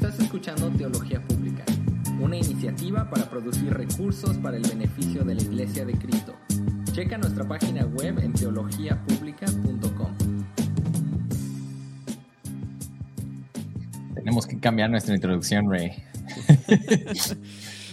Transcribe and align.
Estás 0.00 0.20
escuchando 0.20 0.70
Teología 0.70 1.20
Pública, 1.20 1.64
una 2.20 2.36
iniciativa 2.36 3.10
para 3.10 3.28
producir 3.28 3.74
recursos 3.74 4.36
para 4.36 4.56
el 4.56 4.62
beneficio 4.62 5.24
de 5.24 5.34
la 5.34 5.42
Iglesia 5.42 5.84
de 5.84 5.94
Cristo. 5.94 6.36
Checa 6.92 7.18
nuestra 7.18 7.48
página 7.48 7.84
web 7.84 8.20
en 8.20 8.32
teologiapublica.com. 8.32 10.16
Tenemos 14.14 14.46
que 14.46 14.60
cambiar 14.60 14.88
nuestra 14.88 15.16
introducción, 15.16 15.68
Ray. 15.68 15.90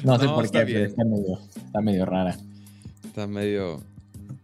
no 0.04 0.20
sé 0.20 0.26
No, 0.28 0.36
por 0.36 0.46
está 0.46 0.64
qué, 0.64 0.74
pero 0.74 0.86
está 0.86 1.04
medio, 1.04 1.40
está 1.56 1.82
medio 1.82 2.06
rara. 2.06 2.38
Está 3.04 3.26
medio. 3.26 3.82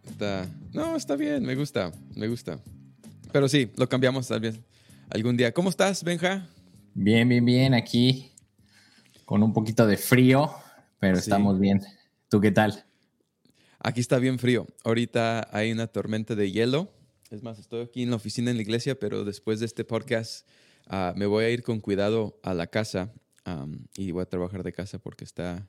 Está. 0.10 0.48
No, 0.74 0.96
está 0.96 1.16
bien, 1.16 1.44
me 1.44 1.54
gusta, 1.54 1.92
me 2.16 2.28
gusta. 2.28 2.58
Pero 3.32 3.48
sí, 3.48 3.72
lo 3.78 3.88
cambiamos 3.88 4.28
tal 4.28 4.40
vez 4.40 4.60
algún 5.12 5.38
día. 5.38 5.54
¿Cómo 5.54 5.70
estás, 5.70 6.04
Benja? 6.04 6.48
Bien, 6.94 7.28
bien, 7.28 7.46
bien, 7.46 7.74
aquí 7.74 8.32
con 9.26 9.44
un 9.44 9.54
poquito 9.54 9.88
de 9.88 9.98
frío, 9.98 10.52
pero 11.00 11.16
Sí. 11.16 11.22
estamos 11.22 11.60
bien. 11.60 11.82
¿Tú 12.30 12.42
qué 12.42 12.52
tal? 12.52 12.86
Aquí 13.80 14.02
está 14.02 14.20
bien 14.20 14.40
frío. 14.40 14.68
Ahorita 14.84 15.48
hay 15.52 15.72
una 15.72 15.88
tormenta 15.88 16.36
de 16.36 16.52
hielo. 16.52 16.92
Es 17.30 17.42
más, 17.42 17.60
estoy 17.60 17.84
aquí 17.84 18.04
en 18.04 18.10
la 18.10 18.18
oficina 18.18 18.52
en 18.52 18.58
la 18.58 18.62
iglesia, 18.62 19.00
pero 19.00 19.24
después 19.24 19.60
de 19.60 19.66
este 19.66 19.86
podcast 19.86 20.46
ah, 20.88 21.14
me 21.16 21.26
voy 21.26 21.46
a 21.46 21.50
ir 21.50 21.64
con 21.64 21.80
cuidado 21.80 22.40
a 22.44 22.54
la 22.54 22.68
casa 22.68 23.14
y 23.98 24.12
voy 24.12 24.22
a 24.22 24.26
trabajar 24.26 24.62
de 24.64 24.72
casa 24.72 25.00
porque 25.00 25.24
está, 25.24 25.68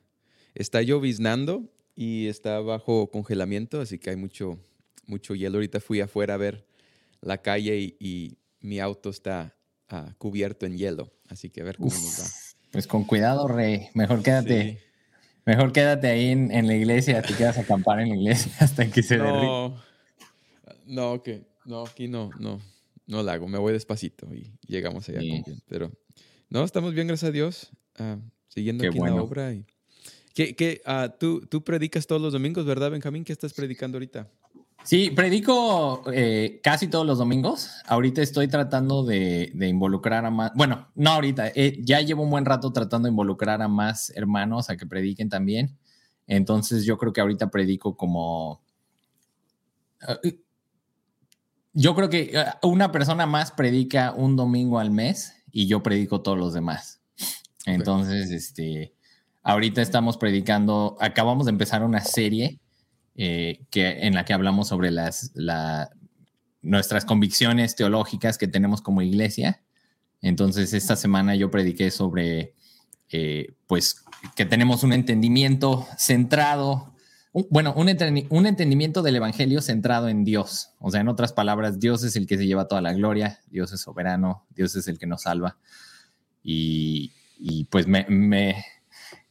está 0.53 0.81
lloviznando 0.83 1.71
y 1.95 2.27
está 2.27 2.59
bajo 2.59 3.09
congelamiento, 3.09 3.81
así 3.81 3.97
que 3.97 4.11
hay 4.11 4.15
mucho, 4.15 4.59
mucho 5.07 5.33
hielo. 5.33 5.57
Ahorita 5.57 5.79
fui 5.79 5.99
afuera 5.99 6.35
a 6.35 6.37
ver 6.37 6.67
la 7.21 7.41
calle 7.41 7.79
y, 7.79 7.97
y 7.99 8.37
mi 8.59 8.79
auto 8.79 9.09
está 9.09 9.55
ah, 9.89 10.13
cubierto 10.17 10.65
en 10.65 10.77
hielo, 10.77 11.11
así 11.29 11.49
que 11.49 11.61
a 11.61 11.63
ver 11.65 11.77
cómo 11.77 11.89
nos 11.91 12.19
va. 12.19 12.25
Pues 12.71 12.87
con 12.87 13.03
cuidado, 13.03 13.47
Rey. 13.47 13.89
Mejor 13.93 14.23
quédate, 14.23 14.71
Sí. 14.73 14.77
mejor 15.45 15.71
quédate 15.71 16.07
ahí 16.07 16.29
en, 16.29 16.51
en 16.51 16.67
la 16.67 16.75
iglesia, 16.75 17.21
te 17.21 17.33
quedas 17.35 17.57
a 17.57 17.61
acampar 17.61 17.99
en 17.99 18.09
la 18.09 18.15
iglesia 18.15 18.51
hasta 18.59 18.89
que 18.89 19.03
se. 19.03 19.17
No, 19.17 19.75
no, 20.85 21.21
que 21.23 21.43
no, 21.65 21.83
aquí 21.85 22.07
no, 22.07 22.31
no, 22.39 22.59
no 23.07 23.23
la 23.23 23.33
hago. 23.33 23.47
Me 23.47 23.57
voy 23.57 23.73
despacito 23.73 24.33
y 24.33 24.51
llegamos 24.67 25.07
allá 25.09 25.19
Sí. 25.21 25.29
con 25.29 25.43
bien. 25.43 25.61
Pero 25.67 25.91
no, 26.49 26.63
estamos 26.63 26.93
bien, 26.93 27.07
gracias 27.07 27.29
a 27.29 27.31
Dios. 27.31 27.71
ah, 27.99 28.17
siguiendo 28.47 28.81
Qué 28.81 28.87
aquí 28.89 28.99
la 28.99 29.15
obra. 29.15 29.53
Y, 29.53 29.65
¿Qué, 30.33 30.55
qué, 30.55 30.81
ah, 30.85 31.15
tú, 31.19 31.41
tú 31.45 31.63
predicas 31.63 32.07
todos 32.07 32.19
los 32.21 32.33
domingos, 32.33 32.65
¿verdad, 32.65 32.89
Benjamín? 32.89 33.23
¿Qué 33.23 33.33
estás 33.33 33.53
predicando 33.53 33.97
ahorita? 33.97 34.27
Sí, 34.83 35.09
predico 35.11 36.03
eh, 36.11 36.59
casi 36.61 36.87
todos 36.87 37.05
los 37.05 37.17
domingos. 37.17 37.69
Ahorita 37.85 38.21
estoy 38.21 38.47
tratando 38.47 39.03
de, 39.03 39.51
de 39.53 39.67
involucrar 39.67 40.25
a 40.25 40.31
más, 40.31 40.51
bueno, 40.55 40.89
no 40.95 41.11
ahorita, 41.11 41.47
eh, 41.55 41.79
ya 41.81 42.01
llevo 42.01 42.23
un 42.23 42.29
buen 42.29 42.45
rato 42.45 42.71
tratando 42.73 43.07
de 43.07 43.11
involucrar 43.11 43.61
a 43.61 43.67
más 43.67 44.11
hermanos 44.15 44.69
a 44.69 44.75
que 44.75 44.85
prediquen 44.85 45.29
también. 45.29 45.77
Entonces 46.27 46.85
yo 46.85 46.97
creo 46.97 47.13
que 47.13 47.21
ahorita 47.21 47.49
predico 47.49 47.95
como... 47.95 48.61
eh, 50.23 50.39
yo 51.73 51.95
creo 51.95 52.09
que 52.09 52.33
una 52.61 52.91
persona 52.91 53.25
más 53.25 53.51
predica 53.51 54.11
un 54.11 54.35
domingo 54.35 54.79
al 54.79 54.91
mes 54.91 55.33
y 55.51 55.67
yo 55.67 55.81
predico 55.81 56.21
todos 56.21 56.37
los 56.37 56.53
demás. 56.53 57.01
Entonces, 57.65 58.29
este, 58.29 58.93
ahorita 59.41 59.81
estamos 59.81 60.17
predicando, 60.17 60.97
acabamos 60.99 61.45
de 61.45 61.51
empezar 61.51 61.83
una 61.83 62.01
serie 62.01 62.59
eh, 63.15 63.61
que, 63.69 64.05
en 64.07 64.13
la 64.15 64.25
que 64.25 64.33
hablamos 64.33 64.67
sobre 64.67 64.91
las, 64.91 65.31
la- 65.35 65.89
nuestras 66.61 67.05
convicciones 67.05 67.75
teológicas 67.75 68.37
que 68.37 68.47
tenemos 68.47 68.81
como 68.81 69.01
iglesia. 69.01 69.61
Entonces, 70.21 70.73
esta 70.73 70.95
semana 70.95 71.35
yo 71.35 71.51
prediqué 71.51 71.91
sobre, 71.91 72.53
eh, 73.11 73.53
pues, 73.67 74.03
que 74.35 74.45
tenemos 74.45 74.83
un 74.83 74.93
entendimiento 74.93 75.85
centrado, 75.97 76.93
un- 77.33 77.47
bueno, 77.49 77.73
un, 77.75 77.89
un 78.29 78.45
entendimiento 78.47 79.01
del 79.01 79.17
Evangelio 79.17 79.61
centrado 79.61 80.07
en 80.07 80.23
Dios. 80.23 80.69
O 80.79 80.89
sea, 80.91 81.01
en 81.01 81.09
otras 81.09 81.33
palabras, 81.33 81.79
Dios 81.79 82.03
es 82.03 82.15
el 82.15 82.25
que 82.27 82.37
se 82.37 82.45
lleva 82.47 82.67
toda 82.69 82.79
la 82.81 82.93
gloria, 82.93 83.39
Dios 83.51 83.73
es 83.73 83.81
soberano, 83.81 84.45
Dios 84.55 84.75
es 84.75 84.87
el 84.87 84.97
que 84.97 85.07
nos 85.07 85.23
salva. 85.23 85.57
Y, 86.43 87.11
y, 87.37 87.65
pues 87.65 87.87
me- 87.87 88.05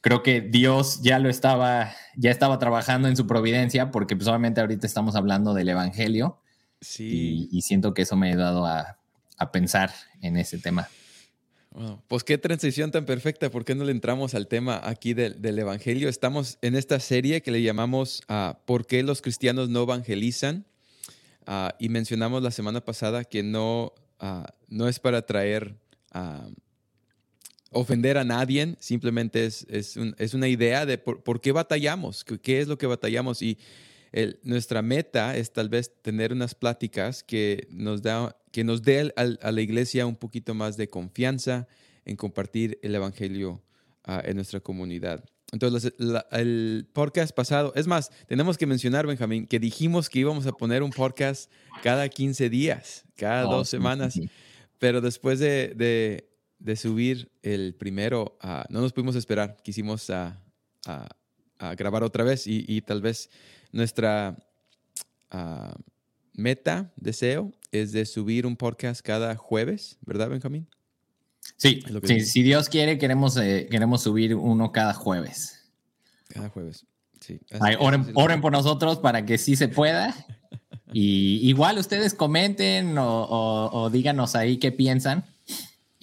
creo 0.03 0.21
que 0.21 0.41
Dios 0.41 0.99
ya 1.01 1.17
lo 1.17 1.29
estaba, 1.29 1.95
ya 2.15 2.29
estaba 2.29 2.59
trabajando 2.59 3.07
en 3.07 3.15
su 3.15 3.25
providencia, 3.25 3.89
porque 3.89 4.15
pues 4.17 4.27
obviamente 4.27 4.59
ahorita 4.61 4.85
estamos 4.85 5.15
hablando 5.15 5.53
del 5.53 5.69
Evangelio 5.69 6.39
Sí. 6.81 7.47
y, 7.49 7.57
y 7.57 7.61
siento 7.61 7.93
que 7.93 8.01
eso 8.01 8.17
me 8.17 8.27
ha 8.27 8.31
ayudado 8.33 8.65
a, 8.65 8.97
a 9.37 9.51
pensar 9.53 9.91
en 10.21 10.35
ese 10.35 10.57
tema. 10.57 10.89
Wow, 11.71 12.01
Pues 12.09 12.25
qué 12.25 12.37
transición 12.37 12.91
tan 12.91 13.05
perfecta. 13.05 13.49
¿Por 13.49 13.63
qué 13.63 13.73
no 13.73 13.85
le 13.85 13.93
entramos 13.93 14.35
al 14.35 14.47
tema 14.47 14.81
aquí 14.83 15.13
del, 15.13 15.41
del 15.41 15.57
Evangelio? 15.57 16.09
Estamos 16.09 16.57
en 16.61 16.75
esta 16.75 16.99
serie 16.99 17.41
que 17.41 17.51
le 17.51 17.63
llamamos 17.63 18.21
ah, 18.27 18.59
¿Por 18.65 18.85
qué 18.85 19.01
los 19.01 19.21
cristianos 19.21 19.69
no 19.69 19.83
evangelizan? 19.83 20.65
Ah, 21.47 21.73
y 21.79 21.87
mencionamos 21.87 22.43
la 22.43 22.51
semana 22.51 22.81
pasada 22.81 23.23
que 23.23 23.41
no, 23.41 23.93
ah, 24.19 24.45
no 24.67 24.87
es 24.89 24.99
para 24.99 25.21
traer, 25.25 25.75
ofender 27.73 28.17
a 28.17 28.23
nadie, 28.23 28.75
simplemente 28.79 29.45
es, 29.45 29.65
es, 29.69 29.97
un- 29.97 30.15
es 30.17 30.33
una 30.33 30.47
idea 30.47 30.85
de 30.85 30.97
por, 30.97 31.23
por 31.23 31.41
qué 31.41 31.51
batallamos, 31.51 32.23
qué, 32.23 32.59
es 32.61 32.67
lo 32.67 32.77
que 32.77 32.87
batallamos. 32.87 33.41
Y 33.41 33.57
el- 34.11 34.39
nuestra 34.43 34.81
meta 34.81 35.35
es 35.37 35.51
tal 35.51 35.69
vez 35.69 35.91
tener 36.01 36.31
unas 36.33 36.55
pláticas 36.55 37.23
que 37.23 37.67
nos, 37.71 38.01
da, 38.01 38.35
que 38.51 38.63
nos 38.63 38.81
dé 38.83 39.13
a 39.15 39.51
la 39.51 39.61
iglesia 39.61 40.05
un 40.05 40.15
poquito 40.15 40.53
más 40.53 40.77
de 40.77 40.89
confianza 40.89 41.67
en 42.05 42.15
compartir 42.15 42.79
el 42.83 42.93
Evangelio 42.95 43.61
ah, 44.03 44.21
en 44.25 44.35
nuestra 44.35 44.59
comunidad. 44.59 45.23
Entonces, 45.51 45.93
la- 45.97 46.25
el 46.31 46.87
podcast 46.93 47.33
pasado, 47.35 47.73
es 47.75 47.85
más, 47.87 48.09
tenemos 48.27 48.57
que 48.57 48.65
mencionar, 48.65 49.05
Benjamín, 49.05 49.45
que 49.45 49.59
dijimos 49.59 50.09
que 50.09 50.19
íbamos 50.19 50.47
a 50.47 50.51
poner 50.51 50.81
un 50.83 50.89
podcast 50.89 51.51
cada 51.83 52.09
15 52.09 52.49
días, 52.49 53.05
cada 53.15 53.47
Oh, 53.47 53.57
dos 53.57 53.67
sí, 53.69 53.77
semanas, 53.77 54.13
sí. 54.15 54.27
pero 54.79 54.99
después 54.99 55.37
de, 55.39 55.73
de- 55.75 56.27
de 56.63 56.75
subir 56.77 57.29
el 57.41 57.75
primero, 57.75 58.37
no 58.69 58.79
nos 58.81 58.93
pudimos 58.93 59.15
esperar, 59.15 59.57
quisimos 59.63 60.09
ah, 60.09 60.39
ah, 60.85 61.75
grabar 61.75 62.03
otra 62.03 62.23
vez 62.23 62.47
y, 62.47 62.63
y 62.67 62.81
tal 62.81 63.01
vez 63.01 63.29
nuestra 63.73 64.37
ah, 65.29 65.75
meta, 66.33 66.91
deseo, 66.95 67.51
es 67.71 67.91
de 67.91 68.05
subir 68.05 68.45
un 68.45 68.55
podcast 68.55 69.01
cada 69.01 69.35
jueves, 69.35 69.97
¿verdad, 70.05 70.29
Benjamín? 70.29 70.67
Sí, 71.57 71.83
sí, 72.05 72.21
si 72.21 72.41
Dios 72.43 72.69
quiere, 72.69 72.97
queremos, 72.97 73.35
eh, 73.37 73.67
queremos 73.69 74.01
subir 74.01 74.33
uno 74.33 74.71
cada 74.71 74.93
jueves. 74.93 75.69
Cada 76.29 76.47
jueves. 76.49 76.85
Sí. 77.19 77.39
Ay, 77.59 77.75
oren 77.79 78.41
por 78.41 78.51
nosotros 78.53 78.99
para 78.99 79.25
que 79.25 79.37
sí 79.37 79.55
se 79.57 79.67
pueda. 79.67 80.13
Y 80.93 81.47
igual 81.49 81.77
ustedes 81.77 82.13
comenten 82.13 82.97
o, 82.97 83.23
o- 83.23 83.81
o 83.83 83.89
díganos 83.89 84.35
ahí 84.35 84.57
qué 84.57 84.71
piensan. 84.71 85.25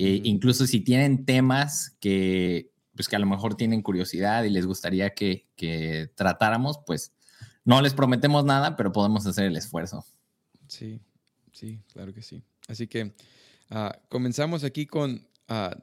E 0.00 0.16
Ujú. 0.16 0.22
incluso 0.24 0.66
si 0.66 0.80
tienen 0.80 1.26
temas 1.26 1.94
que, 2.00 2.72
pues 2.94 3.06
que 3.06 3.16
a 3.16 3.18
lo 3.18 3.26
mejor 3.26 3.54
tienen 3.54 3.82
curiosidad 3.82 4.44
y 4.44 4.50
les 4.50 4.64
gustaría 4.64 5.10
que, 5.10 5.46
tratáramos, 6.14 6.78
pues 6.86 7.12
no 7.66 7.82
les 7.82 7.92
prometemos 7.92 8.46
nada, 8.46 8.76
pero 8.76 8.92
podemos 8.92 9.26
hacer 9.26 9.44
el 9.44 9.56
esfuerzo. 9.56 10.06
Sí, 10.68 11.02
sí, 11.52 11.80
claro 11.92 12.14
que 12.14 12.22
sí. 12.22 12.42
Así 12.66 12.86
que 12.86 13.14
ah, 13.68 13.94
comenzamos 14.08 14.64
aquí 14.64 14.86
con 14.86 15.28
ah, 15.48 15.76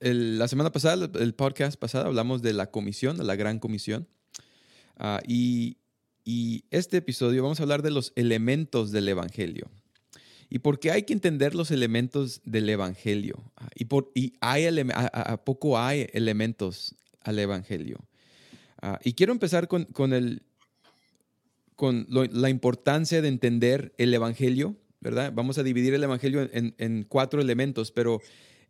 la, 0.00 0.48
semana 0.48 0.72
pasada, 0.72 1.10
el 1.20 1.34
podcast 1.34 1.78
pasado, 1.78 2.06
hablamos 2.06 2.40
de 2.40 2.54
la 2.54 2.70
comisión, 2.70 3.18
de 3.18 3.24
la 3.24 3.36
gran 3.36 3.58
comisión. 3.58 4.08
Ah, 4.96 5.20
y 5.26 5.76
este 6.70 6.96
episodio 6.96 7.42
vamos 7.42 7.60
a 7.60 7.64
hablar 7.64 7.82
de 7.82 7.90
los 7.90 8.14
elementos 8.16 8.92
del 8.92 9.10
Evangelio. 9.10 9.70
¿Y 10.48 10.60
por 10.60 10.78
qué 10.78 10.90
hay 10.92 11.02
que 11.02 11.12
entender 11.12 11.54
los 11.54 11.70
elementos 11.70 12.40
del 12.44 12.68
Evangelio? 12.68 13.52
Ah, 13.56 13.68
¿Y, 13.74 13.86
por, 13.86 14.10
y 14.14 14.34
hay 14.40 14.66
a, 14.66 15.06
a- 15.32 15.44
poco 15.44 15.78
hay 15.78 16.06
elementos 16.12 16.94
al 17.22 17.38
Evangelio? 17.38 17.98
Ah, 18.80 18.98
y 19.02 19.14
quiero 19.14 19.32
empezar 19.32 19.66
con, 19.68 19.84
con 19.86 20.12
el, 20.12 20.42
con 21.74 22.06
lo- 22.08 22.24
la 22.24 22.48
importancia 22.50 23.20
de 23.22 23.28
entender 23.28 23.94
el 23.98 24.14
Evangelio, 24.14 24.76
¿verdad? 25.00 25.32
Vamos 25.34 25.58
a 25.58 25.62
dividir 25.62 25.94
el 25.94 26.04
Evangelio 26.04 26.48
en, 26.52 26.74
en 26.78 27.04
cuatro 27.04 27.40
elementos, 27.40 27.90
pero 27.92 28.20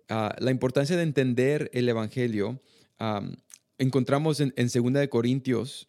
ah, 0.08 0.34
la 0.38 0.50
importancia 0.50 0.96
de 0.96 1.02
entender 1.02 1.70
el 1.72 1.88
Evangelio 1.88 2.60
am, 2.98 3.36
encontramos 3.78 4.40
en, 4.40 4.52
en 4.56 4.68
2 4.68 4.92
de 4.94 5.08
Corintios, 5.08 5.88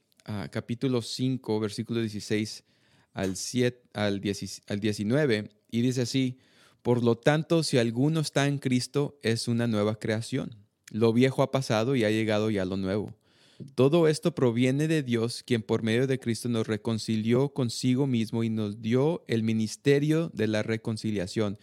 capítulo 0.52 1.02
5, 1.02 1.60
versículo 1.62 2.02
16 2.02 2.66
al, 3.14 3.38
7, 3.38 3.82
al, 3.94 4.20
10 4.20 4.62
al 4.68 4.80
19, 4.82 5.50
y 5.70 5.82
dice 5.82 6.02
así, 6.02 6.38
por 6.82 7.04
lo 7.04 7.18
tanto, 7.18 7.64
si 7.64 7.78
alguno 7.78 8.22
está 8.22 8.48
en 8.48 8.60
Cristo, 8.60 9.20
es 9.22 9.48
una 9.48 9.68
nueva 9.68 10.00
creación. 10.00 10.56
Lo 10.90 11.12
viejo 11.12 11.44
ha 11.44 11.52
pasado 11.52 11.96
y 11.96 12.06
ha 12.06 12.10
llegado 12.10 12.50
ya 12.50 12.64
lo 12.64 12.78
nuevo. 12.78 13.14
Todo 13.76 14.08
esto 14.08 14.36
proviene 14.36 14.88
de 14.88 15.04
Dios, 15.04 15.44
quien 15.44 15.64
por 15.64 15.84
medio 15.84 16.08
de 16.08 16.20
Cristo 16.20 16.48
nos 16.48 16.68
reconcilió 16.68 17.50
consigo 17.50 18.08
mismo 18.08 18.44
y 18.44 18.50
nos 18.50 18.82
dio 18.82 19.24
el 19.28 19.44
ministerio 19.44 20.30
de 20.34 20.48
la 20.48 20.64
reconciliación. 20.64 21.58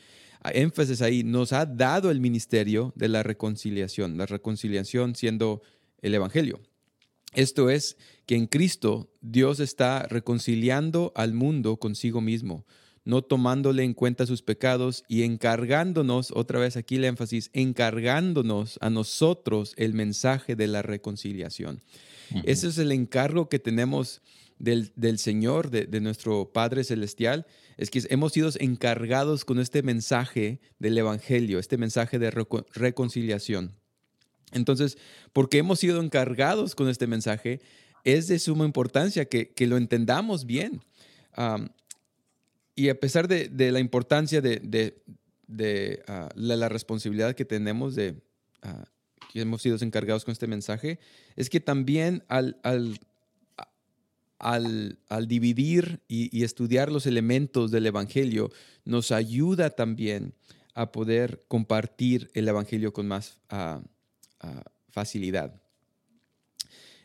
énfasis 0.53 1.01
ahí, 1.01 1.23
nos 1.23 1.53
ha 1.53 1.65
dado 1.65 2.11
el 2.11 2.21
ministerio 2.21 2.93
de 2.97 3.09
la 3.09 3.23
reconciliación, 3.23 4.19
la 4.19 4.27
reconciliación 4.27 5.15
siendo 5.15 5.63
el 6.03 6.15
Evangelio. 6.15 6.61
Esto 7.33 7.71
es 7.71 7.97
que 8.27 8.37
en 8.37 8.47
Cristo 8.47 9.11
Dios 9.21 9.59
está 9.59 10.03
reconciliando 10.03 11.13
al 11.15 11.33
mundo 11.33 11.79
consigo 11.79 12.21
mismo 12.21 12.67
no 13.05 13.23
tomándole 13.23 13.85
en 13.85 13.95
cuenta 13.95 14.27
sus 14.27 14.43
pecados 14.43 15.05
y 15.09 15.23
encargándonos, 15.23 16.31
otra 16.31 16.59
vez 16.59 16.77
aquí 16.77 16.97
el 16.97 17.05
énfasis, 17.05 17.51
encargándonos 17.53 18.79
a 18.81 18.91
nosotros 18.91 19.75
el 19.77 19.95
mensaje 19.95 20.57
de 20.57 20.67
la 20.67 20.83
reconciliación. 20.83 21.83
Ese 22.45 22.69
es 22.69 22.79
el 22.79 22.93
encargo 22.93 23.49
que 23.49 23.59
tenemos 23.59 24.23
del, 24.59 25.19
Señor, 25.19 25.71
de, 25.71 26.01
nuestro 26.01 26.51
Padre 26.53 26.85
Celestial, 26.85 27.47
es 27.77 27.91
que 27.91 28.03
hemos 28.09 28.33
sido 28.33 28.51
encargados 28.59 29.45
con 29.45 29.59
este 29.59 29.83
mensaje 29.83 30.61
del 30.79 30.97
Evangelio, 30.97 31.59
este 31.59 31.77
mensaje 31.77 32.19
de 32.19 32.31
reconciliación. 32.31 33.75
Entonces, 34.53 34.97
porque 35.33 35.59
hemos 35.59 35.81
sido 35.81 36.01
encargados 36.01 36.75
con 36.75 36.89
este 36.89 37.07
mensaje, 37.07 37.61
es 38.05 38.29
de 38.29 38.39
suma 38.39 38.65
importancia 38.65 39.25
que, 39.27 39.53
lo 39.67 39.77
entendamos 39.77 40.47
bien. 40.47 40.81
Y 42.75 42.89
a 42.89 42.99
pesar 42.99 43.29
de, 43.29 43.51
la 43.71 43.81
importancia 43.81 44.41
de, 44.41 45.03
ah, 46.09 46.29
la, 46.35 46.69
responsabilidad 46.69 47.35
que 47.35 47.45
tenemos 47.45 47.95
de 47.95 48.17
uh, 48.65 48.85
que 49.33 49.41
hemos 49.41 49.63
sido 49.63 49.77
encargados 49.81 50.25
con 50.25 50.33
este 50.33 50.47
mensaje, 50.47 50.99
es 51.37 51.51
que 51.51 51.61
también 51.61 52.23
al, 52.29 52.57
al, 52.63 52.99
al, 54.39 55.29
dividir 55.29 56.01
y, 56.07 56.45
estudiar 56.45 56.93
los 56.93 57.07
elementos 57.07 57.71
del 57.71 57.87
Evangelio, 57.87 58.51
nos 58.85 59.11
ayuda 59.11 59.71
también 59.71 60.35
a 60.75 60.93
poder 60.93 61.45
compartir 61.49 62.31
el 62.35 62.47
Evangelio 62.49 62.93
con 62.93 63.09
más 63.09 63.39
ah, 63.51 63.81
facilidad. 64.89 65.64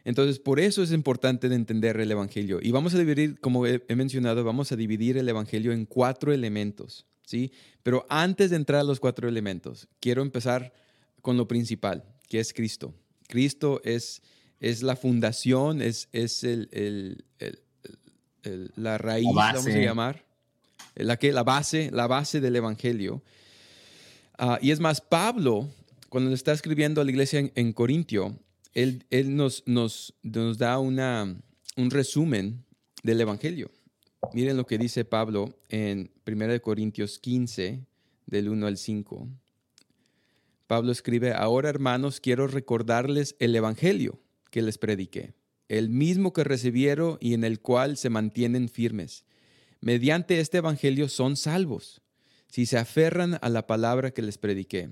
Entonces, 0.06 0.40
por 0.40 0.60
eso 0.60 0.82
es 0.82 0.92
importante 0.92 1.50
de 1.50 1.56
entender 1.56 2.00
el 2.00 2.12
Evangelio. 2.12 2.60
Y 2.62 2.72
vamos 2.72 2.94
a 2.94 2.98
dividir, 2.98 3.40
como 3.40 3.66
he, 3.66 3.84
mencionado, 3.96 4.44
vamos 4.44 4.72
a 4.72 4.76
dividir 4.76 5.18
el 5.18 5.28
Evangelio 5.28 5.72
en 5.72 5.86
cuatro 5.86 6.32
elementos, 6.32 7.06
¿sí? 7.26 7.52
Pero 7.84 8.06
antes 8.10 8.50
de 8.50 8.56
entrar 8.56 8.82
a 8.82 8.84
los 8.84 9.00
cuatro 9.00 9.28
elementos, 9.28 9.88
quiero 10.00 10.22
empezar 10.22 10.74
con 11.22 11.38
lo 11.38 11.48
principal, 11.48 12.04
que 12.28 12.40
es 12.40 12.54
Cristo. 12.54 12.94
Cristo 13.28 13.82
es, 13.84 14.22
es 14.60 14.84
la 14.84 14.96
fundación, 14.96 15.82
es, 15.82 16.08
es 16.14 16.44
el, 16.44 17.24
la 18.76 18.98
raíz, 18.98 19.28
vamos 19.34 19.68
a 19.68 19.70
llamar, 19.70 20.26
la, 20.96 21.18
que, 21.18 21.32
la, 21.34 21.44
base, 21.44 21.92
la 21.92 22.08
base 22.08 22.40
del 22.40 22.56
Evangelio. 22.56 23.22
Ah, 24.38 24.58
y 24.62 24.72
es 24.72 24.80
más, 24.80 25.02
Pablo, 25.02 25.70
cuando 26.08 26.34
está 26.34 26.54
escribiendo 26.54 27.02
a 27.02 27.04
la 27.04 27.12
iglesia 27.12 27.40
en, 27.40 27.52
en 27.56 27.74
Corintio, 27.74 28.40
él, 28.74 29.36
nos, 29.36 29.64
da 30.58 30.80
un 30.80 31.90
resumen 31.90 32.64
del 33.04 33.22
Evangelio. 33.22 33.72
Miren 34.34 34.58
lo 34.58 34.66
que 34.66 34.78
dice 34.78 35.06
Pablo 35.06 35.58
en 35.70 36.12
1 36.28 36.62
Corintios 36.62 37.20
15, 37.20 37.86
del 38.26 38.50
1 38.50 38.68
al 38.68 38.78
5. 38.78 39.28
Pablo 40.68 40.92
escribe, 40.92 41.34
ahora 41.34 41.70
hermanos, 41.70 42.20
quiero 42.20 42.48
recordarles 42.48 43.36
el 43.40 43.56
Evangelio 43.56 44.20
que 44.52 44.62
les 44.62 44.78
prediqué, 44.78 45.34
el 45.68 45.90
mismo 45.90 46.32
que 46.32 46.44
recibieron 46.44 47.18
y 47.20 47.34
en 47.34 47.44
el 47.44 47.60
cual 47.60 47.98
se 47.98 48.10
mantienen 48.10 48.70
firmes. 48.70 49.26
Mediante 49.82 50.40
este 50.40 50.60
Evangelio 50.60 51.10
son 51.10 51.38
salvos, 51.38 52.02
si 52.48 52.66
se 52.66 52.78
aferran 52.78 53.40
a 53.42 53.50
la 53.50 53.66
palabra 53.66 54.12
que 54.12 54.22
les 54.22 54.38
prediqué. 54.38 54.90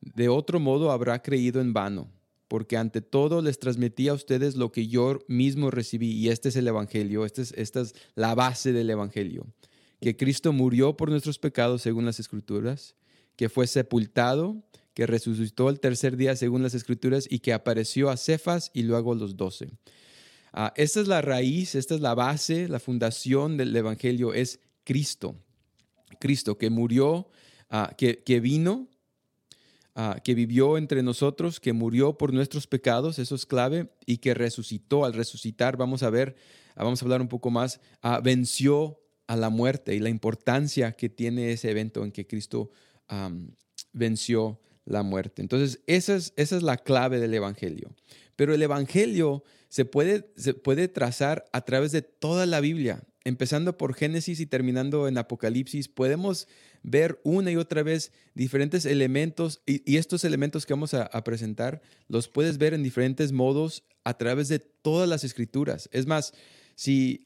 De 0.00 0.28
otro 0.28 0.60
modo 0.60 0.90
habrá 0.90 1.22
creído 1.22 1.60
en 1.60 1.72
vano 1.72 2.10
porque 2.50 2.76
ante 2.76 3.00
todo 3.00 3.42
les 3.42 3.60
transmití 3.60 4.08
a 4.08 4.12
ustedes 4.12 4.56
lo 4.56 4.72
que 4.72 4.88
yo 4.88 5.20
mismo 5.28 5.70
recibí, 5.70 6.10
y 6.10 6.30
este 6.30 6.48
es 6.48 6.56
el 6.56 6.66
Evangelio, 6.66 7.24
este 7.24 7.42
es, 7.42 7.54
esta 7.56 7.80
es 7.80 7.94
la 8.16 8.34
base 8.34 8.72
del 8.72 8.90
Evangelio, 8.90 9.46
que 10.00 10.16
Cristo 10.16 10.52
murió 10.52 10.96
por 10.96 11.10
nuestros 11.10 11.38
pecados 11.38 11.80
según 11.80 12.06
las 12.06 12.18
Escrituras, 12.18 12.96
que 13.36 13.48
fue 13.48 13.68
sepultado, 13.68 14.64
que 14.94 15.06
resucitó 15.06 15.68
el 15.70 15.78
tercer 15.78 16.16
día 16.16 16.34
según 16.34 16.64
las 16.64 16.74
Escrituras 16.74 17.28
y 17.30 17.38
que 17.38 17.52
apareció 17.52 18.10
a 18.10 18.16
Cefas 18.16 18.72
y 18.74 18.82
luego 18.82 19.12
a 19.12 19.16
los 19.16 19.36
doce. 19.36 19.70
Ah, 20.52 20.72
esta 20.74 21.00
es 21.00 21.06
la 21.06 21.22
raíz, 21.22 21.76
esta 21.76 21.94
es 21.94 22.00
la 22.00 22.16
base, 22.16 22.66
la 22.66 22.80
fundación 22.80 23.58
del 23.58 23.76
Evangelio, 23.76 24.34
es 24.34 24.58
Cristo. 24.82 25.36
Cristo 26.18 26.58
que 26.58 26.68
murió, 26.68 27.28
ah, 27.68 27.94
que, 27.96 28.24
que 28.24 28.40
vino 28.40 28.88
Ah, 29.96 30.20
que 30.22 30.34
vivió 30.34 30.78
entre 30.78 31.02
nosotros, 31.02 31.58
que 31.58 31.72
murió 31.72 32.16
por 32.16 32.32
nuestros 32.32 32.68
pecados, 32.68 33.18
eso 33.18 33.34
es 33.34 33.44
clave, 33.44 33.90
y 34.06 34.18
que 34.18 34.34
resucitó. 34.34 35.04
Al 35.04 35.14
resucitar, 35.14 35.76
vamos 35.76 36.04
a 36.04 36.10
ver, 36.10 36.36
ah, 36.76 36.84
vamos 36.84 37.02
a 37.02 37.04
hablar 37.04 37.20
un 37.20 37.28
poco 37.28 37.50
más, 37.50 37.80
ah, 38.00 38.20
venció 38.22 39.00
a 39.26 39.36
la 39.36 39.50
muerte 39.50 39.94
y 39.94 39.98
la 39.98 40.08
importancia 40.08 40.92
que 40.92 41.08
tiene 41.08 41.52
ese 41.52 41.70
evento 41.70 42.04
en 42.04 42.12
que 42.12 42.26
Cristo 42.26 42.70
venció 43.92 44.60
la 44.84 45.02
muerte. 45.02 45.42
Entonces, 45.42 45.80
esa 45.86 46.14
es, 46.14 46.32
esa 46.36 46.56
es 46.56 46.62
la 46.62 46.76
clave 46.76 47.18
del 47.18 47.34
Evangelio. 47.34 47.94
Pero 48.36 48.54
el 48.54 48.62
Evangelio 48.62 49.42
se 49.68 49.84
puede, 49.84 50.32
se 50.36 50.54
puede 50.54 50.88
trazar 50.88 51.44
a 51.52 51.62
través 51.62 51.90
de 51.92 52.02
toda 52.02 52.46
la 52.46 52.60
Biblia, 52.60 53.02
empezando 53.24 53.76
por 53.76 53.94
Génesis 53.94 54.40
y 54.40 54.46
terminando 54.46 55.08
en 55.08 55.18
Apocalipsis. 55.18 55.88
Podemos 55.88 56.48
ver 56.82 57.20
una 57.24 57.50
y 57.50 57.56
otra 57.56 57.82
vez 57.82 58.12
diferentes 58.34 58.84
elementos 58.84 59.62
y, 59.66 59.96
estos 59.96 60.24
elementos 60.24 60.66
que 60.66 60.72
vamos 60.72 60.94
a, 60.94 61.08
presentar 61.24 61.82
los 62.08 62.28
puedes 62.28 62.58
ver 62.58 62.74
en 62.74 62.82
diferentes 62.82 63.32
modos 63.32 63.84
a 64.04 64.14
través 64.14 64.48
de 64.48 64.58
todas 64.58 65.08
las 65.08 65.24
escrituras. 65.24 65.88
Es 65.92 66.06
más, 66.06 66.32
si, 66.74 67.22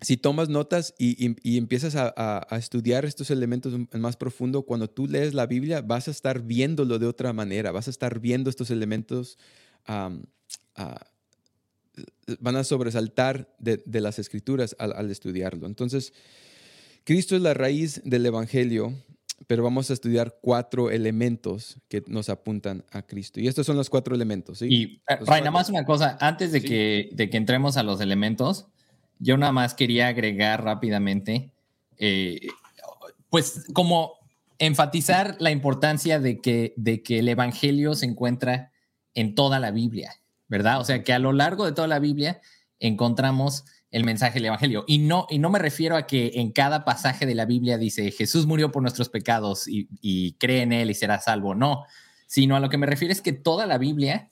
si 0.00 0.16
tomas 0.16 0.48
notas 0.48 0.94
y, 0.98 1.56
empiezas 1.56 1.94
a, 1.96 2.46
estudiar 2.52 3.04
estos 3.04 3.30
elementos 3.30 3.74
en 3.74 4.00
más 4.00 4.16
profundo, 4.16 4.62
cuando 4.62 4.90
tú 4.90 5.06
lees 5.06 5.34
la 5.34 5.46
Biblia 5.46 5.80
vas 5.80 6.08
a 6.08 6.10
estar 6.10 6.42
viéndolo 6.42 6.98
de 6.98 7.06
otra 7.06 7.32
manera, 7.32 7.72
vas 7.72 7.86
a 7.86 7.90
estar 7.90 8.20
viendo 8.20 8.50
estos 8.50 8.70
elementos. 8.70 9.38
van 9.86 10.26
a 12.56 12.64
sobresaltar 12.64 13.54
de, 13.58 13.82
las 14.00 14.18
escrituras 14.18 14.76
al, 14.78 14.92
al 14.92 15.10
estudiarlo. 15.10 15.66
Entonces, 15.66 16.12
Cristo 17.04 17.36
es 17.36 17.42
la 17.42 17.54
raíz 17.54 18.00
del 18.04 18.26
Evangelio, 18.26 18.94
pero 19.46 19.62
vamos 19.62 19.90
a 19.90 19.92
estudiar 19.92 20.38
cuatro 20.40 20.90
elementos 20.90 21.78
que 21.88 22.02
nos 22.06 22.28
apuntan 22.28 22.84
a 22.90 23.02
Cristo. 23.02 23.40
Y 23.40 23.48
estos 23.48 23.66
son 23.66 23.76
los 23.76 23.90
cuatro 23.90 24.14
elementos. 24.14 24.58
¿sí? 24.58 24.66
Y, 24.70 25.02
eh, 25.08 25.18
nada 25.26 25.50
más 25.50 25.68
una 25.68 25.84
cosa, 25.84 26.16
antes 26.20 26.52
de, 26.52 26.62
que, 26.62 27.10
de 27.12 27.28
que 27.28 27.36
entremos 27.36 27.76
a 27.76 27.82
los 27.82 28.00
elementos, 28.00 28.66
yo 29.18 29.36
nada 29.36 29.52
más 29.52 29.74
quería 29.74 30.08
agregar 30.08 30.64
rápidamente, 30.64 31.52
eh, 31.98 32.40
pues 33.30 33.64
como 33.72 34.14
enfatizar 34.58 35.36
la 35.40 35.50
importancia 35.50 36.20
de 36.20 36.40
que, 36.40 36.74
de 36.76 37.02
que 37.02 37.18
el 37.18 37.28
Evangelio 37.28 37.94
se 37.94 38.06
encuentra 38.06 38.72
en 39.14 39.34
toda 39.34 39.58
la 39.58 39.70
Biblia, 39.70 40.14
¿verdad? 40.48 40.80
O 40.80 40.84
sea, 40.84 41.02
que 41.02 41.12
a 41.12 41.18
lo 41.18 41.32
largo 41.32 41.64
de 41.64 41.72
toda 41.72 41.88
la 41.88 41.98
Biblia 41.98 42.40
encontramos 42.78 43.64
el 43.92 44.04
mensaje 44.04 44.34
del 44.34 44.46
Evangelio. 44.46 44.84
Y 44.88 44.98
no, 44.98 45.26
y 45.30 45.38
no 45.38 45.50
me 45.50 45.58
refiero 45.58 45.96
a 45.96 46.06
que 46.06 46.32
en 46.34 46.50
cada 46.50 46.84
pasaje 46.84 47.26
de 47.26 47.34
la 47.34 47.44
Biblia 47.44 47.76
dice 47.76 48.10
Jesús 48.10 48.46
murió 48.46 48.72
por 48.72 48.82
nuestros 48.82 49.10
pecados 49.10 49.68
y, 49.68 50.32
cree 50.38 50.62
en 50.62 50.72
él 50.72 50.90
y 50.90 50.94
será 50.94 51.20
salvo. 51.20 51.54
No, 51.54 51.84
sino 52.26 52.56
a 52.56 52.60
lo 52.60 52.70
que 52.70 52.78
me 52.78 52.86
refiero 52.86 53.12
es 53.12 53.20
que 53.20 53.34
toda 53.34 53.66
la 53.66 53.76
Biblia 53.76 54.30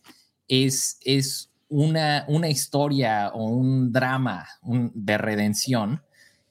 es, 0.48 0.98
es 1.04 1.50
una, 1.68 2.24
una 2.26 2.48
historia 2.48 3.30
o 3.34 3.44
un 3.44 3.92
drama 3.92 4.48
de 4.62 5.18
redención. 5.18 6.02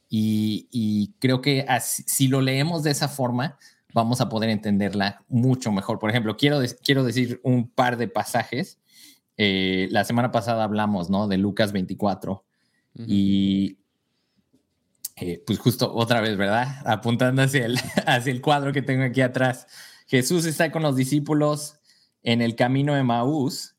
Y, 0.07 1.13
creo 1.19 1.41
que 1.41 1.65
si 1.81 2.27
lo 2.27 2.41
leemos 2.41 2.83
de 2.83 2.91
esa 2.91 3.07
forma, 3.07 3.57
vamos 3.91 4.21
a 4.21 4.29
poder 4.29 4.51
entenderla 4.51 5.23
mucho 5.27 5.71
mejor. 5.71 5.97
Por 5.97 6.11
ejemplo, 6.11 6.37
quiero, 6.37 6.59
quiero 6.83 7.03
decir 7.03 7.41
un 7.43 7.69
par 7.69 7.97
de 7.97 8.07
pasajes. 8.07 8.79
Eh, 9.37 9.87
la 9.89 10.03
semana 10.03 10.31
pasada 10.31 10.63
hablamos, 10.63 11.09
¿no? 11.09 11.27
De 11.27 11.37
Lucas 11.37 11.71
24 11.71 12.45
y 12.95 13.79
eh, 15.15 15.43
pues 15.45 15.59
justo 15.59 15.93
otra 15.93 16.21
vez, 16.21 16.37
¿verdad? 16.37 16.81
Apuntando 16.85 17.41
hacia 17.41 17.65
el, 17.65 17.77
hacia 18.05 18.31
el 18.31 18.41
cuadro 18.41 18.71
que 18.71 18.81
tengo 18.81 19.03
aquí 19.03 19.21
atrás. 19.21 19.67
Jesús 20.07 20.45
está 20.45 20.71
con 20.71 20.81
los 20.81 20.95
discípulos 20.95 21.79
en 22.23 22.41
el 22.41 22.55
camino 22.55 22.95
de 22.95 23.03
Maús 23.03 23.75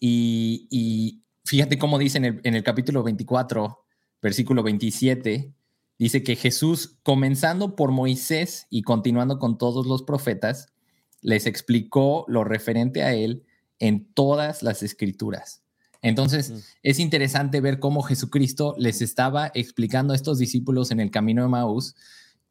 y, 0.00 1.22
fíjate 1.44 1.78
cómo 1.78 1.98
dice 1.98 2.18
en 2.18 2.24
el, 2.24 2.40
en 2.44 2.54
el 2.54 2.62
capítulo 2.62 3.02
24, 3.02 3.84
versículo 4.22 4.62
27, 4.62 5.52
dice 5.98 6.22
que 6.22 6.36
Jesús, 6.36 6.98
comenzando 7.02 7.74
por 7.74 7.90
Moisés 7.90 8.66
y 8.70 8.82
continuando 8.82 9.38
con 9.38 9.58
todos 9.58 9.86
los 9.86 10.02
profetas, 10.02 10.72
les 11.20 11.46
explicó 11.46 12.24
lo 12.28 12.44
referente 12.44 13.02
a 13.02 13.14
él 13.14 13.44
en 13.78 14.12
todas 14.12 14.62
las 14.62 14.82
escrituras 14.82 15.62
Entonces, 16.00 16.76
es 16.82 16.98
interesante 17.00 17.60
ver 17.60 17.80
cómo 17.80 18.02
Jesucristo 18.02 18.74
les 18.78 19.02
estaba 19.02 19.50
explicando 19.54 20.12
a 20.12 20.16
estos 20.16 20.38
discípulos 20.38 20.90
en 20.90 21.00
el 21.00 21.10
camino 21.10 21.42
de 21.42 21.48
Maús 21.48 21.96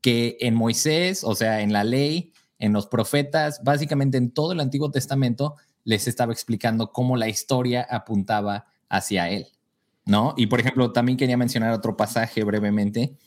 que 0.01 0.37
en 0.41 0.53
Moisés, 0.53 1.23
o 1.23 1.33
sea, 1.33 1.61
en 1.61 1.73
la 1.73 1.83
ley, 1.83 2.33
en 2.59 2.73
los 2.73 2.87
profetas, 2.87 3.61
básicamente 3.63 4.17
en 4.17 4.31
todo 4.31 4.51
el 4.51 4.59
Antiguo 4.59 4.91
Testamento, 4.91 5.55
les 5.83 6.07
estaba 6.07 6.33
explicando 6.33 6.91
cómo 6.91 7.15
la 7.15 7.29
historia 7.29 7.87
apuntaba 7.89 8.67
hacia 8.89 9.29
él, 9.29 9.47
¿no? 10.05 10.33
Y 10.37 10.47
por 10.47 10.59
ejemplo, 10.59 10.91
también 10.91 11.17
quería 11.17 11.37
mencionar 11.37 11.71
otro 11.71 11.95
pasaje 11.95 12.43
brevemente 12.43 13.17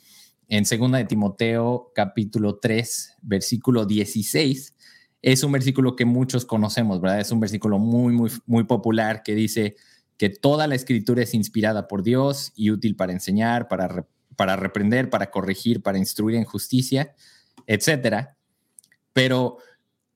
en 0.47 0.63
2 0.63 0.91
de 0.91 1.05
Timoteo 1.05 1.91
capítulo 1.95 2.59
3, 2.59 3.17
versículo 3.21 3.85
16. 3.85 4.75
Es 5.21 5.43
un 5.43 5.51
versículo 5.51 5.95
que 5.95 6.05
muchos 6.05 6.45
conocemos, 6.45 6.99
¿verdad? 6.99 7.19
Es 7.19 7.31
un 7.31 7.39
versículo 7.39 7.79
muy, 7.79 8.13
muy, 8.13 8.31
muy 8.45 8.65
popular 8.65 9.23
que 9.23 9.33
dice 9.33 9.75
que 10.21 10.29
toda 10.29 10.67
la 10.67 10.75
escritura 10.75 11.23
es 11.23 11.33
inspirada 11.33 11.87
por 11.87 12.03
Dios 12.03 12.53
y 12.55 12.69
útil 12.69 12.95
para 12.95 13.11
enseñar, 13.11 13.67
para, 13.67 14.05
para 14.35 14.55
reprender, 14.55 15.09
para 15.09 15.31
corregir, 15.31 15.81
para 15.81 15.97
instruir 15.97 16.35
en 16.35 16.43
justicia, 16.43 17.15
etcétera. 17.65 18.37
Pero 19.13 19.57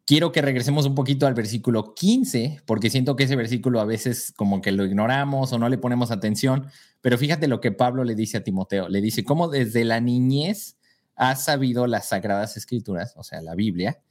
quiero 0.06 0.32
que 0.32 0.44
regresemos 0.44 0.86
un 0.86 0.94
poquito 0.94 1.26
al 1.26 1.34
versículo 1.34 1.96
15, 1.96 2.62
porque 2.68 2.92
siento 2.92 3.16
que 3.16 3.24
ese 3.24 3.36
versículo 3.36 3.80
a 3.80 3.86
veces 3.86 4.32
como 4.36 4.62
que 4.62 4.72
lo 4.72 4.86
ignoramos 4.86 5.52
o 5.52 5.58
no 5.58 5.70
le 5.70 5.80
ponemos 5.80 6.12
atención, 6.12 6.68
pero 7.02 7.18
fíjate 7.18 7.48
lo 7.48 7.60
que 7.60 7.72
Pablo 7.72 8.04
le 8.04 8.14
dice 8.14 8.38
a 8.38 8.44
Timoteo, 8.44 8.90
le 8.90 9.02
dice, 9.02 9.24
cómo 9.24 9.48
desde 9.48 9.86
la 9.86 10.02
niñez 10.02 10.78
has 11.16 11.46
sabido 11.46 11.88
las 11.88 12.10
sagradas 12.10 12.58
escrituras, 12.58 13.16
o 13.16 13.24
sea, 13.24 13.42
la 13.42 13.56
Biblia, 13.56 14.04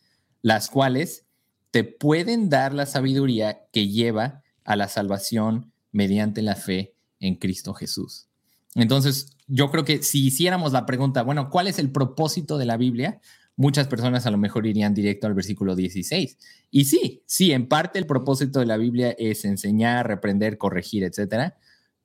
las 0.43 0.71
cuales 0.71 1.25
te 1.71 1.85
pueden 1.85 2.49
dar 2.49 2.75
la 2.75 2.87
sabiduría 2.87 3.69
que 3.73 3.87
lleva 3.87 4.43
a 4.65 4.75
la 4.75 4.89
salvación 4.89 5.71
mediante 5.95 6.43
la 6.43 6.57
fe 6.57 6.95
en 7.21 7.37
Cristo 7.37 7.73
Jesús. 7.73 8.29
Entonces, 8.75 9.31
yo 9.47 9.71
creo 9.71 9.87
que 9.87 10.03
si 10.03 10.27
hiciéramos 10.27 10.73
la 10.73 10.85
pregunta, 10.85 11.23
bueno, 11.23 11.49
¿cuál 11.49 11.69
es 11.69 11.79
el 11.79 11.91
propósito 11.91 12.59
de 12.59 12.67
la 12.67 12.77
Biblia? 12.77 13.21
muchas 13.57 13.87
personas 13.87 14.27
a 14.27 14.31
lo 14.31 14.39
mejor 14.39 14.67
irían 14.67 14.95
directo 14.95 15.27
al 15.27 15.35
versículo 15.35 15.77
16. 15.77 16.39
Y 16.71 16.85
sí, 16.85 17.23
sí, 17.27 17.53
en 17.53 17.69
parte 17.69 17.99
el 17.99 18.07
propósito 18.07 18.61
de 18.61 18.67
la 18.67 18.77
Biblia 18.77 19.15
es 19.19 19.45
enseñar, 19.45 20.07
reprender, 20.07 20.59
corregir, 20.59 21.05
etcétera. 21.05 21.57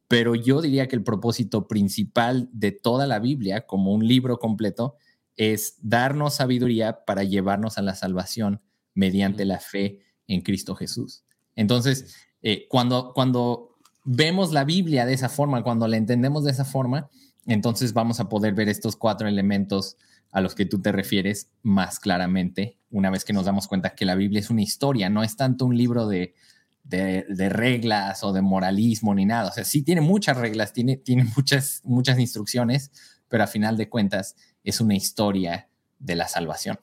Pero 0.07 0.35
yo 0.35 0.61
diría 0.61 0.87
que 0.87 0.95
el 0.95 1.03
propósito 1.03 1.67
principal 1.67 2.49
de 2.51 2.71
toda 2.71 3.07
la 3.07 3.19
Biblia, 3.19 3.65
como 3.65 3.93
un 3.93 4.07
libro 4.07 4.37
completo, 4.39 4.95
es 5.35 5.75
darnos 5.81 6.35
sabiduría 6.35 7.05
para 7.05 7.23
llevarnos 7.23 7.77
a 7.77 7.81
la 7.81 7.95
salvación 7.95 8.61
mediante 8.93 9.45
la 9.45 9.59
fe 9.59 9.99
en 10.27 10.41
Cristo 10.41 10.75
Jesús. 10.75 11.23
Entonces, 11.55 12.15
eh, 12.41 12.67
cuando, 12.69 13.13
cuando 13.13 13.68
vemos 14.03 14.51
la 14.51 14.63
Biblia 14.63 15.05
de 15.05 15.13
esa 15.13 15.29
forma, 15.29 15.63
cuando 15.63 15.87
la 15.87 15.97
entendemos 15.97 16.43
de 16.43 16.51
esa 16.51 16.65
forma, 16.65 17.09
entonces 17.45 17.93
vamos 17.93 18.19
a 18.19 18.29
poder 18.29 18.53
ver 18.53 18.69
estos 18.69 18.95
cuatro 18.95 19.27
elementos 19.27 19.97
a 20.31 20.41
los 20.41 20.55
que 20.55 20.65
tú 20.65 20.81
te 20.81 20.91
refieres 20.91 21.49
más 21.63 21.99
claramente, 21.99 22.77
una 22.91 23.09
vez 23.09 23.25
que 23.25 23.33
nos 23.33 23.45
damos 23.45 23.67
cuenta 23.67 23.95
que 23.95 24.05
la 24.05 24.15
Biblia 24.15 24.39
es 24.39 24.49
una 24.49 24.61
historia, 24.61 25.09
no 25.09 25.23
es 25.23 25.35
tanto 25.35 25.65
un 25.65 25.77
libro 25.77 26.07
de, 26.07 26.35
reglas 26.83 28.23
o 28.23 28.33
de 28.33 28.41
moralismo 28.41 29.15
ni 29.15 29.25
nada. 29.25 29.49
O 29.49 29.53
sea, 29.53 29.63
sí 29.63 29.81
tiene 29.81 30.01
muchas 30.01 30.37
reglas, 30.37 30.73
tiene, 30.73 30.97
tiene 30.97 31.23
muchas, 31.35 31.81
muchas 31.83 32.19
instrucciones, 32.19 32.91
pero 33.27 33.43
a 33.43 33.47
final 33.47 33.77
de 33.77 33.89
cuentas 33.89 34.35
es 34.63 34.81
una 34.81 34.95
historia 34.95 35.69
de 35.97 36.15
la 36.15 36.27
salvación. 36.27 36.79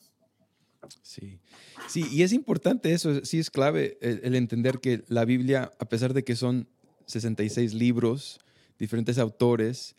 Sí, 1.03 1.41
sí, 1.89 2.07
y 2.11 2.23
es 2.23 2.33
importante 2.33 2.93
eso, 2.93 3.25
sí 3.25 3.39
es 3.39 3.51
clave 3.51 3.99
el 4.01 4.35
entender 4.35 4.79
que 4.79 5.05
la 5.09 5.25
Biblia, 5.25 5.73
a 5.81 5.85
pesar 5.87 6.15
de 6.15 6.23
que 6.23 6.37
son 6.37 6.69
66 7.07 7.75
libros, 7.75 8.41
diferentes 8.79 9.19
autores, 9.19 9.97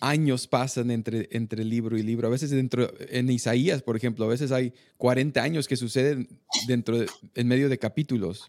años 0.00 0.46
pasan 0.46 0.90
entre, 0.90 1.28
entre 1.30 1.62
libro 1.64 1.98
y 1.98 2.02
libro. 2.02 2.28
A 2.28 2.30
veces 2.30 2.50
dentro, 2.50 2.90
en 3.10 3.28
Isaías, 3.28 3.82
por 3.82 3.96
ejemplo, 3.96 4.24
a 4.24 4.28
veces 4.28 4.50
hay 4.50 4.72
40 4.96 5.42
años 5.42 5.68
que 5.68 5.76
suceden 5.76 6.28
dentro 6.66 6.96
en 7.34 7.48
medio 7.48 7.68
de 7.68 7.78
capítulos. 7.78 8.46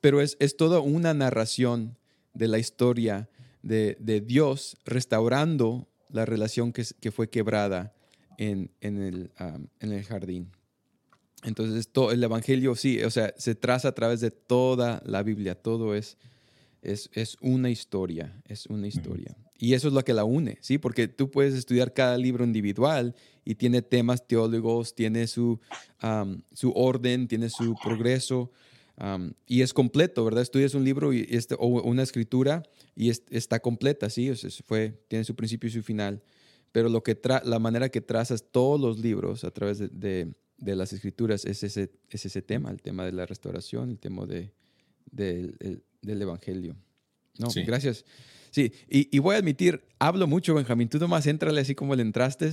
pero 0.00 0.20
es, 0.20 0.36
es, 0.38 0.56
toda 0.56 0.80
una 0.80 1.12
narración 1.12 1.96
de 2.34 2.48
la 2.48 2.58
historia 2.58 3.28
de, 3.62 3.96
de 3.98 4.20
Dios 4.20 4.76
restaurando 4.84 5.88
la 6.08 6.24
relación 6.24 6.72
que, 6.72 6.84
que 7.00 7.10
fue 7.10 7.28
quebrada 7.28 7.94
en, 8.38 8.70
en, 8.80 9.02
el, 9.02 9.30
en 9.80 9.92
el 9.92 10.04
jardín. 10.04 10.52
Entonces, 11.42 11.88
todo, 11.88 12.12
el 12.12 12.22
Evangelio, 12.22 12.74
sí, 12.74 13.02
o 13.02 13.10
sea, 13.10 13.34
se 13.36 13.54
traza 13.54 13.88
a 13.88 13.94
través 13.94 14.20
de 14.20 14.30
toda 14.30 15.02
la 15.04 15.22
Biblia, 15.22 15.54
todo 15.54 15.94
es, 15.94 16.16
es, 16.84 17.10
es 17.12 17.36
una 17.40 17.70
historia, 17.70 18.40
es 18.46 18.66
una 18.66 18.86
historia. 18.86 19.36
Y 19.58 19.74
eso 19.74 19.88
es 19.88 19.94
lo 19.94 20.04
que 20.04 20.12
la 20.12 20.24
une, 20.24 20.58
¿sí? 20.60 20.78
Porque 20.78 21.08
tú 21.08 21.30
puedes 21.30 21.54
estudiar 21.54 21.92
cada 21.92 22.18
libro 22.18 22.44
individual 22.44 23.14
y 23.44 23.54
tiene 23.54 23.82
temas 23.82 24.26
teólogos, 24.26 24.94
tiene 24.94 25.26
su, 25.26 25.60
su 26.52 26.72
orden, 26.72 27.28
tiene 27.28 27.48
su 27.48 27.74
progreso 27.82 28.50
y 29.46 29.62
es 29.62 29.72
completo, 29.72 30.24
¿verdad? 30.24 30.42
Estudias 30.42 30.74
un 30.74 30.84
libro 30.84 31.12
y 31.12 31.26
este, 31.30 31.56
o 31.58 31.66
una 31.66 32.02
escritura 32.02 32.62
y 32.94 33.10
está 33.10 33.60
completa, 33.60 34.08
¿sí? 34.08 34.30
O 34.30 34.36
sea, 34.36 34.50
fue, 34.64 35.04
tiene 35.08 35.24
su 35.24 35.34
principio 35.34 35.68
y 35.68 35.72
su 35.72 35.82
final. 35.82 36.22
Pero 36.72 36.88
lo 36.88 37.02
que 37.02 37.18
la 37.44 37.58
manera 37.58 37.88
que 37.88 38.00
trazas 38.00 38.44
todos 38.50 38.80
los 38.80 38.98
libros 38.98 39.44
a 39.44 39.50
través 39.50 39.78
de, 39.78 40.34
de, 40.58 40.76
las 40.76 40.92
escrituras 40.92 41.44
es 41.44 41.62
ese, 41.62 41.90
es 42.10 42.26
ese 42.26 42.42
tema, 42.42 42.70
el 42.70 42.82
tema 42.82 43.04
de 43.04 43.12
la 43.12 43.26
restauración, 43.26 43.90
el 43.90 43.98
tema 43.98 44.26
de, 44.26 44.52
del 46.04 46.22
Evangelio. 46.22 46.76
No, 47.38 47.48
gracias. 47.66 48.04
Sí, 48.50 48.72
y, 48.88 49.18
voy 49.18 49.34
a 49.34 49.38
admitir, 49.38 49.82
hablo 49.98 50.28
mucho, 50.28 50.54
Benjamín. 50.54 50.88
Tú 50.88 50.98
nomás 50.98 51.26
entrale 51.26 51.60
así 51.60 51.74
como 51.74 51.96
le 51.96 52.02
entraste 52.02 52.52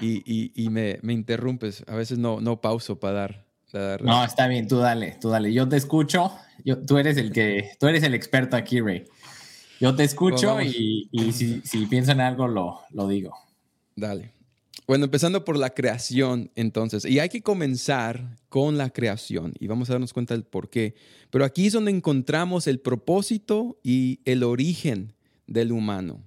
y, 0.00 0.52
y, 0.54 0.68
me, 0.68 1.00
me, 1.02 1.12
interrumpes. 1.12 1.82
A 1.88 1.96
veces 1.96 2.18
no, 2.18 2.40
no 2.40 2.60
pauso 2.60 3.00
para 3.00 3.44
dar, 3.72 4.02
No, 4.02 4.24
está 4.24 4.46
bien, 4.46 4.68
tú 4.68 4.78
dale, 4.78 5.18
tú 5.20 5.28
dale. 5.30 5.52
Yo 5.52 5.68
te 5.68 5.76
escucho. 5.76 6.32
Yo, 6.64 6.78
tú 6.78 6.98
eres 6.98 7.16
el 7.16 7.32
que, 7.32 7.72
tú 7.80 7.88
eres 7.88 8.04
el 8.04 8.14
experto 8.14 8.56
aquí, 8.56 8.80
Ray. 8.80 9.06
Yo 9.80 9.96
te 9.96 10.04
escucho 10.04 10.54
pues 10.54 10.72
y, 10.72 11.08
y 11.10 11.32
si, 11.32 11.62
si, 11.62 11.86
pienso 11.86 12.12
en 12.12 12.20
algo, 12.20 12.46
lo, 12.46 12.82
lo 12.90 13.08
digo. 13.08 13.34
Dale. 13.96 14.32
Bueno, 14.86 15.04
empezando 15.04 15.44
por 15.44 15.56
la 15.56 15.70
creación, 15.70 16.50
entonces, 16.56 17.04
y 17.04 17.20
hay 17.20 17.28
que 17.28 17.42
comenzar 17.42 18.36
con 18.48 18.76
la 18.76 18.90
creación 18.90 19.54
y 19.60 19.68
vamos 19.68 19.88
a 19.88 19.92
darnos 19.92 20.12
cuenta 20.12 20.34
del 20.34 20.44
por 20.44 20.68
qué. 20.68 20.94
Pero 21.30 21.44
aquí 21.44 21.66
es 21.66 21.72
donde 21.72 21.92
encontramos 21.92 22.66
el 22.66 22.80
propósito 22.80 23.78
y 23.84 24.20
el 24.24 24.42
origen 24.42 25.14
del 25.46 25.70
humano. 25.70 26.24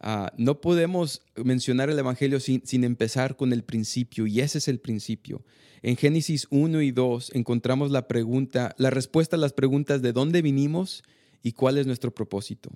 Ah, 0.00 0.32
no 0.38 0.60
podemos 0.60 1.22
mencionar 1.36 1.90
el 1.90 1.98
Evangelio 1.98 2.40
sin, 2.40 2.66
sin, 2.66 2.84
empezar 2.84 3.36
con 3.36 3.52
el 3.52 3.62
principio, 3.62 4.26
y 4.26 4.40
ese 4.40 4.58
es 4.58 4.66
el 4.66 4.80
principio. 4.80 5.44
En 5.82 5.96
Génesis 5.96 6.46
1 6.50 6.82
y 6.82 6.90
2 6.90 7.32
encontramos 7.34 7.90
la 7.90 8.08
pregunta, 8.08 8.74
la 8.78 8.90
respuesta 8.90 9.36
a 9.36 9.38
las 9.38 9.52
preguntas 9.52 10.02
de 10.02 10.12
dónde 10.12 10.42
vinimos 10.42 11.04
y 11.42 11.52
cuál 11.52 11.78
es 11.78 11.86
nuestro 11.86 12.12
propósito. 12.12 12.70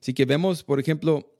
Así 0.00 0.14
que 0.14 0.24
vemos, 0.24 0.64
por 0.64 0.80
ejemplo, 0.80 1.30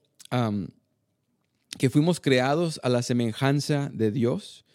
que 1.77 1.89
fuimos 1.89 2.19
creados 2.19 2.79
a 2.83 2.89
la 2.89 3.01
semejanza 3.01 3.89
de 3.93 4.11
Dios. 4.11 4.65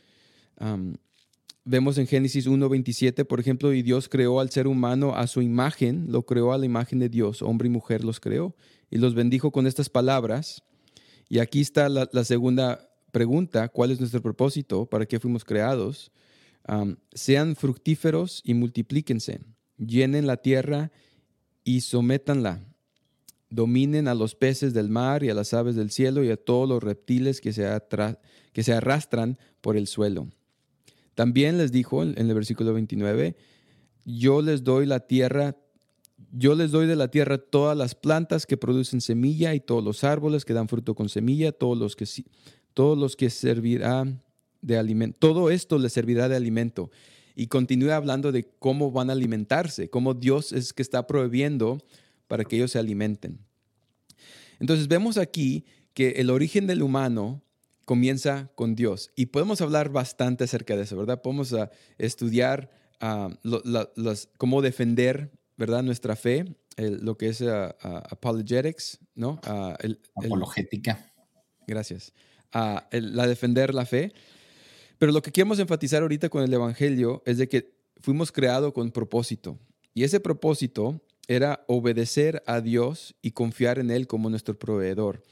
vemos 1.64 1.98
en 1.98 2.06
Génesis 2.06 2.46
1.27, 2.46 3.24
por 3.26 3.40
ejemplo, 3.40 3.72
y 3.72 3.82
Dios 3.82 4.08
creó 4.08 4.40
al 4.40 4.50
ser 4.50 4.66
humano 4.66 5.14
a 5.16 5.26
su 5.26 5.42
imagen, 5.42 6.06
lo 6.10 6.24
creó 6.24 6.52
a 6.52 6.58
la 6.58 6.66
imagen 6.66 6.98
de 6.98 7.08
Dios, 7.08 7.42
hombre 7.42 7.66
y 7.66 7.70
mujer 7.70 8.04
los 8.04 8.20
creó 8.20 8.54
y 8.90 8.98
los 8.98 9.14
bendijo 9.14 9.50
con 9.50 9.66
estas 9.66 9.88
palabras. 9.88 10.62
Y 11.28 11.40
aquí 11.40 11.60
está 11.60 11.88
la, 11.88 12.24
segunda 12.24 12.88
pregunta, 13.10 13.68
¿cuál 13.68 13.90
es 13.90 13.98
nuestro 13.98 14.22
propósito? 14.22 14.86
¿Para 14.86 15.06
qué 15.06 15.18
fuimos 15.18 15.44
creados? 15.44 16.12
sean 17.12 17.54
fructíferos 17.54 18.42
y 18.44 18.54
multiplíquense, 18.54 19.38
llenen 19.78 20.26
la 20.26 20.38
tierra 20.38 20.90
y 21.62 21.82
sométanla, 21.82 22.60
dominen 23.50 24.08
a 24.08 24.14
los 24.14 24.34
peces 24.34 24.74
del 24.74 24.88
mar 24.88 25.22
y 25.22 25.30
a 25.30 25.34
las 25.34 25.54
aves 25.54 25.76
del 25.76 25.90
cielo 25.90 26.24
y 26.24 26.30
a 26.30 26.36
todos 26.36 26.68
los 26.68 26.82
reptiles 26.82 27.40
que 27.40 27.52
se, 27.52 27.66
que 28.52 28.62
se 28.62 28.72
arrastran 28.72 29.38
por 29.60 29.76
el 29.76 29.86
suelo. 29.86 30.28
También 31.14 31.56
les 31.58 31.72
dijo 31.72 32.02
en 32.02 32.16
el 32.16 32.34
versículo 32.34 32.74
29, 32.74 33.36
yo 34.04 34.42
les 34.42 34.64
doy 34.64 34.86
la 34.86 35.00
tierra 35.00 35.56
yo 36.32 36.54
les 36.54 36.70
doy 36.70 36.86
de 36.86 36.96
la 36.96 37.08
tierra 37.08 37.38
todas 37.38 37.76
las 37.76 37.94
plantas 37.94 38.46
que 38.46 38.56
producen 38.56 39.00
semilla 39.00 39.54
y 39.54 39.60
todos 39.60 39.84
los 39.84 40.04
árboles 40.04 40.44
que 40.44 40.54
dan 40.54 40.68
fruto 40.68 40.94
con 40.94 41.08
semilla, 41.08 41.52
todos 41.52 41.76
los 41.76 41.96
que, 41.96 42.06
todos 42.74 42.96
los 42.96 43.16
que 43.16 43.30
servirán 43.30 44.22
de 44.62 44.78
alimento. 44.78 45.18
Todo 45.18 45.50
esto 45.50 45.78
les 45.78 45.92
servirá 45.92 46.28
de 46.28 46.36
alimento. 46.36 46.90
Y 47.34 47.48
continúa 47.48 47.96
hablando 47.96 48.32
de 48.32 48.48
cómo 48.58 48.90
van 48.90 49.10
a 49.10 49.12
alimentarse, 49.12 49.90
cómo 49.90 50.14
Dios 50.14 50.52
es 50.52 50.72
que 50.72 50.82
está 50.82 51.06
prohibiendo 51.06 51.78
para 52.28 52.44
que 52.44 52.56
ellos 52.56 52.72
se 52.72 52.78
alimenten. 52.78 53.40
Entonces 54.60 54.88
vemos 54.88 55.18
aquí 55.18 55.64
que 55.94 56.10
el 56.16 56.30
origen 56.30 56.66
del 56.66 56.82
humano 56.82 57.42
comienza 57.84 58.50
con 58.54 58.74
Dios. 58.74 59.10
Y 59.16 59.26
podemos 59.26 59.60
hablar 59.60 59.90
bastante 59.90 60.44
acerca 60.44 60.76
de 60.76 60.82
eso, 60.82 60.96
¿verdad? 60.96 61.22
Podemos 61.22 61.52
ah, 61.52 61.70
estudiar 61.98 62.70
uh, 63.00 63.30
cómo 64.36 64.62
defender 64.62 65.30
¿verdad? 65.56 65.82
Nuestra 65.82 66.16
fe, 66.16 66.44
lo 66.76 67.16
que 67.16 67.28
es 67.28 67.42
apologetics, 67.42 69.00
¿no? 69.14 69.40
Apologética. 70.14 71.12
gracias. 71.66 72.12
la 72.52 73.26
defender 73.26 73.74
la 73.74 73.86
fe. 73.86 74.12
Pero 74.98 75.12
lo 75.12 75.22
que 75.22 75.32
queremos 75.32 75.58
enfatizar 75.58 76.02
ahorita 76.02 76.28
con 76.28 76.42
el 76.42 76.52
Evangelio 76.52 77.22
es 77.26 77.38
de 77.38 77.48
que 77.48 77.74
fuimos 78.00 78.32
creados 78.32 78.72
con 78.72 78.90
propósito. 78.90 79.58
Y 79.94 80.04
ese 80.04 80.20
propósito 80.20 81.02
era 81.28 81.64
obedecer 81.66 82.42
a 82.46 82.60
Dios 82.60 83.14
y 83.22 83.32
confiar 83.32 83.78
en 83.78 83.90
Él 83.90 84.06
como 84.06 84.30
nuestro 84.30 84.58
proveedor. 84.58 85.22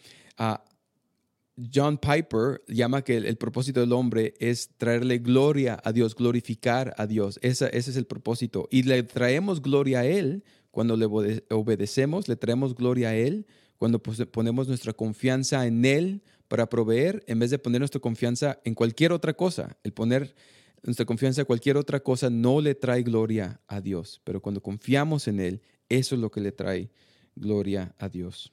John 1.73 1.99
Piper 1.99 2.63
llama 2.67 3.03
que 3.03 3.17
el, 3.17 3.37
propósito 3.37 3.81
del 3.81 3.93
hombre 3.93 4.35
es 4.41 4.71
traerle 4.77 5.19
gloria 5.19 5.81
a 5.85 5.93
Dios, 5.93 6.17
glorificar 6.17 6.95
a 6.99 7.07
Dios. 7.07 7.39
ese 7.43 7.69
es 7.73 7.97
el 7.97 8.07
propósito. 8.07 8.69
Y 8.71 8.83
le 8.83 9.03
traemos 9.05 9.63
gloria 9.63 10.01
a 10.01 10.05
Él 10.05 10.43
cuando 10.73 10.97
le 10.97 11.07
obedecemos, 11.07 12.27
le 12.29 12.37
traemos 12.37 12.75
gloria 12.75 13.11
a 13.11 13.15
Él 13.15 13.47
cuando 13.79 14.03
ponemos 14.03 14.67
nuestra 14.67 14.93
confianza 14.93 15.67
en 15.67 15.85
Él 15.85 16.23
para 16.49 16.69
proveer, 16.69 17.23
en 17.27 17.39
vez 17.39 17.51
de 17.51 17.59
poner 17.59 17.81
nuestra 17.81 18.01
confianza 18.01 18.59
en 18.65 18.75
cualquier 18.75 19.13
otra 19.13 19.35
cosa. 19.35 19.77
El 19.85 19.93
poner 19.93 20.35
nuestra 20.83 21.07
confianza 21.07 21.43
en 21.43 21.47
cualquier 21.47 21.77
otra 21.77 22.01
cosa 22.01 22.31
no 22.31 22.61
le 22.61 22.75
trae 22.75 23.03
gloria 23.03 23.61
a 23.69 23.81
Dios, 23.81 24.21
pero 24.25 24.41
cuando 24.43 24.61
confiamos 24.61 25.29
en 25.29 25.41
Él, 25.41 25.63
eso 25.97 26.15
es 26.15 26.21
lo 26.21 26.31
que 26.31 26.41
le 26.41 26.53
trae 26.53 26.91
gloria 27.37 27.95
a 27.99 28.09
Dios. 28.09 28.53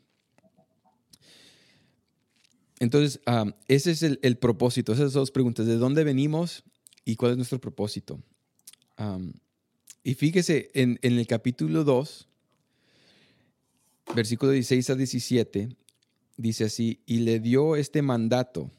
Entonces, 2.80 3.22
ese 3.68 3.92
es 3.92 4.02
el, 4.02 4.38
propósito, 4.38 4.92
esas 4.92 5.14
dos 5.14 5.30
preguntas, 5.30 5.68
¿de 5.68 5.76
dónde 5.76 6.04
venimos 6.04 6.64
y 7.06 7.16
cuál 7.16 7.32
es 7.32 7.38
nuestro 7.38 7.62
propósito? 7.62 8.20
y 10.04 10.14
fíjese, 10.14 10.70
en, 10.74 11.00
en, 11.02 11.18
el 11.18 11.26
capítulo 11.26 11.84
2, 11.84 12.28
versículo 14.16 14.52
16 14.52 14.90
a 14.92 14.96
17, 14.96 15.76
dice 16.38 16.66
así, 16.66 17.02
y 17.06 17.20
le 17.20 17.40
dio 17.40 17.76
este 17.76 18.02
mandato, 18.02 18.72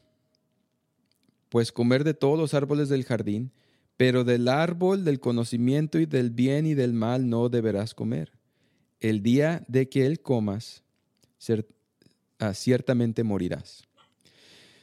pues 1.49 1.71
comer 1.71 2.03
de 2.03 2.13
todos 2.13 2.37
los 2.37 2.53
árboles 2.53 2.89
del 2.89 3.03
jardín, 3.03 3.51
pero 3.95 4.23
del 4.23 4.47
árbol 4.47 5.05
del 5.05 5.19
conocimiento 5.19 5.99
y 5.99 6.05
del 6.05 6.29
bien 6.29 6.65
y 6.65 6.73
del 6.73 6.93
mal 6.93 7.29
no 7.29 7.49
deberás 7.49 7.93
comer. 7.93 8.31
El 9.03 9.21
día 9.21 9.63
de 9.67 9.89
que 9.89 10.07
él 10.07 10.21
comas, 10.21 10.81
ah, 12.39 12.53
ciertamente 12.53 13.23
morirás. 13.23 13.83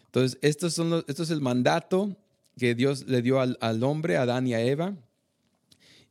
Entonces, 0.07 0.39
estos 0.43 0.75
son 0.75 1.05
esto 1.09 1.23
es 1.23 1.31
el 1.31 1.41
mandato 1.41 2.17
que 2.59 2.75
Dios 2.75 3.07
le 3.07 3.23
dio 3.23 3.41
al, 3.41 3.83
hombre, 3.83 4.19
a 4.19 4.23
Adán 4.23 4.47
y 4.47 4.53
a 4.53 4.61
Eva. 4.61 4.95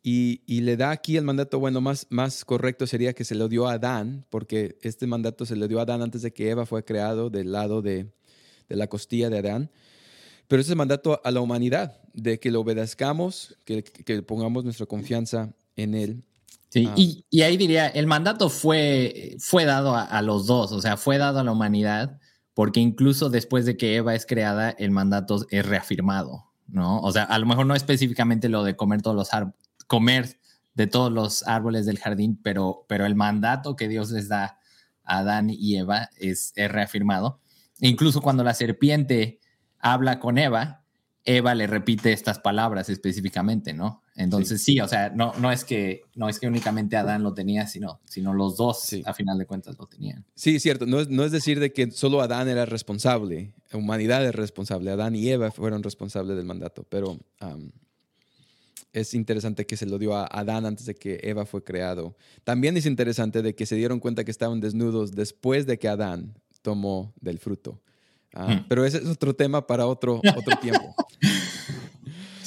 Y, 0.01 0.62
le 0.62 0.75
da 0.78 0.89
aquí 0.89 1.18
el 1.18 1.24
mandato, 1.24 1.60
bueno, 1.60 1.82
más, 1.82 2.08
más 2.10 2.44
correcto 2.44 2.88
sería 2.88 3.13
que 3.13 3.24
se 3.24 3.36
lo 3.36 3.48
dio 3.48 3.68
a 3.68 3.74
Adán, 3.74 4.25
porque 4.32 4.80
este 4.82 5.06
mandato 5.06 5.46
se 5.46 5.56
le 5.56 5.68
dio 5.68 5.78
a 5.78 5.84
Adán 5.84 6.01
antes 6.01 6.24
de 6.24 6.34
que 6.34 6.50
Eva 6.50 6.66
fue 6.66 6.84
creado 6.84 7.30
del 7.30 7.51
lado 7.51 7.84
de, 7.84 8.08
la 8.70 8.88
costilla 8.88 9.30
de 9.30 9.38
Adán. 9.38 9.70
Pero 10.48 10.62
ese 10.62 10.70
es 10.70 10.72
el 10.72 10.78
mandato 10.78 11.22
a 11.24 11.30
la 11.30 11.42
humanidad, 11.42 12.01
de 12.13 12.39
que 12.39 12.50
lo 12.50 12.62
obedezcamos, 12.62 13.56
que, 13.66 13.84
pongamos 14.24 14.63
nuestra 14.63 14.88
confianza 14.88 15.54
en 15.75 15.94
Él. 15.94 16.24
Sí, 16.70 16.88
ah. 16.88 16.94
y, 16.96 17.42
ahí 17.42 17.58
diría, 17.58 17.88
el 17.88 18.06
mandato 18.06 18.50
fue, 18.50 19.36
fue 19.40 19.66
dado 19.66 19.96
a, 19.96 20.04
a, 20.04 20.22
los 20.22 20.46
dos, 20.46 20.72
o 20.72 20.82
sea, 20.82 20.98
fue 20.98 21.18
dado 21.18 21.40
a 21.40 21.44
la 21.44 21.52
humanidad 21.52 22.20
porque 22.54 22.80
incluso 22.80 23.30
después 23.30 23.66
de 23.66 23.78
que 23.78 23.96
Eva 23.96 24.16
es 24.16 24.26
creada, 24.26 24.72
el 24.72 24.92
mandato 24.92 25.46
es 25.50 25.66
reafirmado, 25.66 26.52
¿no? 26.68 27.00
O 27.00 27.12
sea, 27.12 27.24
a 27.24 27.40
lo 27.40 27.46
mejor 27.46 27.66
no 27.66 27.74
específicamente 27.74 28.50
lo 28.50 28.64
de 28.64 28.76
comer 28.76 29.02
todos 29.02 29.16
los 29.16 29.30
comer 29.88 30.40
de 30.74 30.88
todos 30.88 31.12
los 31.12 31.48
árboles 31.48 31.86
del 31.86 32.00
jardín, 32.00 32.40
pero, 32.44 32.86
pero 32.88 33.06
el 33.06 33.16
mandato 33.16 33.76
que 33.76 33.88
Dios 33.88 34.12
les 34.12 34.28
da 34.28 34.60
a 35.04 35.20
Adán 35.20 35.50
y 35.50 35.78
Eva 35.78 36.10
es, 36.18 36.52
es 36.56 36.72
reafirmado. 36.72 37.40
incluso 37.80 38.22
cuando 38.22 38.44
la 38.44 38.54
serpiente 38.54 39.40
habla 39.80 40.20
con 40.20 40.38
Eva, 40.38 40.84
Eva 41.26 41.54
le 41.54 41.68
repite 41.68 42.12
estas 42.12 42.40
palabras 42.40 42.90
específicamente, 42.90 43.74
¿no? 43.74 44.04
Entonces 44.16 44.62
sí, 44.62 44.79
o 44.79 44.88
sea, 44.88 45.10
no, 45.10 45.34
no, 45.40 45.51
es 45.51 45.64
que, 45.64 46.01
no 46.16 46.27
es 46.27 46.40
que 46.40 46.48
únicamente 46.48 46.98
Adán 46.98 47.24
lo 47.24 47.34
tenía, 47.34 47.68
sino, 47.68 48.01
sino 48.05 48.34
los 48.34 48.58
dos 48.58 48.96
a 49.05 49.14
final 49.14 49.38
de 49.38 49.46
cuentas 49.46 49.77
lo 49.77 49.86
tenían. 49.86 50.25
Sí, 50.36 50.60
cierto, 50.60 50.86
no 50.86 51.00
es, 51.00 51.10
no 51.10 51.24
es 51.24 51.32
decir 51.32 51.60
de 51.60 51.72
que 51.72 51.92
solo 51.92 52.22
Adán 52.22 52.48
era 52.48 52.66
responsable, 52.66 53.53
la 53.72 53.79
humanidad 53.79 54.25
es 54.25 54.36
responsable, 54.36 54.92
Adán 54.92 55.16
y 55.16 55.29
Eva 55.29 55.51
fueron 55.51 55.84
responsables 55.84 56.36
del 56.36 56.46
mandato, 56.46 56.86
pero 56.90 57.18
es 58.92 59.14
interesante 59.14 59.66
que 59.66 59.77
se 59.77 59.86
lo 59.86 60.00
dio 60.00 60.16
a 60.16 60.25
Adán 60.25 60.66
antes 60.66 60.86
de 60.86 60.96
que 60.96 61.20
Eva 61.24 61.46
fue 61.46 61.64
creado. 61.64 62.16
También 62.44 62.75
es 62.75 62.86
interesante 62.86 63.42
de 63.42 63.55
que 63.55 63.66
se 63.66 63.75
dieron 63.75 64.00
cuenta 64.00 64.24
que 64.24 64.32
estaban 64.32 64.60
desnudos 64.60 65.12
después 65.12 65.66
de 65.66 65.77
que 65.77 65.88
Adán 65.88 66.34
tomó 66.62 67.14
del 67.22 67.40
fruto. 67.40 67.82
Ah, 68.33 68.53
hmm. 68.53 68.65
Pero 68.68 68.85
ese 68.85 68.98
es 68.98 69.05
otro 69.05 69.35
tema 69.35 69.65
para 69.65 69.87
otro, 69.87 70.22
otro 70.37 70.57
tiempo. 70.61 70.96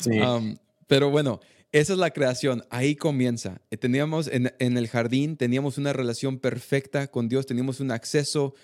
pero 0.86 1.10
bueno, 1.10 1.40
esa 1.72 1.94
es 1.94 1.98
la 1.98 2.10
creación, 2.10 2.64
ahí 2.70 2.96
comienza. 2.96 3.60
Eh, 3.70 3.76
teníamos 3.76 4.28
en, 4.28 4.52
el 4.58 4.88
jardín, 4.88 5.36
teníamos 5.36 5.78
una 5.78 5.92
relación 5.92 6.38
perfecta 6.38 7.06
con 7.06 7.28
Dios, 7.28 7.46
teníamos 7.46 7.80
un 7.80 7.90
acceso 7.90 8.54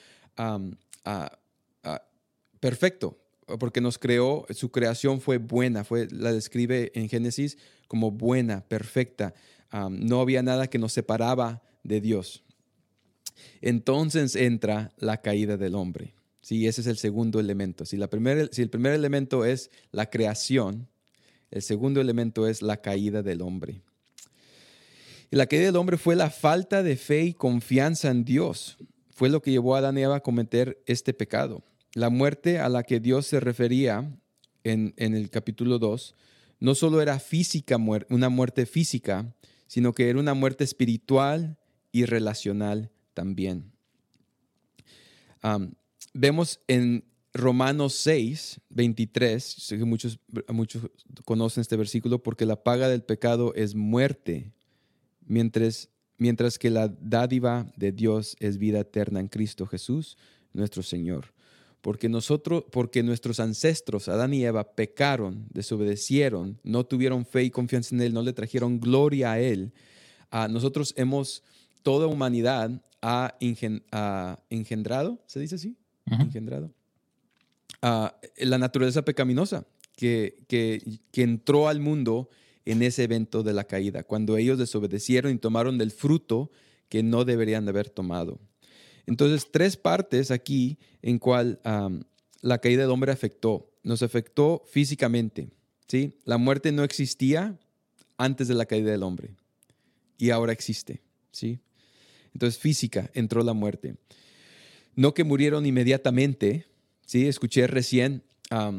perfecto, 2.61 3.19
porque 3.59 3.81
nos 3.81 3.99
creó, 3.99 4.47
su 4.51 4.71
creación 4.71 5.21
fue 5.21 5.39
buena, 5.39 5.85
fue, 5.85 6.07
la 6.11 6.33
describe 6.33 6.93
en 6.95 7.09
Génesis 7.09 7.57
como 7.89 8.11
buena, 8.11 8.61
perfecta. 8.69 9.35
no 9.91 10.21
había 10.21 10.43
nada 10.43 10.69
que 10.69 10.79
nos 10.79 10.93
separaba 10.93 11.63
de 11.83 12.01
Dios. 12.01 12.45
Entonces 13.63 14.37
entra 14.37 14.93
la 14.99 15.23
caída 15.23 15.57
del 15.57 15.75
hombre. 15.75 16.18
Sí, 16.49 16.67
ese 16.67 16.81
es 16.81 16.87
el 16.87 16.97
segundo 16.97 17.41
elemento. 17.41 17.85
Si, 17.85 17.99
la 17.99 18.09
si 18.53 18.63
el 18.63 18.71
primer 18.71 18.95
elemento 18.95 19.45
es 19.45 19.71
la 19.93 20.09
creación, 20.09 20.89
el 21.51 21.61
segundo 21.61 22.01
elemento 22.01 22.47
es 22.47 22.63
la 22.63 22.79
caída 22.81 23.23
del 23.23 23.43
hombre. 23.43 23.83
Y 25.31 25.37
la 25.37 25.47
caída 25.47 25.67
del 25.67 25.77
hombre 25.77 25.99
fue 25.99 26.17
la 26.17 26.31
falta 26.31 26.83
de 26.83 26.97
fe 26.97 27.25
y 27.25 27.35
confianza 27.35 28.09
en 28.09 28.25
Dios. 28.25 28.79
Fue 29.11 29.29
lo 29.29 29.43
que 29.43 29.51
llevó 29.51 29.75
a 29.75 29.81
Adán 29.81 29.99
y 29.99 30.05
Eva 30.05 30.17
a 30.17 30.23
cometer 30.23 30.83
este 30.87 31.13
pecado. 31.13 31.63
La 31.93 32.09
muerte 32.09 32.61
a 32.61 32.71
la 32.71 32.83
que 32.83 32.99
Dios 32.99 33.27
se 33.27 33.41
refería 33.41 34.11
en, 34.65 34.95
en 34.97 35.15
el 35.15 35.29
capítulo 35.29 35.79
2 35.79 36.15
no 36.61 36.75
solo 36.75 37.03
era 37.03 37.19
física, 37.19 37.77
una 38.09 38.29
muerte 38.31 38.65
física, 38.65 39.35
sino 39.67 39.93
que 39.93 40.09
era 40.09 40.19
una 40.19 40.33
muerte 40.33 40.65
espiritual 40.65 41.59
y 41.93 42.07
relacional 42.07 42.91
también 43.13 43.71
vemos 46.19 46.61
en 46.67 47.05
Romanos 47.33 47.95
6, 47.95 48.61
23, 48.71 49.45
sé 49.45 49.79
que 49.79 49.85
muchos, 49.85 50.19
muchos 50.49 50.91
conocen 51.25 51.61
este 51.61 51.77
versículo, 51.77 52.23
porque 52.23 52.47
la 52.47 52.63
paga 52.65 52.89
del 52.89 53.03
pecado 53.03 53.55
es 53.55 53.75
muerte, 53.75 54.53
mientras, 55.25 55.91
mientras 56.17 56.59
que 56.59 56.71
la 56.71 56.89
dádiva 56.89 57.71
de 57.77 57.93
Dios 57.93 58.37
es 58.41 58.59
vida 58.59 58.81
eterna 58.81 59.21
en 59.21 59.29
Cristo 59.29 59.67
Jesús, 59.67 60.17
nuestro 60.53 60.83
Señor. 60.83 61.33
Porque 61.81 62.09
nosotros, 62.09 62.65
porque 62.73 63.05
nuestros 63.05 63.39
ancestros, 63.39 64.09
Adán 64.09 64.35
y 64.35 64.45
Eva, 64.45 64.75
pecaron, 64.75 65.47
desobedecieron, 65.51 66.59
no 66.65 66.85
tuvieron 66.85 67.25
fe 67.25 67.45
y 67.45 67.51
confianza 67.51 67.95
en 67.95 68.01
Él, 68.01 68.13
no 68.13 68.23
le 68.23 68.33
trajeron 68.33 68.81
gloria 68.81 69.33
a 69.33 69.41
Él. 69.41 69.73
a 70.31 70.49
nosotros 70.49 70.93
hemos, 70.97 71.45
toda 71.85 72.09
humanidad 72.09 72.83
ha 73.01 73.37
engendrado, 74.51 75.23
¿se 75.27 75.39
dice 75.39 75.55
así? 75.55 75.78
Engendrado. 76.13 76.71
la 77.81 78.59
naturaleza 78.59 79.03
pecaminosa 79.03 79.67
que, 79.97 80.45
que, 80.49 80.83
que 81.11 81.23
entró 81.23 81.69
al 81.69 81.81
mundo 81.81 82.29
en 82.65 82.83
ese 82.83 83.05
evento 83.05 83.43
de 83.43 83.55
la 83.55 83.65
caída, 83.65 84.03
cuando 84.03 84.37
ellos 84.37 84.59
desobedecieron 84.59 85.33
y 85.33 85.39
tomaron 85.39 85.79
del 85.79 85.91
fruto 85.91 86.51
que 86.89 87.03
no 87.03 87.25
deberían 87.25 87.65
de 87.65 87.71
haber 87.71 87.89
tomado. 87.89 88.39
Entonces, 89.07 89.49
tres 89.51 89.77
partes 89.77 90.31
aquí 90.31 90.79
en 91.01 91.19
cual 91.19 91.61
la 92.43 92.59
caída 92.59 92.83
del 92.83 92.91
hombre 92.91 93.11
afectó. 93.11 93.73
Nos 93.83 94.03
afectó 94.03 94.63
físicamente, 94.71 95.49
¿sí? 95.87 96.19
La 96.25 96.37
muerte 96.37 96.73
no 96.73 96.85
existía 96.85 97.59
antes 98.19 98.49
de 98.49 98.55
la 98.55 98.67
caída 98.67 98.91
del 98.91 99.03
hombre 99.03 99.31
y 100.19 100.29
ahora 100.29 100.53
existe, 100.53 101.01
¿sí? 101.31 101.61
Entonces, 102.35 102.61
física, 102.61 103.11
entró 103.15 103.43
la 103.43 103.55
muerte 103.55 103.97
no 104.99 105.15
que 105.15 105.23
murieron 105.23 105.65
inmediatamente, 105.65 106.67
¿sí? 107.07 107.29
Escuché 107.29 107.69
recién 107.69 108.25
a, 108.51 108.73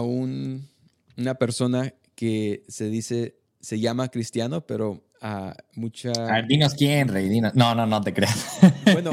una 0.00 1.34
persona 1.38 1.92
que 2.14 2.64
se 2.66 2.88
dice, 2.88 3.36
se 3.60 3.78
llama 3.78 4.08
cristiano, 4.08 4.66
pero 4.66 5.04
a 5.20 5.54
mucha... 5.74 6.12
A 6.34 6.40
dinos 6.40 6.72
quién, 6.72 7.08
Rey, 7.08 7.28
No, 7.52 7.74
no, 7.74 7.84
no 7.84 8.00
te 8.00 8.14
creas. 8.14 8.58
Bueno, 8.94 9.10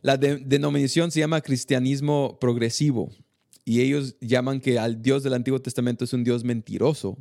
la 0.00 0.16
denominación 0.16 1.10
se 1.10 1.20
llama 1.20 1.42
cristianismo 1.42 2.38
progresivo 2.40 3.10
y 3.66 3.82
ellos 3.82 4.16
llaman 4.22 4.60
que 4.60 4.78
al 4.78 5.02
Dios 5.02 5.22
del 5.22 5.34
Antiguo 5.34 5.60
Testamento 5.60 6.06
es 6.06 6.14
un 6.14 6.24
Dios 6.24 6.42
mentiroso 6.42 7.18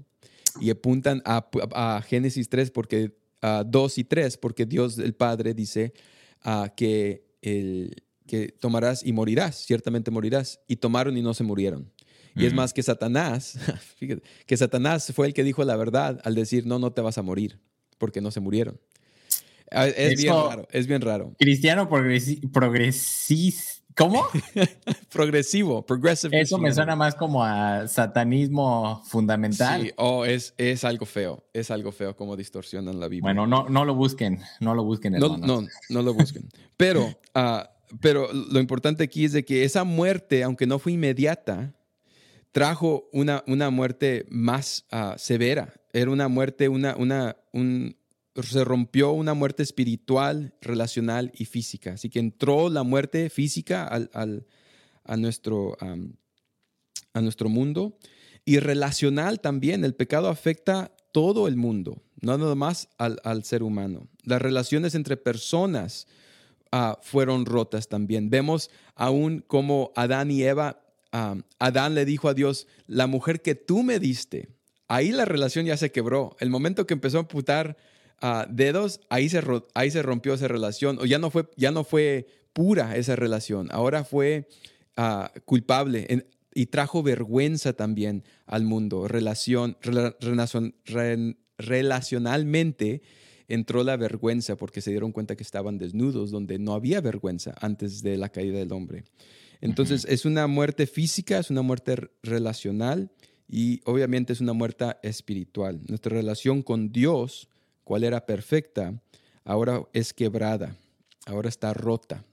y 0.61 0.69
apuntan 0.69 1.21
a, 1.25 1.45
a 1.73 2.01
Génesis 2.03 2.47
3 2.47 2.71
porque, 2.71 3.17
a 3.45 3.63
2 3.63 3.97
y 3.99 4.03
3 4.03 4.37
porque 4.37 4.65
Dios 4.65 4.97
el 4.97 5.13
Padre 5.13 5.53
dice 5.53 5.93
ah, 6.43 6.73
que, 6.75 7.25
el, 7.41 8.03
que 8.25 8.49
tomarás 8.49 9.05
y 9.05 9.13
morirás, 9.13 9.65
ciertamente 9.65 10.09
morirás. 10.11 10.59
Y 10.67 10.77
tomaron 10.77 11.17
y 11.17 11.21
no 11.21 11.33
se 11.33 11.43
murieron. 11.43 11.91
Y 12.37 12.45
es 12.45 12.53
más 12.53 12.73
que 12.73 12.83
Satanás, 12.83 13.57
fíjate, 13.97 14.21
que 14.45 14.57
Satanás 14.57 15.13
fue 15.15 15.27
el 15.27 15.33
que 15.33 15.43
dijo 15.43 15.63
la 15.63 15.77
verdad 15.77 16.19
al 16.25 16.35
decir, 16.35 16.65
no, 16.65 16.79
no 16.79 16.91
te 16.91 17.01
vas 17.01 17.17
a 17.17 17.21
morir, 17.21 17.61
porque 17.97 18.19
no 18.19 18.29
se 18.29 18.41
murieron. 18.41 18.77
Ah, 19.71 19.87
Es, 19.87 20.21
bien 20.21 20.33
raro, 20.33 20.67
es 20.71 20.85
bien 20.85 21.01
raro. 21.01 21.33
Cristiano 21.39 21.87
progresista. 21.87 23.84
¿Cómo? 23.95 24.25
Progresivo, 25.11 25.85
progressive. 25.85 26.41
Eso 26.41 26.57
me 26.57 26.73
suena 26.73 26.95
más 26.97 27.15
como 27.15 27.43
a 27.43 27.87
satanismo 27.87 29.01
fundamental. 29.05 29.83
Sí, 29.83 29.91
oh, 29.95 30.25
es, 30.25 30.53
es 30.57 30.83
algo 30.83 31.05
feo, 31.05 31.45
es 31.53 31.71
algo 31.71 31.93
feo 31.93 32.15
como 32.15 32.35
distorsionan 32.35 32.99
la 32.99 33.07
Biblia. 33.07 33.33
Bueno, 33.33 33.47
no, 33.47 33.69
no 33.69 33.85
lo 33.85 33.95
busquen, 33.95 34.41
no 34.59 34.75
lo 34.75 34.83
busquen. 34.83 35.13
No, 35.13 35.37
no, 35.37 35.65
no 35.89 36.01
lo 36.01 36.13
busquen. 36.13 36.49
Pero, 36.75 37.05
uh, 37.05 37.63
pero 38.01 38.27
lo 38.33 38.59
importante 38.59 39.05
aquí 39.05 39.23
es 39.23 39.31
de 39.31 39.45
que 39.45 39.63
esa 39.63 39.85
muerte, 39.85 40.43
aunque 40.43 40.67
no 40.67 40.77
fue 40.77 40.91
inmediata, 40.91 41.73
trajo 42.51 43.07
una, 43.13 43.43
una 43.47 43.69
muerte 43.69 44.25
más 44.29 44.85
uh, 44.91 45.17
severa. 45.17 45.73
Era 45.93 46.11
una 46.11 46.27
muerte, 46.27 46.67
una, 46.67 46.97
una, 46.97 47.37
un, 47.53 47.95
se 48.43 48.63
rompió 48.63 49.11
una 49.11 49.33
muerte 49.33 49.63
espiritual, 49.63 50.53
relacional 50.61 51.31
y 51.35 51.45
física. 51.45 51.93
Así 51.93 52.09
que 52.09 52.19
entró 52.19 52.69
la 52.69 52.83
muerte 52.83 53.29
física 53.29 53.87
al, 53.87 54.09
al, 54.13 54.45
a, 55.03 55.15
nuestro, 55.17 55.77
a 55.79 57.21
nuestro 57.21 57.49
mundo. 57.49 57.97
Y 58.43 58.59
relacional 58.59 59.39
también, 59.39 59.85
el 59.85 59.95
pecado 59.95 60.27
afecta 60.27 60.91
todo 61.11 61.47
el 61.47 61.55
mundo, 61.55 62.03
no 62.21 62.37
nada 62.37 62.55
más 62.55 62.89
al, 62.97 63.19
al 63.23 63.43
ser 63.45 63.63
humano. 63.63 64.09
Las 64.23 64.41
relaciones 64.41 64.95
entre 64.95 65.15
personas 65.15 66.07
uh, 66.73 67.01
fueron 67.01 67.45
rotas 67.45 67.87
también. 67.87 68.29
Vemos 68.29 68.69
aún 68.95 69.43
como 69.47 69.93
Adán 69.95 70.29
y 70.29 70.43
Eva, 70.43 70.81
Adán 71.59 71.95
le 71.95 72.03
dijo 72.03 72.27
a 72.27 72.33
Dios, 72.33 72.67
la 72.87 73.07
mujer 73.07 73.41
que 73.41 73.55
tú 73.55 73.83
me 73.83 73.99
diste, 73.99 74.49
ahí 74.89 75.11
la 75.11 75.23
relación 75.23 75.65
ya 75.65 75.77
se 75.77 75.91
quebró. 75.91 76.35
El 76.41 76.49
momento 76.49 76.85
que 76.85 76.93
empezó 76.93 77.17
a 77.17 77.21
amputar 77.21 77.77
uh, 78.25 78.45
dedos, 78.49 79.01
ahí 79.09 79.29
se, 79.29 79.41
ahí 79.73 79.91
se 79.91 80.01
rompió 80.01 80.33
esa 80.33 80.47
relación, 80.47 80.97
o 80.99 81.05
ya 81.05 81.19
no 81.19 81.29
fue, 81.29 81.49
ya 81.55 81.71
no 81.71 81.83
fue 81.83 82.27
pura 82.53 82.95
esa 82.95 83.15
relación, 83.15 83.69
ahora 83.71 84.03
fue 84.03 84.47
uh, 84.97 85.27
culpable 85.45 86.05
en, 86.09 86.25
y 86.55 86.67
trajo 86.67 87.03
vergüenza 87.03 87.73
también 87.73 88.23
al 88.45 88.63
mundo. 88.63 89.07
Relación, 89.07 89.77
rela, 89.81 90.15
re, 90.85 91.35
relacionalmente 91.57 93.01
entró 93.47 93.83
la 93.83 93.97
vergüenza 93.97 94.55
porque 94.55 94.81
se 94.81 94.91
dieron 94.91 95.11
cuenta 95.11 95.35
que 95.35 95.43
estaban 95.43 95.77
desnudos, 95.77 96.31
donde 96.31 96.57
no 96.57 96.73
había 96.73 97.01
vergüenza 97.01 97.53
antes 97.59 98.01
de 98.01 98.17
la 98.17 98.29
caída 98.29 98.57
del 98.57 98.71
hombre. 98.71 99.03
Entonces, 99.59 100.05
uh 100.05 100.07
-huh. 100.07 100.13
es 100.13 100.25
una 100.25 100.47
muerte 100.47 100.87
física, 100.87 101.39
es 101.39 101.49
una 101.49 101.61
muerte 101.61 102.09
relacional 102.23 103.11
y 103.49 103.81
obviamente 103.83 104.31
es 104.31 104.39
una 104.39 104.53
muerte 104.53 104.85
espiritual. 105.03 105.81
Nuestra 105.87 106.15
relación 106.15 106.63
con 106.63 106.91
Dios 106.91 107.49
cual 107.85 108.03
era 108.03 108.25
perfecta, 108.25 108.93
ahora 109.45 109.81
es 109.93 110.13
quebrada, 110.13 110.75
ahora 111.25 111.47
está 111.47 111.73
rota. 111.73 112.25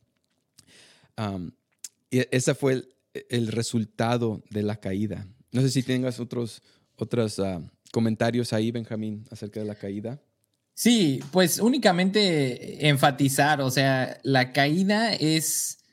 Y 2.11 2.27
ese 2.35 2.55
fue 2.55 2.83
el, 3.29 3.47
resultado 3.49 4.43
de 4.51 4.63
la 4.63 4.77
caída. 4.77 5.27
No 5.53 5.61
sé 5.61 5.71
si 5.71 5.85
tengas 5.85 6.19
otros, 6.19 6.63
otros 6.97 7.39
uh, 7.39 7.63
comentarios 7.93 8.53
ahí, 8.53 8.73
Benjamín, 8.73 9.25
acerca 9.31 9.61
de 9.61 9.67
la 9.67 9.75
caída. 9.77 10.19
Sí, 10.75 11.23
pues 11.31 11.61
únicamente 11.61 12.89
enfatizar, 12.89 13.61
o 13.61 13.71
sea, 13.71 14.19
la 14.23 14.53
caída 14.53 15.13
es, 15.13 15.85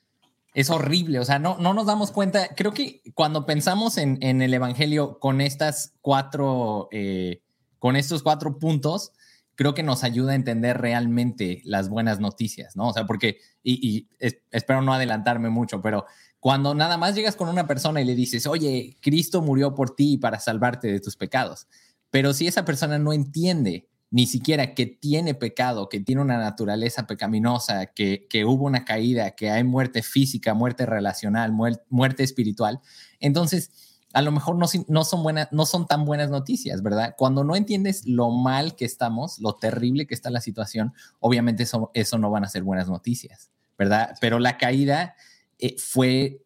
es 0.54 0.70
horrible, 0.70 1.20
o 1.20 1.26
sea, 1.26 1.38
no, 1.38 1.58
no 1.60 1.74
nos 1.74 1.86
damos 1.86 2.12
cuenta, 2.12 2.56
creo 2.56 2.74
que 2.74 3.02
cuando 3.14 3.46
pensamos 3.46 3.98
en, 3.98 4.18
en 4.22 4.42
el 4.42 4.54
Evangelio 4.54 5.20
con 5.20 5.42
estas 5.42 5.96
cuatro, 6.00 6.88
eh, 6.94 7.42
con 7.78 7.98
estos 7.98 8.24
cuatro 8.24 8.58
puntos, 8.58 9.12
creo 9.60 9.74
que 9.74 9.84
nos 9.84 10.06
ayuda 10.06 10.32
a 10.32 10.36
entender 10.36 10.78
realmente 10.78 11.62
las 11.66 11.90
buenas 11.90 12.22
noticias, 12.22 12.78
¿no? 12.78 12.88
O 12.88 12.94
sea, 12.94 13.06
porque, 13.06 13.40
y, 13.62 13.86
y 13.86 14.08
es, 14.18 14.38
espero 14.52 14.82
no 14.82 14.94
adelantarme 14.94 15.50
mucho, 15.50 15.82
pero 15.82 16.06
cuando 16.40 16.74
nada 16.74 16.96
más 16.96 17.14
llegas 17.14 17.36
con 17.36 17.50
una 17.50 17.68
persona 17.68 18.00
y 18.00 18.06
le 18.06 18.16
dices, 18.16 18.48
oye, 18.48 18.96
Cristo 19.02 19.42
murió 19.42 19.76
por 19.76 19.98
ti 19.98 20.18
para 20.18 20.40
salvarte 20.40 20.88
de 20.88 21.02
tus 21.02 21.18
pecados, 21.18 21.68
pero 22.10 22.32
si 22.32 22.48
esa 22.48 22.64
persona 22.64 23.00
no 23.00 23.12
entiende 23.12 23.90
ni 24.10 24.28
siquiera 24.28 24.74
que 24.74 24.86
tiene 24.86 25.34
pecado, 25.34 25.90
que 25.90 26.00
tiene 26.00 26.22
una 26.22 26.38
naturaleza 26.38 27.06
pecaminosa, 27.06 27.88
que, 27.88 28.28
que 28.30 28.46
hubo 28.46 28.64
una 28.64 28.86
caída, 28.86 29.32
que 29.32 29.52
hay 29.52 29.66
muerte 29.66 30.04
física, 30.04 30.54
muerte 30.54 30.86
relacional, 30.86 31.52
muerte 31.52 32.24
espiritual, 32.24 32.80
entonces 33.20 33.89
a 34.14 34.22
lo 34.22 34.32
mejor 34.32 34.56
no, 34.56 34.66
no, 34.88 35.04
son 35.04 35.24
buenas, 35.24 35.50
no 35.52 35.66
son 35.66 35.86
tan 35.86 36.06
buenas 36.06 36.30
noticias, 36.30 36.82
¿verdad? 36.82 37.14
Cuando 37.18 37.44
no 37.44 37.56
entiendes 37.56 38.06
lo 38.06 38.32
mal 38.32 38.76
que 38.76 38.86
estamos, 38.86 39.40
lo 39.40 39.56
terrible 39.56 40.08
que 40.08 40.16
está 40.16 40.30
la 40.30 40.42
situación, 40.42 40.94
obviamente 41.20 41.64
eso, 41.64 41.92
eso 41.94 42.18
no 42.18 42.32
van 42.32 42.44
a 42.44 42.50
ser 42.50 42.64
buenas 42.64 42.90
noticias, 42.90 43.52
¿verdad? 43.78 44.16
Pero 44.20 44.40
la 44.40 44.58
caída 44.58 45.16
eh, 45.60 45.76
fue 45.78 46.42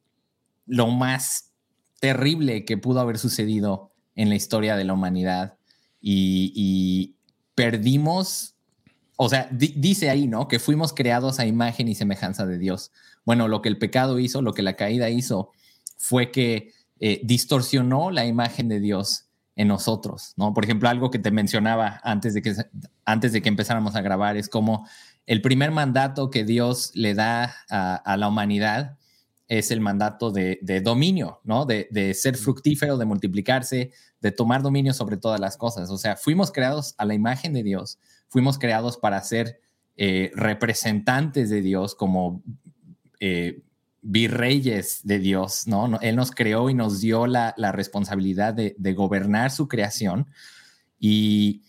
lo 0.66 0.88
más 0.88 1.52
terrible 2.00 2.66
que 2.66 2.78
pudo 2.78 3.00
haber 3.00 3.18
sucedido 3.18 3.92
en 4.16 4.30
la 4.30 4.36
historia 4.36 4.76
de 4.76 4.84
la 4.84 4.94
humanidad 4.94 5.58
y, 6.02 6.52
y 6.56 7.16
perdimos, 7.56 8.56
o 9.16 9.30
sea, 9.30 9.48
di, 9.52 9.74
dice 9.78 10.10
ahí, 10.10 10.28
¿no? 10.28 10.50
Que 10.50 10.60
fuimos 10.60 10.92
creados 10.92 11.40
a 11.40 11.46
imagen 11.46 11.88
y 11.88 11.96
semejanza 11.96 12.46
de 12.46 12.58
Dios. 12.58 12.92
Bueno, 13.26 13.48
lo 13.48 13.62
que 13.62 13.70
el 13.70 13.78
pecado 13.78 14.20
hizo, 14.20 14.42
lo 14.42 14.54
que 14.54 14.64
la 14.64 14.76
caída 14.76 15.10
hizo, 15.10 15.52
fue 15.98 16.30
que 16.30 16.74
eh, 17.06 17.20
distorsionó 17.22 18.12
la 18.12 18.26
imagen 18.26 18.70
de 18.70 18.80
Dios 18.80 19.26
en 19.58 19.68
nosotros, 19.68 20.32
¿no? 20.38 20.54
Por 20.54 20.64
ejemplo, 20.64 20.88
algo 20.88 21.12
que 21.12 21.20
te 21.20 21.32
mencionaba 21.32 22.00
antes 22.02 22.34
de 22.34 22.42
que, 22.42 22.56
antes 23.04 23.34
de 23.34 23.42
que 23.42 23.50
empezáramos 23.50 23.98
a 23.98 24.02
grabar 24.02 24.38
es 24.38 24.48
como 24.48 24.88
el 25.26 25.42
primer 25.42 25.72
mandato 25.72 26.30
que 26.30 26.46
Dios 26.46 26.92
le 26.96 27.14
da 27.14 27.54
a, 27.70 27.96
a 27.96 28.16
la 28.16 28.30
humanidad 28.30 28.98
es 29.50 29.70
el 29.72 29.82
mandato 29.82 30.32
de, 30.32 30.60
de 30.62 30.80
dominio, 30.80 31.42
¿no? 31.44 31.66
De, 31.66 31.90
de, 31.92 32.14
ser 32.14 32.38
fructífero, 32.38 32.98
de 32.98 33.04
multiplicarse, 33.04 33.92
de 34.22 34.32
tomar 34.32 34.62
dominio 34.62 34.94
sobre 34.94 35.18
todas 35.18 35.42
las 35.42 35.58
cosas. 35.58 35.90
O 35.90 35.98
sea, 35.98 36.16
fuimos 36.16 36.54
creados 36.54 36.96
a 36.98 37.04
la 37.04 37.16
imagen 37.16 37.52
de 37.52 37.64
Dios, 37.64 38.00
fuimos 38.30 38.58
creados 38.58 38.96
para 38.96 39.20
ser 39.20 39.60
eh, 39.98 40.32
representantes 40.36 41.50
de 41.50 41.62
Dios 41.62 41.96
como 41.96 42.42
eh, 43.20 43.62
virreyes 44.04 45.00
de 45.04 45.18
Dios, 45.20 45.66
¿no? 45.66 45.98
Él 46.02 46.16
nos 46.16 46.32
creó 46.32 46.70
y 46.70 46.74
nos 46.74 47.00
dio 47.00 47.26
la, 47.26 47.54
la 47.58 47.72
responsabilidad 47.72 48.54
de, 48.54 48.76
de, 48.78 48.94
gobernar 48.94 49.50
su 49.50 49.68
creación. 49.68 50.28
Y 51.00 51.64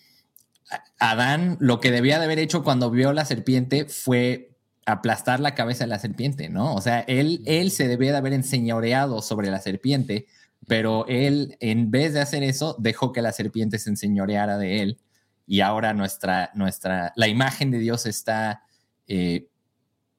Adán 0.99 1.57
lo 1.61 1.81
que 1.81 1.93
debía 1.93 2.19
de 2.19 2.25
haber 2.25 2.41
hecho 2.41 2.65
cuando 2.65 2.91
vio 2.91 3.13
la 3.13 3.25
serpiente 3.25 3.87
fue 3.87 4.51
aplastar 4.85 5.41
la 5.41 5.55
cabeza 5.55 5.85
de 5.85 5.89
la 5.89 5.99
serpiente, 5.99 6.49
¿no? 6.49 6.75
O 6.75 6.81
sea, 6.81 7.01
él, 7.01 7.43
él 7.47 7.71
se 7.71 7.89
debía 7.89 8.11
de 8.13 8.19
haber 8.19 8.33
enseñoreado 8.33 9.23
sobre 9.23 9.51
la 9.51 9.61
serpiente, 9.61 10.27
pero 10.67 11.07
él, 11.07 11.57
en 11.61 11.91
vez 11.91 12.15
de 12.15 12.21
hacer 12.21 12.43
eso, 12.43 12.77
dejó 12.79 13.13
que 13.13 13.23
la 13.23 13.33
serpiente 13.33 13.79
se 13.79 13.91
enseñoreara 13.91 14.59
de 14.59 14.83
él. 14.83 14.99
Y 15.47 15.61
ahora 15.61 15.95
nuestra, 15.95 16.51
nuestra, 16.55 17.13
la 17.17 17.29
imagen 17.29 17.71
de 17.71 17.79
Dios 17.79 18.07
está, 18.07 18.63
eh, 19.07 19.49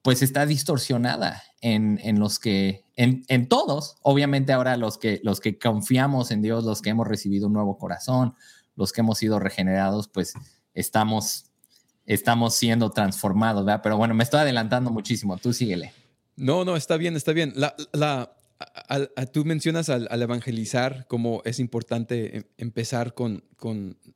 pues 0.01 0.21
está 0.21 0.45
distorsionada 0.45 1.43
en, 1.65 1.99
en 2.03 2.19
los 2.19 2.37
que, 2.37 2.85
en, 2.95 3.25
en, 3.27 3.49
todos, 3.49 3.97
obviamente 4.03 4.53
ahora 4.53 4.77
los 4.77 4.99
que, 4.99 5.19
los 5.23 5.39
que 5.39 5.57
confiamos 5.57 6.29
en 6.29 6.43
Dios, 6.43 6.63
los 6.63 6.79
que 6.83 6.91
hemos 6.91 7.07
recibido 7.07 7.47
un 7.47 7.53
nuevo 7.53 7.79
corazón, 7.79 8.35
los 8.75 8.93
que 8.93 9.01
hemos 9.01 9.17
sido 9.17 9.39
regenerados, 9.39 10.07
pues 10.07 10.35
estamos, 10.75 11.45
estamos 12.05 12.53
siendo 12.53 12.91
transformados, 12.91 13.65
¿verdad? 13.65 13.81
Pero 13.81 13.97
bueno, 13.97 14.13
me 14.13 14.23
estoy 14.23 14.41
adelantando 14.41 14.91
muchísimo, 14.91 15.37
tú 15.37 15.53
síguele. 15.53 15.91
No, 16.35 16.65
no, 16.65 16.75
está 16.75 16.97
bien, 16.97 17.15
está 17.15 17.31
bien. 17.33 17.51
La, 17.55 17.75
la, 17.93 18.34
a, 18.59 19.25
tú 19.25 19.43
mencionas 19.43 19.89
al, 19.89 20.21
evangelizar 20.21 21.07
como 21.07 21.41
es 21.45 21.59
importante 21.59 22.37
em, 22.37 22.43
empezar 22.57 23.13
con, 23.13 23.43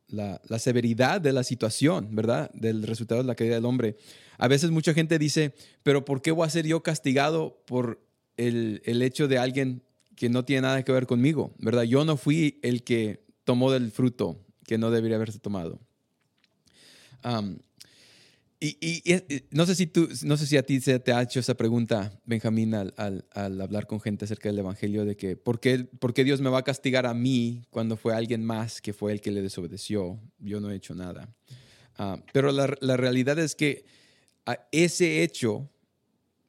la, 0.08 0.39
severidad 0.60 1.21
de 1.21 1.34
la 1.34 1.43
situación, 1.43 2.15
¿verdad? 2.15 2.49
Del 2.54 2.84
resultado 2.84 3.21
de 3.21 3.28
la 3.28 3.36
caída 3.36 3.56
del 3.56 3.65
hombre. 3.65 3.97
A 4.38 4.47
veces 4.47 4.71
mucha 4.71 4.93
gente 4.93 5.19
dice, 5.19 5.54
pero 5.84 6.06
¿por 6.06 6.21
qué 6.21 6.32
voy 6.32 6.47
a 6.47 6.49
ser 6.49 6.65
yo 6.65 6.84
castigado 6.84 7.62
por 7.65 8.02
el, 8.38 8.82
el 8.86 9.02
hecho 9.02 9.28
de 9.28 9.38
alguien 9.38 9.84
que 10.15 10.30
no 10.30 10.45
tiene 10.45 10.62
nada 10.62 10.84
que 10.84 10.91
ver 10.91 11.08
conmigo, 11.08 11.54
¿verdad? 11.60 11.84
Yo 11.84 12.06
no 12.06 12.17
fui 12.17 12.60
el 12.62 12.84
que 12.84 13.25
tomó 13.43 13.71
del 13.71 13.91
fruto 13.91 14.45
que 14.65 14.78
no 14.78 14.91
debería 14.91 15.15
haberse 15.15 15.39
tomado. 15.39 15.80
Um, 17.23 17.58
y, 18.61 19.03
no 19.51 19.65
sé 19.65 19.73
si 19.73 19.87
tú, 19.87 20.09
no 20.23 20.35
sé 20.35 20.45
si 20.45 20.57
a 20.57 20.63
ti 20.63 20.81
se 20.81 20.99
te 20.99 21.13
ha 21.13 21.21
hecho 21.21 21.39
esa 21.39 21.55
pregunta, 21.55 22.19
Benjamín, 22.25 22.75
al, 22.75 22.93
al, 22.97 23.61
hablar 23.61 23.87
con 23.87 24.01
gente 24.01 24.25
acerca 24.25 24.49
del 24.49 24.59
Evangelio, 24.59 25.05
de 25.05 25.15
que 25.15 25.37
¿por 25.37 25.61
qué, 25.61 25.85
¿por 25.85 26.13
qué, 26.13 26.25
Dios 26.25 26.41
me 26.41 26.49
va 26.49 26.59
a 26.59 26.63
castigar 26.63 27.05
a 27.05 27.13
mí 27.13 27.63
cuando 27.69 27.95
fue 27.95 28.13
alguien 28.13 28.43
más 28.43 28.81
que 28.81 28.91
fue 28.91 29.13
el 29.13 29.21
que 29.21 29.31
le 29.31 29.41
desobedeció? 29.41 30.19
Yo 30.39 30.59
no 30.59 30.71
he 30.71 30.75
hecho 30.75 30.93
nada. 30.93 31.33
Ah, 31.97 32.21
pero 32.33 32.51
la, 32.51 32.75
la, 32.81 32.97
realidad 32.97 33.39
es 33.39 33.55
que 33.55 33.85
a 34.45 34.67
ese 34.73 35.23
hecho, 35.23 35.69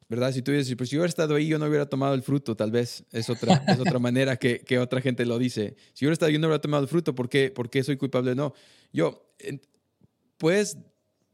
¿verdad? 0.09 0.33
Si 0.33 0.43
tú 0.43 0.51
dices, 0.51 0.75
pues 0.75 0.89
si 0.89 0.97
yo 0.97 1.01
hubiera 1.01 1.11
estado 1.11 1.37
ahí, 1.37 1.47
yo 1.47 1.61
no 1.61 1.67
hubiera 1.67 1.87
tomado 1.87 2.15
el 2.15 2.23
fruto, 2.23 2.57
tal 2.57 2.73
vez 2.73 3.05
es 3.13 3.31
otra, 3.31 3.65
es 3.69 3.79
otra 3.79 3.99
manera 4.01 4.37
que, 4.37 4.59
que, 4.61 4.81
otra 4.81 5.01
gente 5.01 5.25
lo 5.25 5.39
dice. 5.39 5.77
Si 5.93 6.05
yo 6.05 6.09
hubiera 6.09 6.15
estado 6.15 6.29
ahí, 6.29 6.35
yo 6.35 6.41
no 6.41 6.49
hubiera 6.49 6.61
tomado 6.61 6.83
el 6.83 6.89
fruto, 6.89 7.15
¿por 7.15 7.29
qué, 7.29 7.53
¿Por 7.53 7.71
qué 7.71 7.85
soy 7.85 7.97
culpable? 7.97 8.35
No, 8.35 8.53
yo, 8.93 9.33
pues 10.39 10.77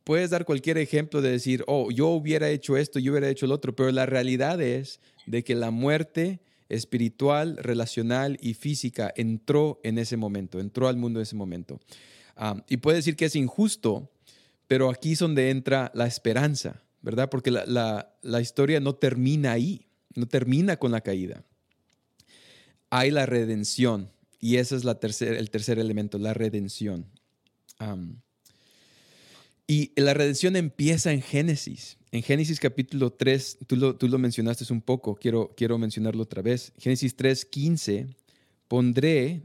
puedes 0.07 0.31
dar 0.31 0.45
cualquier 0.45 0.79
ejemplo 0.79 1.21
de 1.21 1.33
decir, 1.33 1.65
oh, 1.67 1.91
yo 1.91 2.07
hubiera 2.07 2.49
hecho 2.49 2.77
esto, 2.77 3.01
yo 3.01 3.11
hubiera 3.11 3.29
hecho 3.29 3.45
el 3.45 3.51
otro, 3.51 3.75
pero 3.75 3.91
la 3.91 4.07
realidad 4.07 4.63
es 4.63 5.01
de 5.27 5.43
que 5.43 5.57
la 5.57 5.73
muerte 5.73 6.39
espiritual, 6.69 7.57
relacional 7.57 8.39
y 8.41 8.55
física 8.55 9.13
entró 9.17 9.81
en 9.83 9.99
ese 9.99 10.17
momento, 10.17 10.61
entró 10.61 10.87
al 10.87 10.97
mundo 10.97 11.19
en 11.19 11.25
ese 11.25 11.35
momento. 11.35 11.81
y 12.69 12.77
puede 12.77 12.99
decir 12.99 13.17
que 13.17 13.25
es 13.25 13.35
injusto, 13.35 14.09
pero 14.69 14.91
aquí 14.91 15.13
es 15.15 15.19
donde 15.19 15.51
entra 15.51 15.91
la 15.93 16.07
esperanza, 16.07 16.85
¿verdad? 17.03 17.29
Porque 17.29 17.51
la, 17.51 18.41
historia 18.41 18.79
no 18.79 18.95
termina 18.95 19.51
ahí, 19.51 19.89
no 20.15 20.29
termina 20.29 20.77
con 20.77 20.93
la 20.93 21.01
caída. 21.01 21.43
Hay 22.91 23.11
la 23.11 23.27
redención, 23.27 24.13
y 24.39 24.59
ese 24.59 24.77
es 24.77 24.85
la 24.85 24.97
el 25.01 25.51
tercer 25.51 25.81
elemento, 25.81 26.17
la 26.19 26.33
redención. 26.33 27.07
Y 29.67 29.93
la 30.01 30.15
redención 30.15 30.55
empieza 30.55 31.13
en 31.13 31.23
Génesis. 31.23 31.99
En 32.13 32.23
Génesis 32.23 32.61
capítulo 32.61 33.13
3, 33.13 33.59
tú 33.67 33.77
lo, 33.77 33.97
tú 33.97 34.09
lo 34.09 34.19
mencionaste 34.19 34.73
un 34.73 34.81
poco, 34.81 35.17
quiero, 35.17 35.53
quiero 35.57 35.77
mencionarlo 35.77 36.23
otra 36.23 36.41
vez. 36.41 36.73
Génesis 36.79 37.17
3, 37.17 37.45
15, 37.47 38.07
pondré 38.69 39.43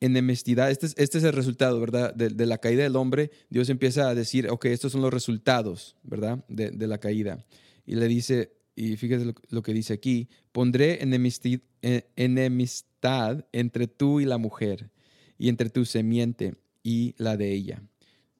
enemistad. 0.00 0.70
Este 0.70 0.86
es, 0.86 0.94
este 0.96 1.18
es 1.18 1.24
el 1.24 1.32
resultado, 1.32 1.80
¿verdad? 1.80 2.14
De, 2.14 2.46
la 2.46 2.58
caída 2.58 2.84
del 2.84 2.94
hombre. 2.94 3.32
Dios 3.50 3.68
empieza 3.68 4.08
a 4.08 4.14
decir, 4.14 4.48
ok, 4.48 4.66
estos 4.66 4.92
son 4.92 5.02
los 5.02 5.12
resultados, 5.12 5.96
¿verdad? 6.04 6.44
De, 6.48 6.86
la 6.86 6.98
caída. 6.98 7.44
Y 7.84 7.96
le 7.96 8.06
dice, 8.06 8.52
y 8.76 8.96
fíjate 8.96 9.34
lo, 9.48 9.62
que 9.62 9.72
dice 9.72 9.92
aquí, 9.92 10.28
pondré 10.52 11.02
enemistad, 11.02 11.60
eh, 11.82 12.08
enemistad 12.14 13.44
entre 13.50 13.88
tú 13.88 14.20
y 14.20 14.24
la 14.24 14.38
mujer, 14.38 14.90
y 15.36 15.48
entre 15.48 15.68
tu 15.68 15.84
semiente 15.84 16.54
y 16.84 17.14
la 17.18 17.36
de 17.36 17.52
ella 17.52 17.82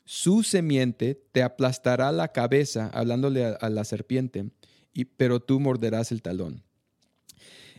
su 0.07 0.45
semiente 0.45 1.21
te 1.33 1.42
aplastará 1.42 2.12
la 2.12 2.29
cabeza, 2.29 2.90
hablándole 2.95 3.45
a, 3.45 3.69
la 3.69 3.85
serpiente, 3.85 4.51
y, 4.95 5.05
pero 5.05 5.40
tú 5.40 5.59
morderás 5.59 6.12
el 6.12 6.23
talón. 6.23 6.62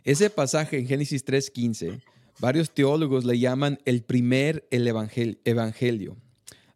Ese 0.03 0.29
pasaje 0.29 0.77
en 0.77 0.87
Génesis 0.87 1.25
3.15, 1.25 2.01
varios 2.39 2.71
teólogos 2.71 3.23
le 3.23 3.39
llaman 3.39 3.79
el 3.85 4.03
primer 4.03 4.67
el 4.71 4.87
evangelio, 5.45 6.17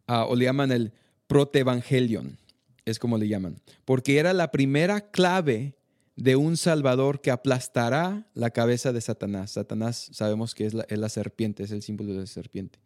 ah, 0.06 0.24
o 0.24 0.34
le 0.34 0.46
llaman 0.46 0.72
el 0.72 0.92
protevangelion, 1.26 2.38
es 2.86 2.98
como 2.98 3.18
le 3.18 3.28
llaman, 3.28 3.60
porque 3.84 4.18
era 4.18 4.32
la 4.32 4.50
primera 4.50 5.10
clave 5.10 5.76
de 6.16 6.34
un 6.34 6.56
Salvador 6.56 7.20
que 7.20 7.30
aplastará 7.30 8.26
la 8.32 8.50
cabeza 8.50 8.92
de 8.92 9.02
Satanás. 9.02 9.52
Satanás 9.52 10.08
sabemos 10.12 10.54
que 10.54 10.64
es 10.64 10.72
la, 10.72 11.08
serpiente, 11.10 11.62
es 11.62 11.72
el 11.72 11.82
símbolo 11.82 12.14
de 12.14 12.20
la 12.20 12.26
serpiente 12.26 12.78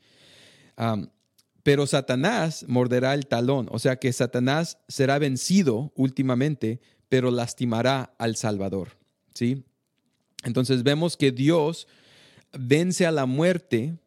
pero 1.67 1.85
Satanás 1.89 2.65
morderá 2.69 3.13
el 3.13 3.27
talón, 3.27 3.67
o 3.73 3.81
sea 3.81 3.97
que 3.97 4.13
Satanás 4.13 4.79
será 4.87 5.19
vencido 5.19 5.93
últimamente, 5.97 6.81
pero 7.09 7.33
lastimará 7.33 8.15
al 8.19 8.37
Salvador, 8.37 8.91
¿sí? 9.35 9.65
Entonces 10.45 10.85
vemos 10.85 11.17
que 11.17 11.33
Dios 11.33 11.89
vence 12.57 13.05
a 13.05 13.11
la 13.11 13.27
muerte 13.27 13.99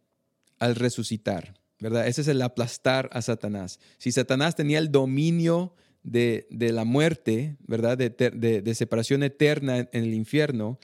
al 0.58 0.76
resucitar, 0.76 1.60
¿verdad? 1.82 2.08
Ese 2.08 2.22
es 2.22 2.30
el 2.30 2.41
aplastar 2.41 3.10
a 3.12 3.22
Satanás. 3.22 3.82
Si 3.98 4.13
Satanás 4.13 4.56
tenía 4.56 4.80
el 4.80 4.89
dominio 4.89 5.76
de, 6.02 6.48
la 6.50 6.86
muerte, 6.86 7.58
¿verdad? 7.67 7.98
De, 7.98 8.74
separación 8.74 9.22
eterna 9.22 9.80
en, 9.80 9.89
el 9.91 10.13
infierno, 10.13 10.80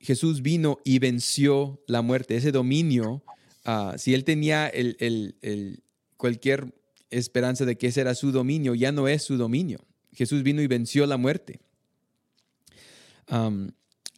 Jesús 0.00 0.42
vino 0.42 0.80
y 0.82 0.98
venció 0.98 1.80
la 1.86 2.02
muerte. 2.02 2.34
Ese 2.34 2.50
dominio 2.50 3.22
Ah, 3.66 3.94
si 3.98 4.14
él 4.14 4.22
tenía 4.22 4.68
el, 4.68 5.82
cualquier 6.16 6.72
esperanza 7.10 7.64
de 7.64 7.76
que 7.76 7.88
ese 7.88 8.00
era 8.00 8.14
su 8.14 8.30
dominio, 8.30 8.76
ya 8.76 8.92
no 8.92 9.08
es 9.08 9.24
su 9.24 9.36
dominio. 9.36 9.80
Jesús 10.12 10.44
vino 10.44 10.62
y 10.62 10.68
venció 10.68 11.04
la 11.04 11.16
muerte. 11.16 11.58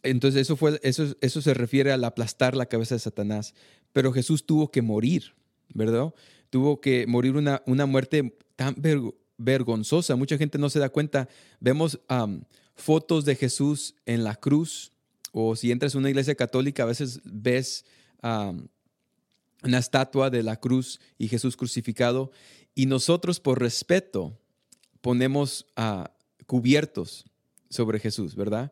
entonces 0.03 0.41
eso, 0.41 0.55
fue, 0.55 0.79
eso, 0.83 1.15
eso 1.19 1.41
se 1.41 1.53
refiere 1.55 1.91
al 1.91 2.03
aplastar 2.03 2.55
la 2.55 2.67
cabeza 2.67 2.93
de 2.93 2.99
Satanás. 2.99 3.55
Pero 3.91 4.13
Jesús 4.13 4.45
tuvo 4.45 4.69
que 4.69 4.83
morir, 4.83 5.33
¿verdad? 5.73 6.13
Tuvo 6.51 6.79
que 6.79 7.07
morir 7.07 7.35
una, 7.35 7.63
una 7.65 7.87
muerte 7.87 8.37
tan 8.55 8.75
vergonzosa. 9.37 10.15
Mucha 10.15 10.37
gente 10.37 10.59
no 10.59 10.69
se 10.69 10.77
da 10.77 10.89
cuenta. 10.89 11.27
Vemos 11.59 11.99
fotos 12.75 13.25
de 13.25 13.35
Jesús 13.35 13.95
en 14.05 14.23
la 14.23 14.35
cruz, 14.35 14.93
o 15.31 15.55
si 15.55 15.71
entras 15.71 15.95
a 15.95 15.97
una 15.97 16.09
iglesia 16.09 16.35
católica, 16.35 16.83
a 16.83 16.87
veces 16.87 17.19
ves 17.23 17.83
una 19.63 19.77
estatua 19.77 20.29
de 20.29 20.43
la 20.43 20.57
cruz 20.57 20.99
y 21.17 21.27
Jesús 21.27 21.57
crucificado, 21.57 22.31
y 22.75 22.85
nosotros 22.85 23.39
por 23.39 23.59
respeto 23.59 24.37
ponemos 25.01 25.67
a 25.75 26.11
cubiertos 26.45 27.25
sobre 27.69 27.99
Jesús, 27.99 28.35
¿verdad? 28.35 28.71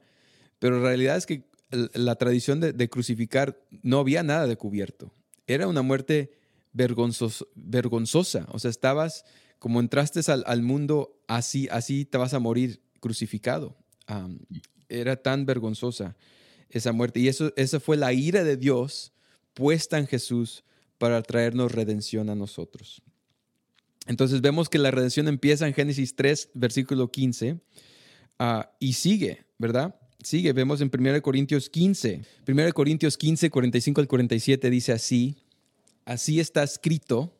Pero 0.59 0.79
la 0.79 0.89
realidad 0.89 1.17
es 1.17 1.25
que 1.25 1.43
la 1.69 2.15
tradición 2.15 2.59
de, 2.59 2.89
crucificar 2.89 3.61
no 3.83 3.99
había 3.99 4.23
nada 4.23 4.47
de 4.47 4.55
cubierto. 4.55 5.13
Era 5.45 5.67
una 5.67 5.81
muerte 5.81 6.31
vergonzosa. 6.73 8.47
O 8.51 8.59
sea, 8.59 8.71
estabas, 8.71 9.25
como 9.59 9.79
entraste 9.79 10.21
al, 10.31 10.61
mundo, 10.61 11.19
así, 11.27 11.67
así 11.69 12.05
te 12.05 12.17
vas 12.17 12.33
a 12.33 12.39
morir 12.39 12.81
crucificado. 12.99 13.75
era 14.89 15.17
tan 15.17 15.45
vergonzosa 15.45 16.15
esa 16.69 16.91
muerte. 16.91 17.19
Y 17.19 17.27
eso, 17.27 17.51
esa 17.55 17.79
fue 17.79 17.97
la 17.97 18.13
ira 18.13 18.43
de 18.43 18.57
Dios 18.57 19.13
puesta 19.53 19.97
en 19.97 20.07
Jesús 20.07 20.63
para 20.97 21.21
traernos 21.21 21.71
redención 21.71 22.29
a 22.29 22.35
nosotros. 22.35 23.01
Entonces 24.07 24.41
vemos 24.41 24.69
que 24.69 24.79
la 24.79 24.91
redención 24.91 25.27
empieza 25.27 25.67
en 25.67 25.73
Génesis 25.73 26.15
3, 26.15 26.51
versículo 26.53 27.11
15, 27.11 27.59
ah, 28.39 28.71
y 28.79 28.93
sigue, 28.93 29.45
¿verdad? 29.57 29.95
Sigue, 30.23 30.53
vemos 30.53 30.81
en 30.81 30.89
1 30.93 31.21
Corintios 31.21 31.69
15. 31.69 32.21
1 32.47 32.73
Corintios 32.73 33.17
15, 33.17 33.49
45 33.49 34.01
al 34.01 34.07
47 34.07 34.69
dice 34.69 34.91
así, 34.93 35.37
así 36.05 36.39
está 36.39 36.63
escrito, 36.63 37.37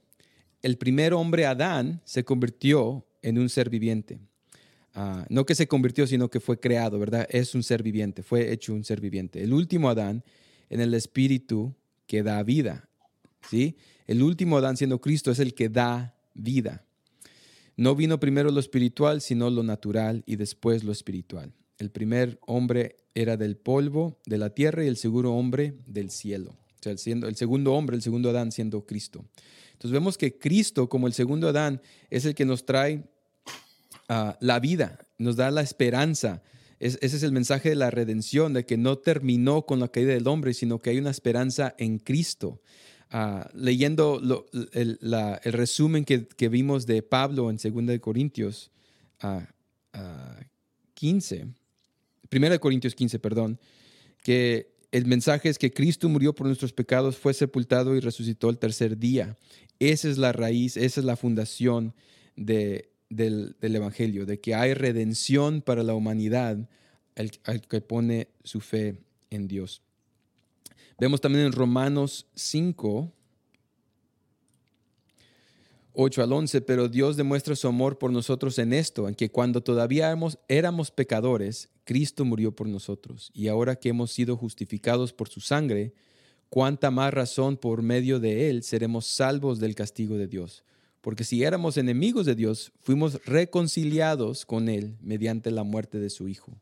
el 0.62 0.78
primer 0.78 1.13
hombre 1.13 1.46
Adán 1.46 2.02
se 2.04 2.24
convirtió 2.24 3.06
en 3.22 3.39
un 3.39 3.50
ser 3.50 3.70
viviente. 3.70 4.20
Ah, 4.93 5.26
no 5.30 5.46
que 5.46 5.56
se 5.56 5.67
convirtió, 5.67 6.08
sino 6.08 6.30
que 6.30 6.39
fue 6.39 6.60
creado, 6.60 7.00
¿verdad? 7.00 7.28
Es 7.30 7.56
un 7.56 7.63
ser 7.63 7.84
viviente, 7.84 8.24
fue 8.24 8.52
hecho 8.52 8.74
un 8.74 8.84
ser 8.84 9.00
viviente. 9.00 9.43
El 9.43 9.54
último 9.54 9.89
Adán 9.89 10.24
en 10.70 10.82
el 10.82 10.93
espíritu 10.93 11.76
que 12.08 12.24
da 12.24 12.41
vida. 12.43 12.87
El 13.51 14.23
último 14.23 14.57
Adán 14.57 14.77
siendo 14.77 14.99
Cristo 15.01 15.31
es 15.31 15.39
el 15.39 15.53
que 15.53 15.69
da 15.69 16.15
vida. 16.33 16.86
No 17.75 17.95
vino 17.95 18.19
primero 18.19 18.49
lo 18.51 18.60
espiritual, 18.60 19.21
sino 19.21 19.49
lo 19.49 19.63
natural 19.63 20.23
y 20.25 20.36
después 20.36 20.83
lo 20.83 20.91
espiritual. 20.91 21.53
El 21.77 21.91
primer 21.91 22.39
hombre 22.45 22.97
era 23.13 23.38
del 23.38 23.55
polvo 23.55 24.17
de 24.25 24.38
la 24.38 24.49
tierra 24.49 24.83
y 24.83 24.88
el 24.88 24.97
segundo 24.97 25.33
hombre 25.33 25.75
del 25.86 26.10
cielo. 26.10 26.55
O 26.79 26.83
sea, 26.83 26.91
el, 26.91 27.23
el 27.23 27.36
segundo 27.36 27.73
hombre, 27.73 27.95
el 27.95 28.01
segundo 28.01 28.29
Adán 28.29 28.51
siendo 28.51 28.86
Cristo. 28.86 29.25
Entonces 29.73 29.91
vemos 29.91 30.17
que 30.17 30.39
Cristo, 30.39 30.89
como 30.89 31.05
el 31.05 31.13
segundo 31.13 31.47
Adán, 31.49 31.81
es 32.10 32.25
el 32.25 32.33
que 32.33 32.45
nos 32.45 32.65
trae 32.65 33.03
ah, 34.10 34.36
la 34.41 34.60
vida, 34.60 34.97
nos 35.19 35.36
da 35.36 35.51
la 35.51 35.62
esperanza. 35.62 36.41
ese 36.79 37.05
es 37.05 37.21
el 37.21 37.31
mensaje 37.31 37.69
de 37.69 37.75
la 37.75 37.91
redención, 37.91 38.53
de 38.53 38.65
que 38.65 38.77
no 38.77 38.97
terminó 38.97 39.67
con 39.67 39.79
la 39.79 39.89
caída 39.89 40.13
del 40.13 40.27
hombre, 40.27 40.55
sino 40.55 40.81
que 40.81 40.89
hay 40.89 40.97
una 40.97 41.12
esperanza 41.12 41.75
en 41.77 41.99
Cristo. 41.99 42.60
Ah, 43.10 43.50
leyendo 43.54 44.22
el, 44.74 45.00
resumen 45.46 46.04
que, 46.04 46.50
vimos 46.50 46.86
de 46.86 47.02
Pablo 47.02 47.50
en 47.50 47.58
2 47.58 48.00
Corintios 48.00 48.70
15, 50.93 51.48
1 52.30 52.60
Corintios 52.60 52.96
15, 52.96 53.20
perdón, 53.20 53.60
que 54.24 54.76
el 54.91 55.06
mensaje 55.06 55.48
es 55.48 55.58
que 55.58 55.72
Cristo 55.72 56.10
murió 56.10 56.36
por 56.36 56.48
nuestros 56.48 56.74
pecados, 56.74 57.17
fue 57.17 57.34
sepultado 57.34 57.96
y 57.96 58.02
resucitó 58.02 58.50
el 58.50 58.58
tercer 58.58 58.98
día. 58.98 59.38
Esa 59.80 60.10
es 60.10 60.17
la 60.17 60.34
raíz, 60.34 60.76
esa 60.76 61.00
es 61.00 61.06
la 61.06 61.15
fundación 61.15 61.93
del, 62.36 62.89
Evangelio, 63.62 64.26
de 64.26 64.39
que 64.41 64.54
hay 64.54 64.74
redención 64.74 65.62
para 65.62 65.84
la 65.84 65.93
humanidad 65.93 66.70
al 67.15 67.62
que 67.62 67.82
pone 67.82 68.28
su 68.43 68.60
fe 68.60 69.00
en 69.30 69.48
Dios. 69.48 69.82
Vemos 70.99 71.21
también 71.21 71.45
en 71.45 71.51
Romanos 71.51 72.25
5, 72.33 73.12
8 75.93 76.23
al 76.23 76.33
11, 76.33 76.62
pero 76.62 76.89
Dios 76.89 77.17
demuestra 77.17 77.55
su 77.55 77.67
amor 77.67 77.99
por 77.99 78.12
nosotros 78.12 78.57
en 78.57 78.73
esto, 78.73 79.07
en 79.07 79.13
que 79.13 79.29
cuando 79.29 79.62
todavía 79.62 80.15
éramos 80.47 80.91
pecadores, 80.91 81.69
Cristo 81.83 82.25
murió 82.25 82.55
por 82.55 82.67
nosotros, 82.67 83.31
y 83.33 83.47
ahora 83.47 83.75
que 83.75 83.89
hemos 83.89 84.12
sido 84.12 84.38
justificados 84.38 85.13
por 85.13 85.29
su 85.29 85.39
sangre, 85.39 85.93
cuánta 86.49 86.91
más 86.91 87.13
razón 87.13 87.57
por 87.57 87.81
medio 87.83 88.19
de 88.19 88.49
él 88.49 88.63
seremos 88.63 89.05
salvos 89.05 89.60
del 89.60 89.75
castigo 89.75 90.17
de 90.17 90.27
Dios. 90.27 90.63
Porque 91.01 91.23
si 91.23 91.43
éramos 91.43 91.77
enemigos 91.77 92.25
de 92.25 92.36
Dios, 92.36 92.71
fuimos 92.81 93.23
reconciliados 93.25 94.45
con 94.45 94.67
él 94.67 94.97
mediante 95.01 95.51
la 95.51 95.63
muerte 95.63 95.99
de 95.99 96.10
su 96.10 96.27
Hijo. 96.27 96.60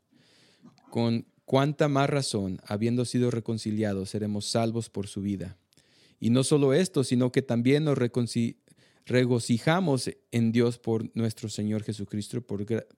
Con 0.90 1.26
cuánta 1.46 1.88
más 1.88 2.10
razón, 2.10 2.60
habiendo 2.66 3.06
sido 3.06 3.30
reconciliados, 3.30 4.10
seremos 4.10 4.44
salvos 4.46 4.90
por 4.90 5.06
su 5.06 5.22
vida. 5.22 5.56
Y 6.20 6.28
no 6.28 6.44
solo 6.44 6.74
esto, 6.74 7.04
sino 7.04 7.32
que 7.32 7.40
también 7.40 7.84
nos 7.84 7.96
regocijamos 9.06 10.10
en 10.32 10.52
Dios 10.52 10.78
por 10.78 11.08
nuestro 11.16 11.48
Señor 11.48 11.82
Jesucristo, 11.84 12.44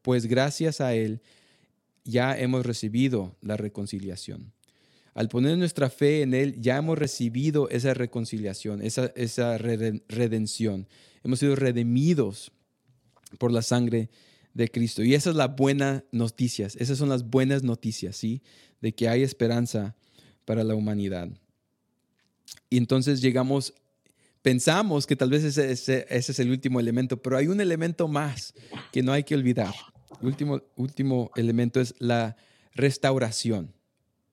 pues 0.03 0.27
gracias 0.27 0.81
a 0.81 0.95
Él 0.95 1.21
ya 2.05 2.37
hemos 2.39 2.65
recibido 2.65 3.37
la 3.43 3.57
reconciliación. 3.57 4.53
Al 5.15 5.29
poner 5.29 5.59
nuestra 5.59 5.91
fe 5.91 6.23
en 6.23 6.33
Él, 6.33 6.61
ya 6.61 6.79
hemos 6.79 6.97
recibido 6.97 7.69
esa 7.69 7.93
reconciliación, 7.93 8.81
esa, 8.83 9.13
esa 9.17 9.59
redención. 9.59 10.89
Hemos 11.25 11.41
sido 11.41 11.57
redimidos 11.57 12.53
por 13.39 13.53
la 13.53 13.63
sangre 13.63 14.09
de 14.55 14.69
Cristo. 14.69 15.03
Y 15.03 15.15
esa 15.15 15.31
es 15.31 15.37
la 15.37 15.49
buena 15.49 16.05
noticia, 16.13 16.67
esas 16.67 16.99
son 16.99 17.09
las 17.09 17.29
buenas 17.29 17.63
noticias, 17.63 18.17
¿sí? 18.17 18.43
De 18.81 18.93
que 18.93 19.09
hay 19.09 19.23
esperanza 19.23 19.97
para 20.45 20.65
la 20.65 20.75
humanidad. 20.75 21.29
Y 22.71 22.79
entonces 22.79 23.21
llegamos 23.21 23.75
pensamos 24.43 25.07
que 25.07 25.17
tal 25.17 25.31
vez 25.31 25.45
ese, 25.45 26.07
es 26.09 26.39
el 26.39 26.51
último 26.51 26.81
elemento, 26.81 27.21
pero 27.21 27.37
hay 27.37 27.49
un 27.49 27.61
elemento 27.61 28.09
más 28.09 28.55
que 28.93 29.03
no 29.03 29.13
hay 29.13 29.25
que 29.25 29.35
olvidar. 29.35 29.75
El 30.21 30.29
último, 30.29 30.63
último 30.77 31.31
elemento 31.37 31.81
es 31.81 31.95
la 31.99 32.37
restauración. 32.75 33.75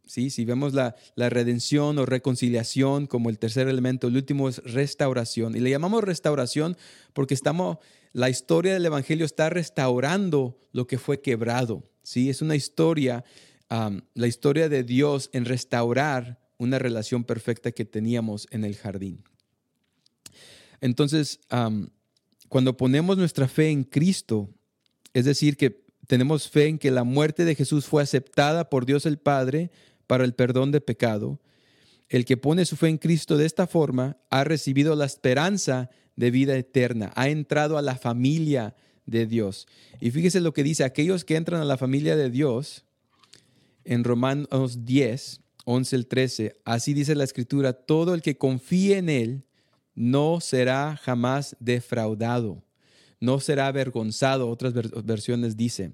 ¿Sí? 0.06 0.30
Si 0.30 0.46
vemos 0.46 0.74
la, 0.74 0.96
la, 1.16 1.30
redención 1.30 1.98
o 1.98 2.06
reconciliación 2.06 3.08
como 3.08 3.30
el 3.30 3.40
tercer 3.40 3.68
elemento, 3.68 4.08
el 4.08 4.16
último 4.16 4.48
es 4.48 4.60
restauración. 4.64 5.56
Y 5.56 5.60
le 5.60 5.72
llamamos 5.72 6.04
restauración 6.04 6.78
porque 7.14 7.34
estamos, 7.34 7.78
la 8.14 8.30
historia 8.30 8.74
del 8.74 8.86
Evangelio 8.86 9.26
está 9.26 9.50
restaurando 9.50 10.60
lo 10.72 10.86
que 10.86 10.98
fue 10.98 11.22
quebrado. 11.22 11.84
¿sí? 12.04 12.30
Es 12.30 12.42
una 12.42 12.56
historia, 12.56 13.26
la 13.70 14.28
historia 14.28 14.70
de 14.70 14.84
Dios 14.84 15.30
en 15.34 15.46
restaurar 15.46 16.40
una 16.58 16.80
relación 16.80 17.24
perfecta 17.24 17.72
que 17.72 17.86
teníamos 17.86 18.48
en 18.52 18.64
el 18.64 18.76
jardín. 18.76 19.24
Entonces, 20.82 21.40
cuando 22.48 22.78
ponemos 22.78 23.18
nuestra 23.18 23.48
fe 23.48 23.70
en 23.70 23.84
Cristo, 23.84 24.50
es 25.14 25.26
decir, 25.26 25.58
que 25.58 25.84
tenemos 26.08 26.50
fe 26.50 26.68
en 26.68 26.78
que 26.78 26.92
la 26.92 27.04
muerte 27.04 27.46
de 27.46 27.56
Jesús 27.56 27.86
fue 27.86 28.04
aceptada 28.04 28.70
por 28.70 28.86
Dios 28.86 29.06
el 29.06 29.18
Padre 29.18 29.72
para 30.08 30.24
el 30.24 30.34
perdón 30.34 30.72
de 30.72 30.82
pecado, 30.82 31.40
el 32.10 32.26
que 32.26 32.38
pone 32.38 32.66
su 32.66 32.76
fe 32.76 32.90
en 32.90 32.98
Cristo 32.98 33.38
de 33.38 33.46
esta 33.46 33.68
forma 33.68 34.18
ha 34.30 34.44
recibido 34.44 34.96
la 34.96 35.06
esperanza 35.06 35.90
de 36.16 36.32
vida 36.32 36.56
eterna, 36.56 37.12
ha 37.16 37.30
entrado 37.30 37.78
a 37.78 37.82
la 37.82 37.96
familia 37.96 38.76
de 39.06 39.26
Dios. 39.26 39.68
Y 40.00 40.12
fíjese 40.12 40.40
lo 40.40 40.54
que 40.54 40.64
dice, 40.64 40.84
aquellos 40.84 41.26
que 41.26 41.36
entran 41.36 41.62
a 41.62 41.66
la 41.66 41.78
familia 41.78 42.16
de 42.16 42.30
Dios, 42.30 42.86
en 43.84 44.04
Romanos 44.04 44.86
10, 44.86 45.42
11 45.66 45.96
al 45.96 46.08
13, 46.08 46.56
así 46.66 46.94
dice 46.94 47.16
la 47.16 47.24
escritura, 47.24 47.74
todo 47.74 48.14
el 48.14 48.22
que 48.22 48.38
confíe 48.38 48.98
en 48.98 49.10
Él 49.10 49.44
no 49.94 50.42
será 50.42 50.98
jamás 50.98 51.56
defraudado, 51.60 52.64
no 53.20 53.40
será 53.40 53.68
avergonzado, 53.68 54.50
otras 54.50 54.74
versiones 54.74 55.56
dice. 55.56 55.92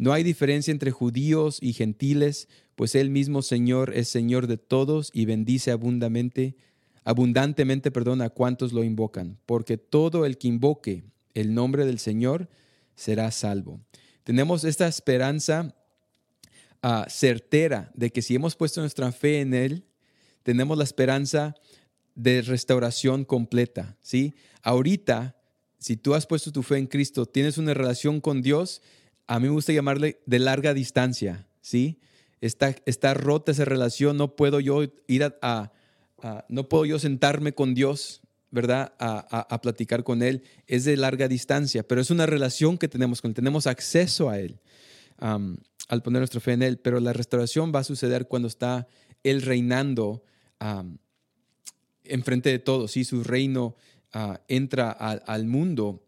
No 0.00 0.14
hay 0.14 0.22
diferencia 0.22 0.72
entre 0.72 0.92
judíos 0.92 1.58
y 1.60 1.74
gentiles, 1.74 2.48
pues 2.74 2.94
el 2.94 3.10
mismo 3.10 3.42
Señor 3.42 3.92
es 3.94 4.08
Señor 4.08 4.46
de 4.46 4.56
todos 4.56 5.10
y 5.12 5.26
bendice 5.26 5.72
abundantemente, 5.72 6.56
abundantemente 7.04 7.90
perdón, 7.90 8.22
a 8.22 8.30
cuantos 8.30 8.72
lo 8.72 8.82
invocan, 8.82 9.38
porque 9.44 9.76
todo 9.76 10.24
el 10.24 10.38
que 10.38 10.48
invoque 10.48 11.04
el 11.34 11.52
nombre 11.52 11.84
del 11.84 11.98
Señor 11.98 12.48
será 12.94 13.30
salvo. 13.30 13.78
Tenemos 14.24 14.64
esta 14.64 14.88
esperanza 14.88 15.76
ah, 16.80 17.04
certera 17.10 17.90
de 17.92 18.10
que 18.10 18.22
si 18.22 18.34
hemos 18.34 18.56
puesto 18.56 18.80
nuestra 18.80 19.12
fe 19.12 19.42
en 19.42 19.52
Él, 19.52 19.84
tenemos 20.42 20.78
la 20.78 20.84
esperanza 20.84 21.56
de 22.14 22.40
restauración 22.40 23.26
completa, 23.26 23.98
¿sí? 24.00 24.32
Ahorita, 24.62 25.36
si 25.76 25.98
tú 25.98 26.14
has 26.14 26.26
puesto 26.26 26.52
tu 26.52 26.62
fe 26.62 26.78
en 26.78 26.86
Cristo, 26.86 27.26
tienes 27.26 27.58
una 27.58 27.74
relación 27.74 28.22
con 28.22 28.40
Dios, 28.40 28.80
a 29.30 29.38
mí 29.38 29.46
me 29.46 29.52
gusta 29.52 29.72
llamarle 29.72 30.18
de 30.26 30.40
larga 30.40 30.74
distancia, 30.74 31.46
¿sí? 31.60 32.00
Está, 32.40 32.74
está 32.84 33.14
rota 33.14 33.52
esa 33.52 33.64
relación, 33.64 34.16
no 34.16 34.34
puedo 34.34 34.58
yo 34.58 34.82
ir 35.06 35.32
a, 35.40 35.70
no 36.48 36.68
puedo 36.68 36.84
yo 36.84 36.98
sentarme 36.98 37.52
con 37.52 37.72
Dios, 37.72 38.22
¿verdad? 38.50 38.92
A, 38.98 39.60
platicar 39.62 40.02
con 40.02 40.24
Él, 40.24 40.42
es 40.66 40.84
de 40.84 40.96
larga 40.96 41.28
distancia, 41.28 41.84
pero 41.84 42.00
es 42.00 42.10
una 42.10 42.26
relación 42.26 42.76
que 42.76 42.88
tenemos 42.88 43.22
con 43.22 43.30
Él, 43.30 43.36
tenemos 43.36 43.68
acceso 43.68 44.30
a 44.30 44.40
Él 44.40 44.58
al 45.20 46.02
poner 46.02 46.18
nuestra 46.18 46.40
fe 46.40 46.54
en 46.54 46.64
Él, 46.64 46.78
pero 46.78 46.98
la 46.98 47.12
restauración 47.12 47.70
va 47.72 47.80
a 47.80 47.84
suceder 47.84 48.26
cuando 48.26 48.48
está 48.48 48.88
Él 49.22 49.42
reinando 49.42 50.24
enfrente 52.02 52.50
de 52.50 52.58
todos, 52.58 52.90
¿sí? 52.90 53.04
su 53.04 53.22
reino 53.22 53.76
ah, 54.12 54.40
entra 54.48 54.90
al 54.90 55.46
mundo. 55.46 56.02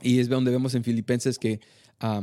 Y 0.00 0.20
es 0.20 0.30
donde 0.30 0.50
vemos 0.50 0.74
en 0.74 0.82
Filipenses 0.82 1.38
que 1.38 1.60
ah, 2.00 2.22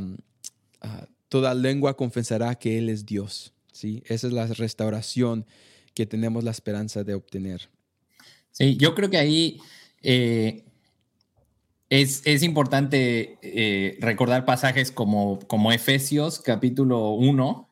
toda 1.28 1.54
lengua 1.54 1.96
confesará 1.96 2.54
que 2.54 2.78
Él 2.78 2.88
es 2.88 3.06
Dios. 3.06 3.52
¿sí? 3.72 4.02
Esa 4.06 4.26
es 4.26 4.32
la 4.32 4.46
restauración 4.46 5.46
que 5.94 6.06
tenemos 6.06 6.44
la 6.44 6.50
esperanza 6.50 7.04
de 7.04 7.14
obtener. 7.14 7.68
Sí, 8.50 8.76
yo 8.76 8.94
creo 8.94 9.10
que 9.10 9.18
ahí 9.18 9.60
eh, 10.02 10.64
es, 11.90 12.42
importante 12.42 13.38
eh, 13.42 13.96
recordar 14.00 14.44
pasajes 14.44 14.90
como, 14.90 15.38
como 15.46 15.72
Efesios 15.72 16.40
capítulo 16.40 17.10
1. 17.10 17.68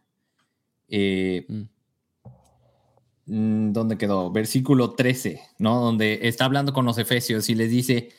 Mm, 3.27 3.73
¿dónde 3.73 3.99
quedó? 3.99 4.31
Versículo 4.31 4.92
13, 4.92 5.40
¿no? 5.59 5.81
Donde 5.81 6.21
está 6.23 6.45
hablando 6.45 6.73
con 6.73 6.85
los 6.85 6.99
efesios 6.99 7.49
y 7.51 7.55
les 7.57 7.71
dice, 7.71 8.11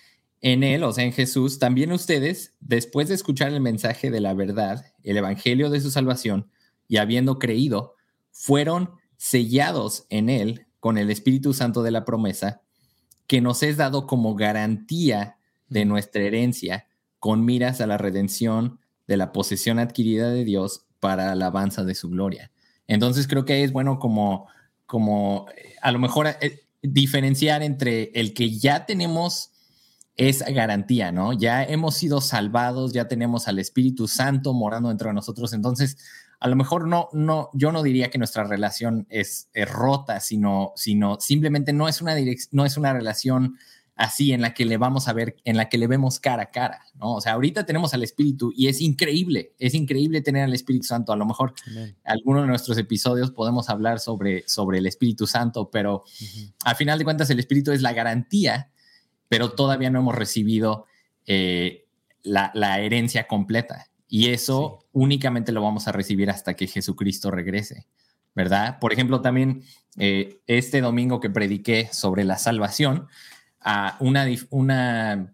en 0.42 0.64
él, 0.64 0.84
o 0.84 0.94
sea, 0.94 1.04
en 1.04 1.14
Jesús, 1.14 1.60
también 1.60 1.92
ustedes, 1.92 2.54
después 2.60 3.08
de 3.08 3.16
escuchar 3.16 3.52
el 3.52 3.62
mensaje 3.62 4.12
de 4.12 4.22
la 4.22 4.34
verdad, 4.34 4.86
el 5.04 5.18
evangelio 5.18 5.70
de 5.70 5.82
su 5.82 5.92
salvación, 5.92 6.50
y 6.88 6.98
habiendo 6.98 7.40
creído, 7.40 7.96
fueron 8.32 8.92
sellados 9.18 10.06
en 10.10 10.30
él 10.30 10.68
con 10.80 10.98
el 10.98 11.10
Espíritu 11.10 11.54
Santo 11.54 11.84
de 11.84 11.92
la 11.92 12.06
promesa, 12.06 12.62
que 13.26 13.42
nos 13.42 13.64
es 13.64 13.78
dado 13.78 14.08
como 14.08 14.36
garantía 14.36 15.38
de 15.70 15.86
nuestra 15.86 16.22
herencia, 16.22 16.88
con 17.20 17.44
miras 17.44 17.82
a 17.82 17.88
la 17.88 17.98
redención 17.98 18.80
de 19.08 19.18
la 19.18 19.32
posesión 19.32 19.80
adquirida 19.80 20.30
de 20.30 20.44
Dios 20.44 20.86
para 21.00 21.32
alabanza 21.32 21.84
de 21.84 21.96
su 21.96 22.10
gloria. 22.10 22.52
Entonces 22.88 23.28
creo 23.28 23.44
que 23.44 23.64
es 23.64 23.72
bueno 23.72 24.00
como 24.00 24.48
como 24.88 25.46
eh, 25.56 25.76
a 25.82 25.92
lo 25.92 26.00
mejor 26.00 26.28
eh, 26.28 26.64
diferenciar 26.82 27.62
entre 27.62 28.12
el 28.16 28.34
que 28.34 28.58
ya 28.58 28.88
tenemos 28.88 29.52
esa 30.18 30.50
garantía, 30.52 31.12
¿no? 31.12 31.34
Ya 31.34 31.64
hemos 31.64 31.96
sido 31.96 32.22
salvados, 32.22 32.92
ya 32.92 33.08
tenemos 33.08 33.48
al 33.48 33.60
Espíritu 33.60 34.08
Santo 34.08 34.54
morando 34.54 34.90
dentro 34.90 35.10
de 35.10 35.14
nosotros, 35.14 35.54
entonces 35.54 35.98
a 36.40 36.48
lo 36.48 36.56
mejor 36.56 36.88
no, 36.88 37.10
no, 37.14 37.50
yo 37.54 37.72
no 37.72 37.82
diría 37.82 38.10
que 38.10 38.18
nuestra 38.18 38.44
relación 38.44 39.08
es, 39.10 39.50
rota, 39.68 40.20
sino, 40.20 40.74
sino 40.76 41.18
simplemente 41.20 41.74
no 41.74 41.88
es 41.88 42.02
una 42.02 42.16
no 42.52 42.66
es 42.66 42.78
una 42.78 42.94
relación 42.94 43.58
así 43.96 44.32
en 44.32 44.42
la 44.42 44.54
que 44.54 44.66
le 44.66 44.78
vamos 44.78 45.08
a 45.08 45.14
ver, 45.14 45.38
en 45.44 45.58
la 45.58 45.70
que 45.70 45.80
le 45.80 45.88
vemos 45.88 46.20
cara 46.20 46.44
a 46.44 46.52
cara, 46.52 46.82
¿no? 46.96 47.16
O 47.16 47.22
sea, 47.22 47.34
ahorita 47.34 47.66
tenemos 47.66 47.94
al 47.96 48.04
Espíritu 48.04 48.54
y 48.56 48.68
es 48.68 48.80
increíble, 48.80 49.54
es 49.58 49.74
increíble 49.74 50.22
tener 50.22 50.44
al 50.44 50.54
Espíritu 50.54 50.86
Santo. 50.86 51.12
A 51.12 51.16
lo 51.16 51.26
mejor 51.26 51.54
en 51.76 51.96
alguno 52.06 52.42
de 52.42 52.48
nuestros 52.48 52.78
episodios 52.78 53.32
podemos 53.32 53.70
hablar 53.70 54.00
sobre, 54.00 54.48
sobre 54.48 54.78
el 54.78 54.86
Espíritu 54.86 55.26
Santo, 55.26 55.72
pero 55.72 56.04
al 56.64 56.76
final 56.76 57.00
de 57.00 57.06
cuentas 57.06 57.30
el 57.32 57.40
Espíritu 57.40 57.72
es 57.72 57.82
la 57.82 57.94
garantía, 57.94 58.72
pero 59.30 59.52
todavía 59.52 59.90
no 59.90 60.00
hemos 60.00 60.16
recibido 60.16 60.86
eh, 61.26 61.86
la, 62.24 62.80
herencia 62.80 63.28
completa. 63.28 63.88
Y 64.08 64.30
eso 64.30 64.86
únicamente 64.92 65.52
lo 65.52 65.62
vamos 65.62 65.88
a 65.88 65.92
recibir 65.92 66.30
hasta 66.30 66.54
que 66.54 66.68
Jesucristo 66.68 67.32
regrese, 67.32 67.88
¿verdad? 68.36 68.80
Por 68.80 68.94
ejemplo, 68.94 69.22
también 69.22 69.64
eh, 69.98 70.40
este 70.48 70.82
domingo 70.82 71.20
que 71.20 71.30
prediqué 71.30 71.90
sobre 71.92 72.24
la 72.24 72.38
salvación, 72.38 73.08
a 73.60 73.98
una, 74.00 74.26
una 74.50 75.34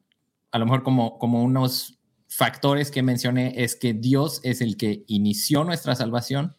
a 0.52 0.58
lo 0.58 0.66
mejor 0.66 0.84
como, 0.84 1.20
como 1.20 1.44
unos 1.44 2.00
factores 2.28 2.90
que 2.90 3.04
mencioné 3.04 3.54
es 3.58 3.76
que 3.76 3.94
Dios 3.94 4.40
es 4.44 4.62
el 4.62 4.76
que 4.76 5.04
inició 5.08 5.64
nuestra 5.64 5.96
salvación, 5.96 6.56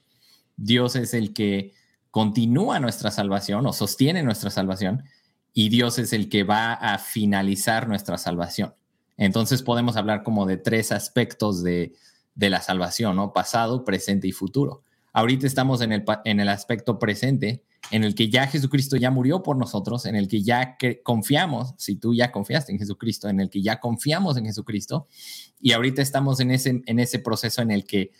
Dios 0.56 0.94
es 0.94 1.14
el 1.14 1.32
que 1.32 1.72
continúa 2.12 2.78
nuestra 2.78 3.11
salvación 3.11 3.66
o 3.66 3.72
sostiene 3.72 4.22
nuestra 4.22 4.50
salvación 4.50 5.02
y 5.55 5.68
Dios 5.68 5.98
es 6.00 6.12
el 6.12 6.28
que 6.28 6.42
va 6.42 6.74
a 6.74 6.98
finalizar 6.98 7.88
nuestra 7.88 8.18
salvación. 8.18 8.74
Entonces 9.16 9.62
podemos 9.62 9.96
hablar 9.96 10.24
como 10.24 10.44
de 10.46 10.57
tres 10.57 10.90
aspectos 10.90 11.62
de, 11.62 11.94
la 12.36 12.61
salvación, 12.61 13.14
¿no? 13.14 13.32
Pasado, 13.32 13.84
presente 13.84 14.26
y 14.26 14.32
futuro. 14.32 14.82
Ahorita 15.12 15.46
estamos 15.46 15.80
en 15.80 15.92
el, 15.92 16.05
en 16.24 16.40
el 16.40 16.48
aspecto 16.48 16.98
presente, 16.98 17.62
en 17.92 18.02
el 18.02 18.16
que 18.16 18.28
ya 18.28 18.48
Jesucristo 18.48 18.96
ya 18.96 19.12
murió 19.12 19.44
por 19.44 19.57
nosotros, 19.57 20.07
en 20.07 20.16
el 20.16 20.26
que 20.26 20.42
ya 20.42 20.76
confiamos, 21.05 21.74
si 21.78 21.94
tú 21.94 22.12
ya 22.12 22.32
confiaste 22.32 22.72
en 22.72 22.80
Jesucristo, 22.80 23.28
en 23.28 23.38
el 23.38 23.50
que 23.50 23.62
ya 23.62 23.78
confiamos 23.78 24.36
en 24.36 24.46
Jesucristo, 24.46 25.07
y 25.61 25.70
ahorita 25.72 26.02
estamos 26.02 26.40
en 26.40 26.50
ese, 26.50 26.82
en 26.84 26.98
ese 26.98 27.20
proceso 27.20 27.62
en 27.62 27.70
el 27.70 27.84
que, 27.84 28.11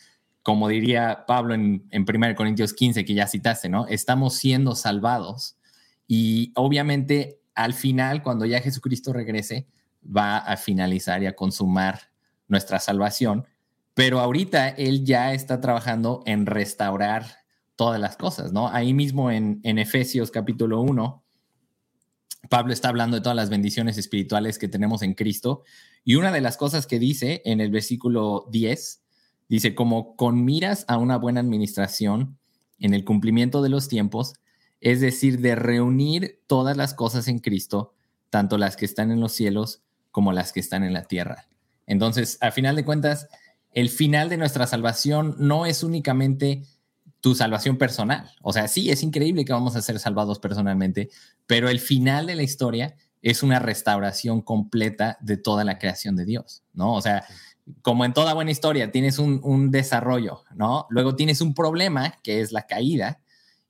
como 0.45 0.69
diría 0.69 1.25
Pablo 1.27 1.55
en, 1.55 1.89
en 1.91 2.07
1 2.09 2.37
Corintios 2.37 2.73
15, 2.73 3.05
que 3.05 3.15
ya 3.15 3.27
citaste, 3.27 3.69
¿no? 3.69 3.89
Estamos 3.89 4.35
siendo 4.35 4.77
salvados 4.77 5.57
y 6.07 6.53
obviamente 6.55 7.41
al 7.55 7.73
final, 7.73 8.23
cuando 8.23 8.45
ya 8.47 8.61
Jesucristo 8.61 9.13
regrese, 9.13 9.69
va 10.05 10.39
a 10.39 10.57
finalizar 10.57 11.23
y 11.23 11.27
a 11.27 11.37
consumar 11.37 12.11
nuestra 12.49 12.81
salvación. 12.81 13.47
Pero 13.95 14.21
ahorita 14.21 14.69
Él 14.71 15.05
ya 15.05 15.33
está 15.33 15.61
trabajando 15.61 16.23
en 16.27 16.47
restaurar 16.47 17.45
todas 17.77 18.01
las 18.01 18.17
cosas, 18.17 18.53
¿no? 18.53 18.69
Ahí 18.69 18.93
mismo 18.93 19.31
en, 19.31 19.61
Efesios 19.63 20.31
capítulo 20.31 20.81
1, 20.81 21.23
Pablo 22.51 22.73
está 22.73 22.89
hablando 22.89 23.17
de 23.17 23.23
todas 23.23 23.37
las 23.37 23.51
bendiciones 23.51 23.97
espirituales 23.97 24.59
que 24.59 24.69
tenemos 24.69 25.03
en 25.03 25.15
Cristo. 25.15 25.63
Y 26.05 26.17
una 26.17 26.31
de 26.31 26.41
las 26.41 26.57
cosas 26.57 26.87
que 26.87 26.99
dice 26.99 27.41
en 27.45 27.61
el 27.61 27.71
versículo 27.71 28.47
10, 28.51 29.03
dice, 29.49 29.75
como 29.75 30.17
con 30.17 30.45
miras 30.45 30.85
a 30.89 30.99
una 30.99 31.17
buena 31.17 31.41
administración 31.41 32.39
en 32.79 32.95
el 32.95 33.05
cumplimiento 33.05 33.63
de 33.63 33.71
los 33.71 33.89
tiempos, 33.89 34.35
es 34.85 35.01
decir, 35.01 35.41
de 35.41 35.55
reunir 35.55 36.43
todas 36.47 36.77
las 36.77 36.93
cosas 36.93 37.27
en 37.29 37.39
Cristo, 37.39 37.95
tanto 38.29 38.59
las 38.59 38.77
que 38.77 38.85
están 38.85 39.11
en 39.11 39.19
los 39.19 39.33
cielos 39.33 39.83
como 40.11 40.31
las 40.31 40.53
que 40.53 40.61
están 40.61 40.85
en 40.85 40.93
la 40.93 41.05
tierra. 41.05 41.49
Entonces, 41.87 42.37
al 42.43 42.53
final 42.53 42.77
de 42.77 42.85
cuentas, 42.85 43.29
el 43.73 43.89
final 43.89 44.29
de 44.29 44.37
nuestra 44.37 44.67
salvación 44.67 45.37
no 45.39 45.65
es 45.65 45.83
únicamente 45.83 46.65
tu 47.21 47.35
salvación 47.35 47.79
personal. 47.79 48.31
O 48.43 48.53
sea, 48.53 48.69
sí, 48.69 48.91
es 48.91 49.03
increíble 49.03 49.47
que 49.47 49.55
vamos 49.55 49.75
a 49.75 49.81
ser 49.81 49.99
salvados 49.99 50.39
personalmente, 50.39 51.09
pero 51.47 51.71
el 51.71 51.81
final 51.81 52.27
de 52.27 52.35
la 52.35 52.43
historia 52.43 52.95
es 53.23 53.43
una 53.43 53.61
restauración 53.61 54.43
completa 54.43 55.17
de 55.23 55.39
toda 55.39 55.65
la 55.65 55.79
creación 55.79 56.15
de 56.15 56.27
Dios, 56.27 56.63
¿no? 56.75 56.93
O 56.93 57.01
sea, 57.01 57.25
como 57.81 58.05
en 58.05 58.13
toda 58.13 58.35
buena 58.35 58.51
historia, 58.51 58.93
tienes 58.93 59.19
un, 59.19 59.41
un 59.43 59.71
desarrollo, 59.71 60.43
¿no? 60.55 60.87
Luego 60.91 61.17
tienes 61.17 61.41
un 61.41 61.55
problema, 61.55 62.19
que 62.23 62.43
es 62.43 62.53
la 62.53 62.67
caída, 62.67 63.23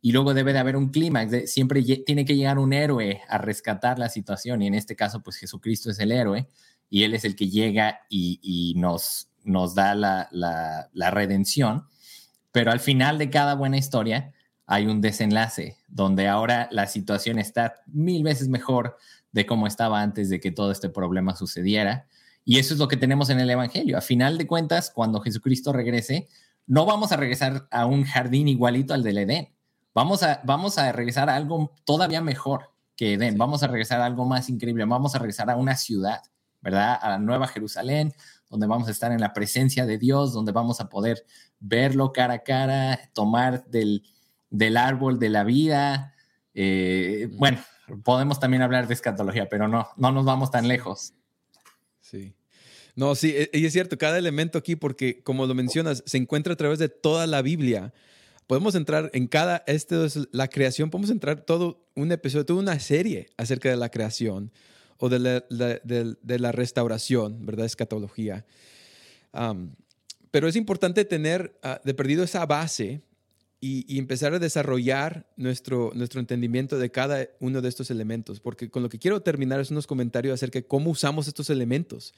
y 0.05 0.13
luego 0.13 0.35
debe 0.35 0.53
de 0.53 0.59
haber 0.59 0.77
un 0.77 0.91
clímax, 0.91 1.51
siempre 1.51 1.83
tiene 1.83 2.27
que 2.27 2.37
llegar 2.37 2.59
un 2.59 2.75
héroe 2.75 3.23
a 3.27 3.39
rescatar 3.39 3.99
la 3.99 4.11
situación 4.11 4.61
y 4.61 4.67
en 4.67 4.75
este 4.75 4.97
caso 4.97 5.23
pues 5.23 5.37
Jesucristo 5.37 5.91
es 5.91 5.99
el 5.99 6.13
héroe 6.13 6.47
y 6.91 7.05
él 7.05 7.15
es 7.15 7.25
el 7.25 7.35
que 7.35 7.49
llega 7.49 8.01
y, 8.11 8.75
nos, 8.77 9.29
nos 9.45 9.75
da 9.75 9.95
la, 9.95 10.29
la, 10.31 11.11
redención, 11.11 11.87
pero 12.53 12.71
al 12.71 12.81
final 12.81 13.17
de 13.17 13.31
cada 13.31 13.55
buena 13.55 13.79
historia 13.79 14.35
hay 14.67 14.85
un 14.89 15.01
desenlace 15.01 15.79
donde 15.89 16.29
ahora 16.29 16.69
la 16.71 16.87
situación 16.87 17.39
está 17.39 17.77
mil 17.87 18.25
veces 18.25 18.49
mejor 18.49 18.99
de 19.33 19.47
cómo 19.47 19.67
estaba 19.67 20.03
antes 20.03 20.29
de 20.29 20.39
que 20.39 20.51
todo 20.51 20.71
este 20.71 20.91
problema 20.91 21.35
sucediera. 21.35 22.09
Y 22.45 22.59
eso 22.59 22.75
es 22.75 22.79
lo 22.79 22.89
que 22.89 22.99
tenemos 22.99 23.31
en 23.31 23.41
el 23.41 23.49
Evangelio. 23.49 23.97
A 23.97 24.03
final 24.03 24.37
de 24.37 24.47
cuentas, 24.47 24.91
cuando 24.91 25.23
Jesucristo 25.23 25.73
regrese, 25.73 26.29
no 26.67 26.85
vamos 26.85 27.11
a 27.11 27.17
regresar 27.17 27.69
a 27.71 27.87
un 27.87 28.05
jardín 28.05 28.49
igualito 28.49 28.93
al 28.93 29.03
del 29.03 29.17
Edén 29.17 29.54
Vamos 29.95 30.23
a, 30.25 30.41
vamos 30.45 30.77
a 30.79 30.91
regresar 30.91 31.31
a 31.31 31.37
algo 31.37 31.73
todavía 31.85 32.21
mejor 32.21 32.71
que 32.97 33.15
Edén, 33.15 33.39
vamos 33.39 33.63
a 33.63 33.69
regresar 33.69 34.01
a 34.01 34.07
algo 34.07 34.25
más 34.25 34.49
increíble, 34.49 34.85
vamos 34.85 35.15
a 35.15 35.19
regresar 35.19 35.51
a 35.51 35.57
una 35.57 35.77
ciudad, 35.77 36.21
¿verdad? 36.61 36.99
A 37.01 37.11
la 37.11 37.19
Nueva 37.19 37.47
Jerusalén, 37.49 38.13
donde 38.49 38.67
vamos 38.67 38.89
a 38.89 38.91
estar 38.91 39.13
en 39.13 39.21
la 39.21 39.33
presencia 39.33 39.87
de 39.87 39.99
Dios, 39.99 40.33
donde 40.33 40.53
vamos 40.53 40.81
a 40.81 40.89
poder 40.89 41.25
verlo 41.61 42.13
cara 42.13 42.35
a 42.35 42.39
cara, 42.41 43.11
tomar 43.13 43.65
del, 43.67 44.05
del 44.51 44.77
árbol 44.77 45.19
de 45.19 45.29
la 45.29 45.45
vida. 45.45 46.15
Eh, 46.55 47.29
bueno, 47.33 47.59
podemos 48.05 48.39
también 48.39 48.63
hablar 48.63 48.87
de 48.87 48.95
escatología, 48.95 49.49
pero 49.49 49.69
no, 49.69 49.89
no 49.97 50.13
nos 50.13 50.25
vamos 50.25 50.51
tan 50.51 50.69
lejos. 50.69 51.15
Sí. 52.01 52.35
No, 52.97 53.17
sí, 53.17 53.35
e, 53.37 53.51
y 53.53 53.67
es 53.67 53.73
cierto, 53.73 53.99
cada 53.99 54.19
elemento 54.19 54.59
aquí, 54.59 54.77
porque 54.77 55.23
como 55.23 55.47
lo 55.47 55.55
mencionas, 55.55 56.05
se 56.07 56.17
encuentra 56.17 56.53
a 56.53 56.57
través 56.57 56.79
de 56.79 56.89
toda 56.89 57.27
la 57.27 57.43
Biblia 57.43 57.93
podemos 58.47 58.75
entrar 58.75 59.11
en 59.15 59.27
cada, 59.27 59.65
este 59.67 60.05
es 60.05 60.29
la 60.33 60.49
creación, 60.49 60.91
podemos 60.91 61.11
entrar 61.11 61.41
todo 61.43 61.87
un 61.95 62.13
episodio, 62.13 62.47
toda 62.47 62.61
una 62.61 62.79
serie 62.79 63.29
acerca 63.37 63.71
de 63.71 63.77
la 63.77 63.91
creación 63.91 64.53
o 64.99 65.09
de 65.09 65.19
la, 65.19 65.41
de, 65.41 66.39
la 66.39 66.53
restauración, 66.53 67.45
¿verdad? 67.47 67.67
Escatología. 67.67 68.45
pero 70.31 70.49
es 70.49 70.57
importante 70.57 71.05
tener 71.05 71.59
ah, 71.63 71.81
de 71.85 71.95
perdido 71.95 72.25
esa 72.25 72.47
base 72.47 73.03
y, 73.61 73.99
empezar 73.99 74.35
a 74.35 74.39
desarrollar 74.39 75.27
nuestro, 75.37 75.91
nuestro 75.95 76.21
entendimiento 76.21 76.79
de 76.79 76.91
cada 76.91 77.29
uno 77.41 77.63
de 77.63 77.69
estos 77.71 77.91
elementos, 77.91 78.41
porque 78.41 78.69
con 78.69 78.83
lo 78.83 78.91
que 78.91 78.99
quiero 78.99 79.23
terminar 79.23 79.59
es 79.59 79.71
unos 79.71 79.87
comentarios 79.87 80.35
acerca 80.35 80.59
de 80.59 80.67
cómo 80.67 80.91
usamos 80.91 81.29
estos 81.29 81.49
elementos. 81.49 82.13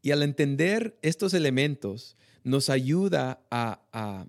Y 0.00 0.12
al 0.12 0.22
entender 0.22 0.98
estos 1.02 1.34
elementos, 1.34 2.16
nos 2.44 2.70
ayuda 2.70 3.40
a 3.50 3.82
a 3.92 4.26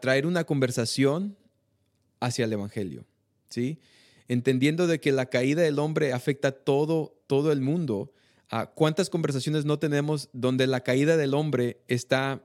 traer 0.00 0.26
una 0.26 0.44
conversación 0.44 1.36
hacia 2.20 2.44
el 2.44 2.52
Evangelio, 2.52 3.06
¿sí? 3.48 3.80
Entendiendo 4.28 4.86
de 4.86 5.00
que 5.00 5.10
la 5.10 5.26
caída 5.26 5.62
del 5.62 5.78
hombre 5.78 6.12
afecta 6.12 6.52
todo, 6.52 7.20
todo 7.26 7.50
el 7.50 7.60
mundo. 7.60 8.12
Ah, 8.48 8.70
¿Cuántas 8.74 9.10
conversaciones 9.10 9.64
no 9.64 9.78
tenemos 9.78 10.28
donde 10.32 10.66
la 10.66 10.80
caída 10.80 11.16
del 11.16 11.34
hombre 11.34 11.80
está... 11.88 12.42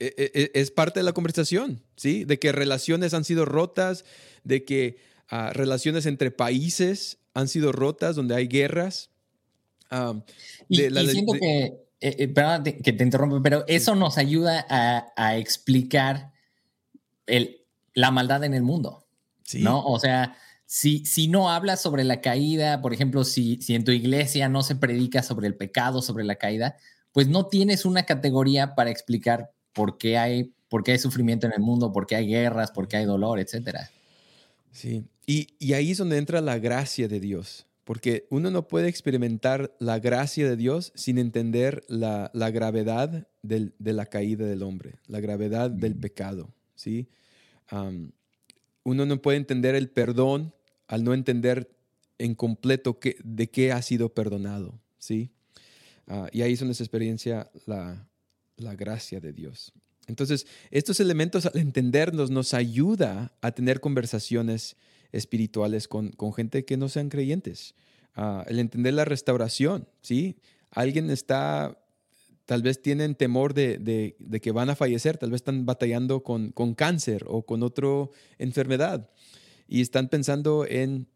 E, 0.00 0.14
e, 0.16 0.30
e, 0.32 0.50
es 0.54 0.70
parte 0.70 1.00
de 1.00 1.04
la 1.04 1.12
conversación, 1.12 1.82
¿sí? 1.96 2.24
De 2.24 2.38
que 2.38 2.52
relaciones 2.52 3.14
han 3.14 3.24
sido 3.24 3.44
rotas, 3.44 4.04
de 4.44 4.64
que 4.64 4.98
ah, 5.28 5.52
relaciones 5.52 6.06
entre 6.06 6.30
países 6.30 7.18
han 7.34 7.48
sido 7.48 7.72
rotas, 7.72 8.16
donde 8.16 8.36
hay 8.36 8.46
guerras. 8.46 9.10
y, 10.68 10.76
siento 10.76 11.32
que 11.32 11.87
eh, 12.00 12.16
eh, 12.18 12.28
perdón 12.28 12.64
que 12.64 12.92
te 12.92 13.04
interrumpa, 13.04 13.40
pero 13.42 13.64
eso 13.66 13.94
nos 13.94 14.18
ayuda 14.18 14.66
a, 14.68 15.36
explicar 15.36 16.32
el, 17.26 17.66
la 17.94 18.10
maldad 18.10 18.44
en 18.44 18.54
el 18.54 18.62
mundo, 18.62 19.06
¿no? 19.54 19.84
O 19.84 19.98
sea, 19.98 20.36
si, 20.64 21.04
si 21.06 21.28
no 21.28 21.50
hablas 21.50 21.80
sobre 21.80 22.04
la 22.04 22.20
caída, 22.20 22.80
por 22.80 22.92
ejemplo, 22.92 23.24
si, 23.24 23.60
si 23.62 23.74
en 23.74 23.84
tu 23.84 23.90
iglesia 23.90 24.48
no 24.48 24.62
se 24.62 24.76
predica 24.76 25.22
sobre 25.22 25.48
el 25.48 25.56
pecado, 25.56 26.02
sobre 26.02 26.24
la 26.24 26.36
caída, 26.36 26.76
pues 27.12 27.26
no 27.26 27.46
tienes 27.46 27.84
una 27.84 28.04
categoría 28.04 28.74
para 28.74 28.90
explicar 28.90 29.52
por 29.72 29.98
qué 29.98 30.18
hay, 30.18 30.54
por 30.68 30.84
qué 30.84 30.92
hay 30.92 30.98
sufrimiento 30.98 31.46
en 31.46 31.54
el 31.54 31.60
mundo, 31.60 31.92
por 31.92 32.06
qué 32.06 32.16
hay 32.16 32.28
guerras, 32.28 32.70
por 32.70 32.86
qué 32.86 32.98
hay 32.98 33.06
dolor, 33.06 33.40
etcétera. 33.40 33.90
Sí, 34.70 35.04
y, 35.26 35.48
y 35.58 35.72
ahí 35.72 35.90
es 35.90 35.98
donde 35.98 36.18
entra 36.18 36.40
la 36.40 36.58
gracia 36.58 37.08
de 37.08 37.18
Dios 37.18 37.67
porque 37.88 38.26
uno 38.28 38.50
no 38.50 38.68
puede 38.68 38.86
experimentar 38.86 39.74
la 39.78 39.98
gracia 39.98 40.46
de 40.46 40.58
Dios 40.58 40.92
sin 40.94 41.16
entender 41.16 41.86
la, 41.88 42.30
gravedad 42.34 43.26
de 43.42 43.72
la 43.80 44.04
caída 44.04 44.44
del 44.44 44.62
hombre, 44.62 44.96
la 45.06 45.20
gravedad 45.20 45.70
del 45.70 45.96
pecado, 45.96 46.52
¿sí? 46.74 47.08
uno 48.82 49.06
no 49.06 49.22
puede 49.22 49.38
entender 49.38 49.74
el 49.74 49.88
perdón 49.88 50.52
al 50.86 51.02
no 51.02 51.14
entender 51.14 51.74
en 52.18 52.34
completo 52.34 53.00
de 53.24 53.48
qué 53.48 53.72
ha 53.72 53.80
sido 53.80 54.12
perdonado, 54.12 54.78
¿sí? 54.98 55.30
Ah, 56.08 56.28
y 56.30 56.42
ahí 56.42 56.52
es 56.52 56.58
donde 56.58 56.74
se 56.74 56.82
experiencia 56.82 57.50
la, 57.64 58.06
la 58.58 58.74
gracia 58.74 59.18
de 59.18 59.32
Dios. 59.32 59.72
Entonces, 60.06 60.46
estos 60.70 61.00
elementos 61.00 61.46
al 61.46 61.56
entendernos 61.56 62.30
nos 62.30 62.52
ayuda 62.52 63.32
a 63.40 63.52
tener 63.52 63.80
conversaciones 63.80 64.76
espirituales 65.12 65.88
con, 65.88 66.12
gente 66.34 66.64
que 66.64 66.76
no 66.76 66.88
sean 66.88 67.08
creyentes. 67.08 67.74
Ah, 68.14 68.44
el 68.48 68.58
entender 68.58 68.94
la 68.94 69.04
restauración, 69.04 69.88
¿sí? 70.02 70.36
Alguien 70.70 71.10
está, 71.10 71.78
tal 72.46 72.62
vez 72.62 72.82
tienen 72.82 73.14
temor 73.14 73.54
de, 73.54 74.16
que 74.42 74.52
van 74.52 74.70
a 74.70 74.76
fallecer, 74.76 75.18
tal 75.18 75.30
vez 75.30 75.40
están 75.40 75.66
batallando 75.66 76.22
con, 76.22 76.52
cáncer 76.74 77.24
o 77.26 77.42
con 77.44 77.62
otra 77.62 78.08
enfermedad 78.38 79.10
y 79.66 79.80
están 79.80 80.08
pensando 80.08 80.66
en, 80.68 81.08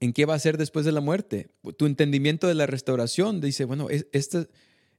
en 0.00 0.12
qué 0.12 0.24
va 0.24 0.34
a 0.34 0.38
ser 0.38 0.58
después 0.58 0.84
de 0.84 0.92
la 0.92 1.00
muerte. 1.00 1.50
Tu 1.76 1.86
entendimiento 1.86 2.46
de 2.46 2.54
la 2.54 2.66
restauración 2.66 3.40
dice, 3.40 3.64
bueno, 3.64 3.88
este, 3.90 4.48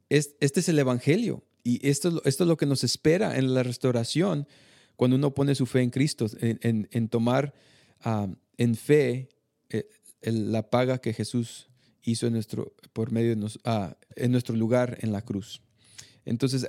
es, 0.09 0.35
este 0.39 0.59
es 0.59 0.69
el 0.69 0.79
Evangelio 0.79 1.43
y 1.63 1.85
esto, 1.87 2.21
esto 2.25 2.43
es 2.43 2.47
lo 2.47 2.57
que 2.57 2.65
nos 2.65 2.83
espera 2.83 3.37
en 3.37 3.53
la 3.53 3.63
restauración 3.63 4.47
cuando 4.95 5.15
uno 5.15 5.33
pone 5.33 5.55
su 5.55 5.65
fe 5.65 5.81
en 5.81 5.89
Cristo, 5.89 6.27
en 6.39 7.09
tomar 7.09 7.53
en 8.03 8.75
fe 8.75 9.29
eh, 9.69 9.89
la 10.21 10.69
paga 10.69 10.99
que 10.99 11.13
Jesús 11.13 11.69
hizo 12.03 12.27
en 12.27 12.33
nuestro, 12.33 12.73
por 12.93 13.11
medio 13.11 13.35
ah, 13.65 13.95
en 14.15 14.31
nuestro 14.31 14.55
lugar 14.55 14.97
en 15.01 15.11
la 15.11 15.21
cruz. 15.21 15.61
Entonces, 16.25 16.67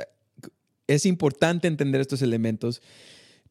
es 0.86 1.06
importante 1.06 1.68
entender 1.68 2.00
estos 2.00 2.22
elementos, 2.22 2.82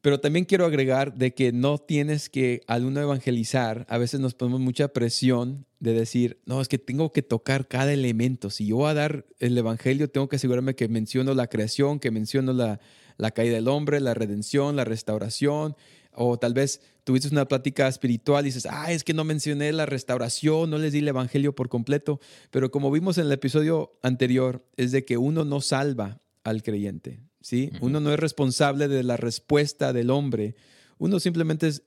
Pero 0.01 0.21
también 0.21 0.45
quiero 0.45 0.65
agregar 0.65 1.15
de 1.15 1.33
que 1.33 1.51
no 1.51 1.77
tienes 1.77 2.29
que, 2.29 2.61
al 2.67 2.85
uno 2.85 3.01
evangelizar, 3.01 3.85
a 3.89 3.97
veces 3.97 4.21
nos 4.21 4.33
ponemos 4.33 4.61
mucha 4.61 4.87
presión 4.93 5.65
de 5.81 5.91
decir, 5.91 6.39
no, 6.45 6.61
es 6.61 6.69
que 6.69 6.77
tengo 6.77 7.11
que 7.11 7.21
tocar 7.21 7.67
cada 7.67 7.91
elemento. 7.91 8.49
Si 8.49 8.67
yo 8.67 8.77
voy 8.77 8.91
a 8.91 8.93
dar 8.93 9.25
el 9.39 9.57
evangelio, 9.57 10.09
tengo 10.09 10.29
que 10.29 10.37
asegurarme 10.37 10.75
que 10.75 10.87
menciono 10.87 11.33
la 11.33 11.47
creación, 11.47 11.99
que 11.99 12.11
menciono 12.11 12.53
la, 12.53 12.79
la 13.17 13.31
caída 13.31 13.55
del 13.55 13.67
hombre, 13.67 13.99
la 13.99 14.13
redención, 14.13 14.77
la 14.77 14.85
restauración. 14.85 15.75
O 16.21 16.37
tal 16.37 16.53
vez 16.53 16.81
tuviste 17.05 17.29
una 17.29 17.47
plática 17.47 17.87
espiritual 17.87 18.43
y 18.43 18.49
dices, 18.49 18.67
ah, 18.69 18.91
es 18.91 19.05
que 19.05 19.13
no 19.13 19.23
mencioné 19.23 19.71
la 19.71 19.85
restauración, 19.85 20.69
no 20.69 20.77
les 20.77 20.91
di 20.91 20.99
el 20.99 21.07
evangelio 21.07 21.55
por 21.55 21.69
completo. 21.69 22.19
Pero 22.51 22.71
como 22.71 22.91
vimos 22.91 23.17
en 23.17 23.27
el 23.27 23.31
episodio 23.31 23.97
anterior, 24.03 24.65
es 24.75 24.91
de 24.91 25.05
que 25.05 25.17
uno 25.17 25.45
no 25.45 25.61
salva 25.61 26.19
al 26.43 26.61
creyente. 26.61 27.21
¿sí? 27.39 27.71
Uno 27.79 28.01
no 28.01 28.11
es 28.11 28.19
responsable 28.19 28.89
de 28.89 29.03
la 29.03 29.15
respuesta 29.15 29.93
del 29.93 30.09
hombre, 30.09 30.55
uno 30.97 31.21
simplemente 31.21 31.69
es, 31.69 31.83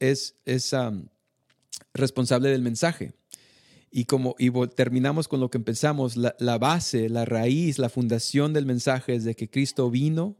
es, 0.46 0.74
responsable 1.92 2.48
del 2.48 2.62
mensaje. 2.62 3.12
Y 3.90 4.06
como 4.06 4.34
y 4.38 4.50
terminamos 4.68 5.28
con 5.28 5.40
lo 5.40 5.50
que 5.50 5.58
empezamos, 5.58 6.16
la, 6.16 6.34
la, 6.38 6.56
base, 6.56 7.10
la 7.10 7.26
raíz, 7.26 7.78
la 7.78 7.90
fundación 7.90 8.54
del 8.54 8.64
mensaje 8.64 9.14
es 9.14 9.24
de 9.24 9.34
que 9.34 9.50
Cristo 9.50 9.90
vino, 9.90 10.38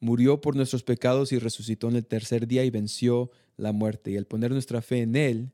murió 0.00 0.40
por 0.40 0.56
nuestros 0.56 0.82
pecados 0.82 1.32
y 1.32 1.38
resucitó 1.38 1.88
en 1.88 1.96
el 1.96 2.06
tercer 2.06 2.46
día 2.46 2.64
y 2.64 2.70
venció 2.70 3.30
la 3.56 3.72
muerte. 3.72 4.10
Y 4.12 4.16
al 4.16 4.26
poner 4.26 4.50
nuestra 4.50 4.82
fe 4.82 5.02
en 5.02 5.16
Él, 5.16 5.52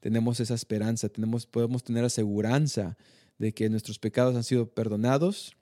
tenemos 0.00 0.40
esa 0.40 0.54
esperanza, 0.54 1.08
tenemos, 1.08 1.46
podemos 1.46 1.82
tener 1.82 2.04
aseguranza 2.04 2.96
de 3.38 3.52
que 3.52 3.68
nuestros 3.70 3.98
pecados 3.98 4.36
han 4.36 4.44
sido 4.44 4.68
perdonados 4.68 5.56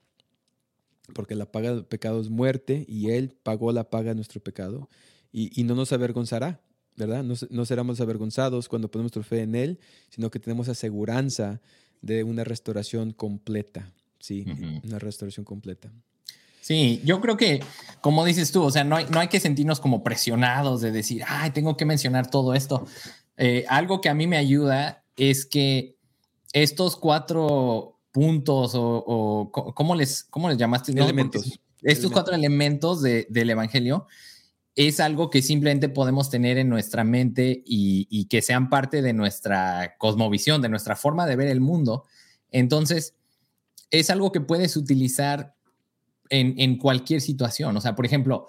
porque 1.15 1.35
la 1.35 1.51
paga 1.51 1.75
del 1.75 1.85
pecado 1.85 2.21
es 2.21 2.31
muerte 2.31 2.85
y 2.89 3.11
Él 3.11 3.35
pagó 3.43 3.73
la 3.73 3.91
paga 3.91 4.11
de 4.11 4.15
nuestro 4.15 4.41
pecado 4.41 4.89
y, 5.33 5.65
no 5.65 5.75
nos 5.75 5.93
avergonzará, 5.93 6.61
¿verdad? 6.97 7.25
No, 7.25 7.35
no, 7.49 7.65
seremos 7.65 8.01
avergonzados 8.01 8.69
cuando 8.69 8.91
ponemos 8.91 9.15
nuestra 9.15 9.23
fe 9.23 9.43
en 9.43 9.55
Él, 9.55 9.79
sino 10.11 10.31
que 10.31 10.39
tenemos 10.39 10.69
aseguranza 10.69 11.63
de 12.03 12.23
una 12.23 12.45
restauración 12.45 13.13
completa, 13.13 13.91
¿sí? 14.19 14.45
Una 14.85 14.99
restauración 14.99 15.45
completa. 15.45 15.91
Sí, 16.63 17.03
yo 17.05 17.21
creo 17.21 17.37
que, 17.37 17.61
como 18.01 18.25
dices 18.25 18.53
tú, 18.53 18.63
o 18.63 18.71
sea, 18.71 18.85
no 18.85 18.97
hay, 18.97 19.07
no 19.11 19.19
hay 19.19 19.27
que 19.27 19.41
sentirnos 19.41 19.81
como 19.81 20.05
presionados 20.05 20.81
de 20.81 20.93
decir, 20.93 21.25
ay, 21.27 21.51
tengo 21.51 21.77
que 21.77 21.85
mencionar 21.85 22.31
todo 22.31 22.55
esto. 22.55 22.87
Eh, 23.37 23.65
algo 23.69 24.01
que 24.01 24.09
a 24.09 24.15
mí 24.15 24.29
me 24.29 24.37
ayuda 24.37 25.05
es 25.17 25.45
que 25.45 25.97
estos 26.53 26.97
cuatro 26.97 27.99
puntos 28.13 28.73
o, 28.75 29.51
¿cómo, 29.75 29.97
les, 29.97 30.23
¿cómo 30.25 30.49
les 30.49 30.57
llamaste? 30.57 30.93
elementos. 30.93 31.59
Estos 31.83 32.13
cuatro 32.13 32.33
elementos 32.33 33.03
del 33.03 33.51
Evangelio 33.51 34.07
es 34.77 35.01
algo 35.01 35.31
que 35.31 35.43
simplemente 35.43 35.89
podemos 35.89 36.31
tener 36.31 36.59
en 36.59 36.69
nuestra 36.69 37.03
mente 37.03 37.63
y, 37.67 38.27
que 38.27 38.41
sean 38.41 38.71
parte 38.71 39.03
de 39.03 39.13
nuestra 39.13 39.97
cosmovisión, 39.99 40.63
de 40.63 40.69
nuestra 40.69 40.95
forma 40.95 41.27
de 41.27 41.35
ver 41.35 41.49
el 41.49 41.61
mundo. 41.61 42.05
Entonces, 42.53 43.17
es 43.91 44.11
algo 44.11 44.31
que 44.31 44.41
puedes 44.41 44.77
utilizar 44.77 45.57
en, 46.33 46.55
en 46.59 46.79
cualquier 46.79 47.21
situación. 47.21 47.77
O 47.77 47.81
sea, 47.81 47.95
por 47.95 48.07
ejemplo, 48.07 48.49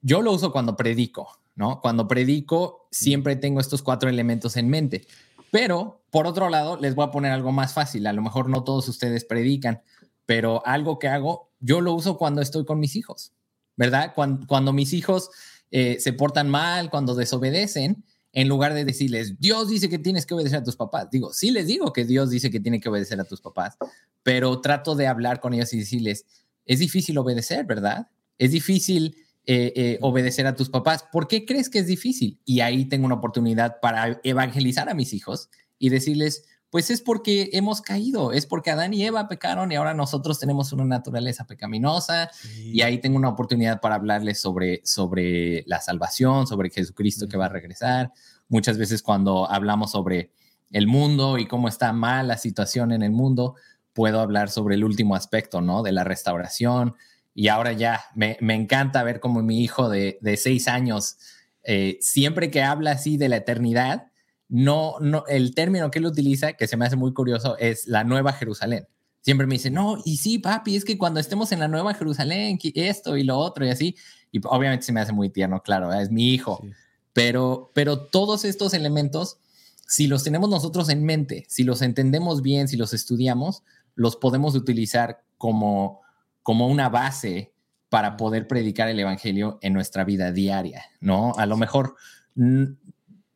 yo 0.00 0.22
lo 0.22 0.32
uso 0.32 0.52
cuando 0.52 0.76
predico, 0.76 1.28
¿no? 1.56 1.80
Cuando 1.80 2.06
predico, 2.06 2.88
siempre 2.90 3.36
tengo 3.36 3.60
estos 3.60 3.82
cuatro 3.82 4.08
elementos 4.08 4.56
en 4.56 4.68
mente. 4.68 5.06
Pero, 5.50 6.02
por 6.10 6.26
otro 6.26 6.48
lado, 6.48 6.78
les 6.80 6.94
voy 6.94 7.04
a 7.04 7.10
poner 7.10 7.32
algo 7.32 7.50
más 7.50 7.74
fácil. 7.74 8.06
A 8.06 8.12
lo 8.12 8.22
mejor 8.22 8.48
no 8.48 8.62
todos 8.62 8.88
ustedes 8.88 9.24
predican, 9.24 9.82
pero 10.24 10.64
algo 10.66 10.98
que 10.98 11.08
hago, 11.08 11.50
yo 11.60 11.80
lo 11.80 11.92
uso 11.94 12.16
cuando 12.16 12.42
estoy 12.42 12.64
con 12.64 12.78
mis 12.78 12.94
hijos, 12.94 13.32
¿verdad? 13.76 14.12
Cuando, 14.14 14.72
mis 14.72 14.92
hijos 14.92 15.30
eh, 15.70 15.98
se 15.98 16.12
portan 16.12 16.48
mal, 16.48 16.90
cuando 16.90 17.14
desobedecen, 17.14 18.04
en 18.32 18.48
lugar 18.48 18.74
de 18.74 18.84
decirles, 18.84 19.40
Dios 19.40 19.68
dice 19.68 19.88
que 19.88 19.98
tienes 19.98 20.26
que 20.26 20.34
obedecer 20.34 20.58
a 20.58 20.64
tus 20.64 20.76
papás. 20.76 21.08
Digo, 21.10 21.32
sí 21.32 21.50
les 21.50 21.66
digo 21.66 21.92
que 21.92 22.04
Dios 22.04 22.28
dice 22.28 22.50
que 22.50 22.60
tiene 22.60 22.80
que 22.80 22.88
obedecer 22.88 23.18
a 23.18 23.24
tus 23.24 23.40
papás, 23.40 23.78
pero 24.22 24.60
trato 24.60 24.94
de 24.94 25.06
hablar 25.06 25.40
con 25.40 25.54
ellos 25.54 25.72
y 25.72 25.78
decirles, 25.78 26.26
es 26.66 26.80
difícil 26.80 27.16
obedecer, 27.18 27.64
¿verdad? 27.64 28.08
Es 28.38 28.50
difícil 28.50 29.16
eh, 29.46 29.72
eh, 29.76 29.98
obedecer 30.02 30.46
a 30.46 30.56
tus 30.56 30.68
papás. 30.68 31.04
¿Por 31.10 31.28
qué 31.28 31.46
crees 31.46 31.70
que 31.70 31.78
es 31.78 31.86
difícil? 31.86 32.40
Y 32.44 32.60
ahí 32.60 32.84
tengo 32.86 33.06
una 33.06 33.14
oportunidad 33.14 33.80
para 33.80 34.20
evangelizar 34.24 34.88
a 34.88 34.94
mis 34.94 35.12
hijos 35.12 35.48
y 35.78 35.88
decirles, 35.88 36.44
pues 36.70 36.90
es 36.90 37.00
porque 37.00 37.50
hemos 37.52 37.80
caído, 37.80 38.32
es 38.32 38.44
porque 38.44 38.70
Adán 38.70 38.92
y 38.92 39.04
Eva 39.04 39.28
pecaron 39.28 39.70
y 39.70 39.76
ahora 39.76 39.94
nosotros 39.94 40.40
tenemos 40.40 40.72
una 40.72 40.84
naturaleza 40.84 41.46
pecaminosa 41.46 42.28
y 42.58 42.82
ahí 42.82 42.98
tengo 42.98 43.16
una 43.16 43.28
oportunidad 43.28 43.80
para 43.80 43.94
hablarles 43.94 44.40
sobre, 44.40 44.80
sobre 44.84 45.62
la 45.66 45.80
salvación, 45.80 46.46
sobre 46.46 46.70
Jesucristo 46.70 47.28
que 47.28 47.36
va 47.36 47.46
a 47.46 47.50
regresar. 47.50 48.12
Muchas 48.48 48.78
veces 48.78 49.00
cuando 49.00 49.48
hablamos 49.48 49.92
sobre 49.92 50.32
el 50.72 50.88
mundo 50.88 51.38
y 51.38 51.46
cómo 51.46 51.68
está 51.68 51.92
mal 51.92 52.28
la 52.28 52.36
situación 52.36 52.90
en 52.90 53.02
el 53.02 53.12
mundo, 53.12 53.54
puedo 53.96 54.20
hablar 54.20 54.50
sobre 54.50 54.74
el 54.74 54.84
último 54.84 55.16
aspecto, 55.16 55.62
¿no? 55.62 55.82
De 55.82 55.90
la 55.90 56.04
restauración, 56.04 56.94
y 57.34 57.48
ahora 57.48 57.72
ya 57.72 58.04
me, 58.14 58.38
encanta 58.40 59.02
ver 59.02 59.20
cómo 59.20 59.42
mi 59.42 59.62
hijo 59.62 59.88
de, 59.90 60.18
seis 60.38 60.68
años, 60.68 61.16
eh, 61.64 61.98
siempre 62.00 62.50
que 62.50 62.62
habla 62.62 62.92
así 62.92 63.16
de 63.16 63.28
la 63.28 63.36
eternidad, 63.36 64.06
no, 64.48 64.94
no, 65.00 65.24
el 65.28 65.54
término 65.54 65.90
que 65.90 65.98
él 65.98 66.06
utiliza, 66.06 66.52
que 66.54 66.66
se 66.66 66.78
me 66.78 66.86
hace 66.86 66.96
muy 66.96 67.12
curioso, 67.12 67.58
es 67.58 67.86
la 67.86 68.04
Nueva 68.04 68.32
Jerusalén. 68.32 68.86
Siempre 69.20 69.46
me 69.46 69.56
dice, 69.56 69.70
no, 69.70 69.98
y 70.02 70.16
sí, 70.16 70.38
papi, 70.38 70.76
es 70.76 70.84
que 70.84 70.96
cuando 70.96 71.20
estemos 71.20 71.52
en 71.52 71.60
la 71.60 71.68
Nueva 71.68 71.92
Jerusalén, 71.92 72.58
esto 72.74 73.18
y 73.18 73.24
lo 73.24 73.36
otro 73.36 73.66
y 73.66 73.70
así, 73.70 73.96
y 74.32 74.40
obviamente 74.44 74.86
se 74.86 74.92
me 74.92 75.00
hace 75.00 75.12
muy 75.12 75.28
tierno, 75.28 75.62
claro, 75.62 75.92
es 75.92 76.10
mi 76.10 76.32
hijo, 76.32 76.64
pero, 77.12 77.70
pero 77.74 77.98
todos 77.98 78.46
estos 78.46 78.72
elementos, 78.72 79.38
si 79.86 80.06
los 80.06 80.24
tenemos 80.24 80.48
nosotros 80.48 80.88
en 80.88 81.04
mente, 81.04 81.44
si 81.48 81.64
los 81.64 81.82
entendemos 81.82 82.40
bien, 82.40 82.66
si 82.66 82.78
los 82.78 82.94
estudiamos, 82.94 83.62
los 83.96 84.16
podemos 84.16 84.54
utilizar 84.54 85.24
como 85.36 86.06
como 86.46 86.68
una 86.68 86.88
base 86.88 87.52
para 87.88 88.16
poder 88.16 88.46
predicar 88.46 88.88
el 88.88 89.00
evangelio 89.00 89.58
en 89.62 89.72
nuestra 89.72 90.04
vida 90.04 90.30
diaria, 90.30 90.84
¿no? 91.00 91.34
A 91.36 91.44
lo 91.44 91.56
mejor 91.56 91.96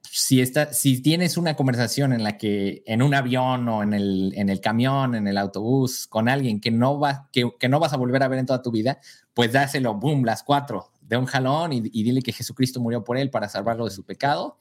si, 0.08 0.40
está, 0.40 0.72
si 0.72 1.02
tienes 1.02 1.36
una 1.36 1.56
conversación 1.56 2.12
en 2.12 2.22
la 2.22 2.38
que 2.38 2.84
en 2.86 3.02
un 3.02 3.12
avión 3.14 3.68
o 3.68 3.82
en 3.82 3.94
el, 3.94 4.32
en 4.36 4.48
el 4.48 4.60
camión, 4.60 5.16
en 5.16 5.26
el 5.26 5.38
autobús, 5.38 6.06
con 6.06 6.28
alguien 6.28 6.60
que 6.60 6.70
no, 6.70 7.00
va, 7.00 7.28
que, 7.32 7.50
que, 7.58 7.68
no 7.68 7.80
vas 7.80 7.92
a 7.94 7.96
volver 7.96 8.22
a 8.22 8.28
ver 8.28 8.38
en 8.38 8.46
toda 8.46 8.62
tu 8.62 8.70
vida, 8.70 9.00
pues 9.34 9.52
dáselo, 9.52 9.94
boom, 9.94 10.24
las 10.24 10.44
cuatro, 10.44 10.92
de 11.00 11.16
un 11.16 11.26
jalón 11.26 11.72
y, 11.72 11.82
y, 11.92 12.04
dile 12.04 12.22
que 12.22 12.32
Jesucristo 12.32 12.78
murió 12.78 13.02
por 13.02 13.18
él 13.18 13.30
para 13.30 13.48
salvarlo 13.48 13.86
de 13.86 13.90
su 13.90 14.04
pecado. 14.04 14.58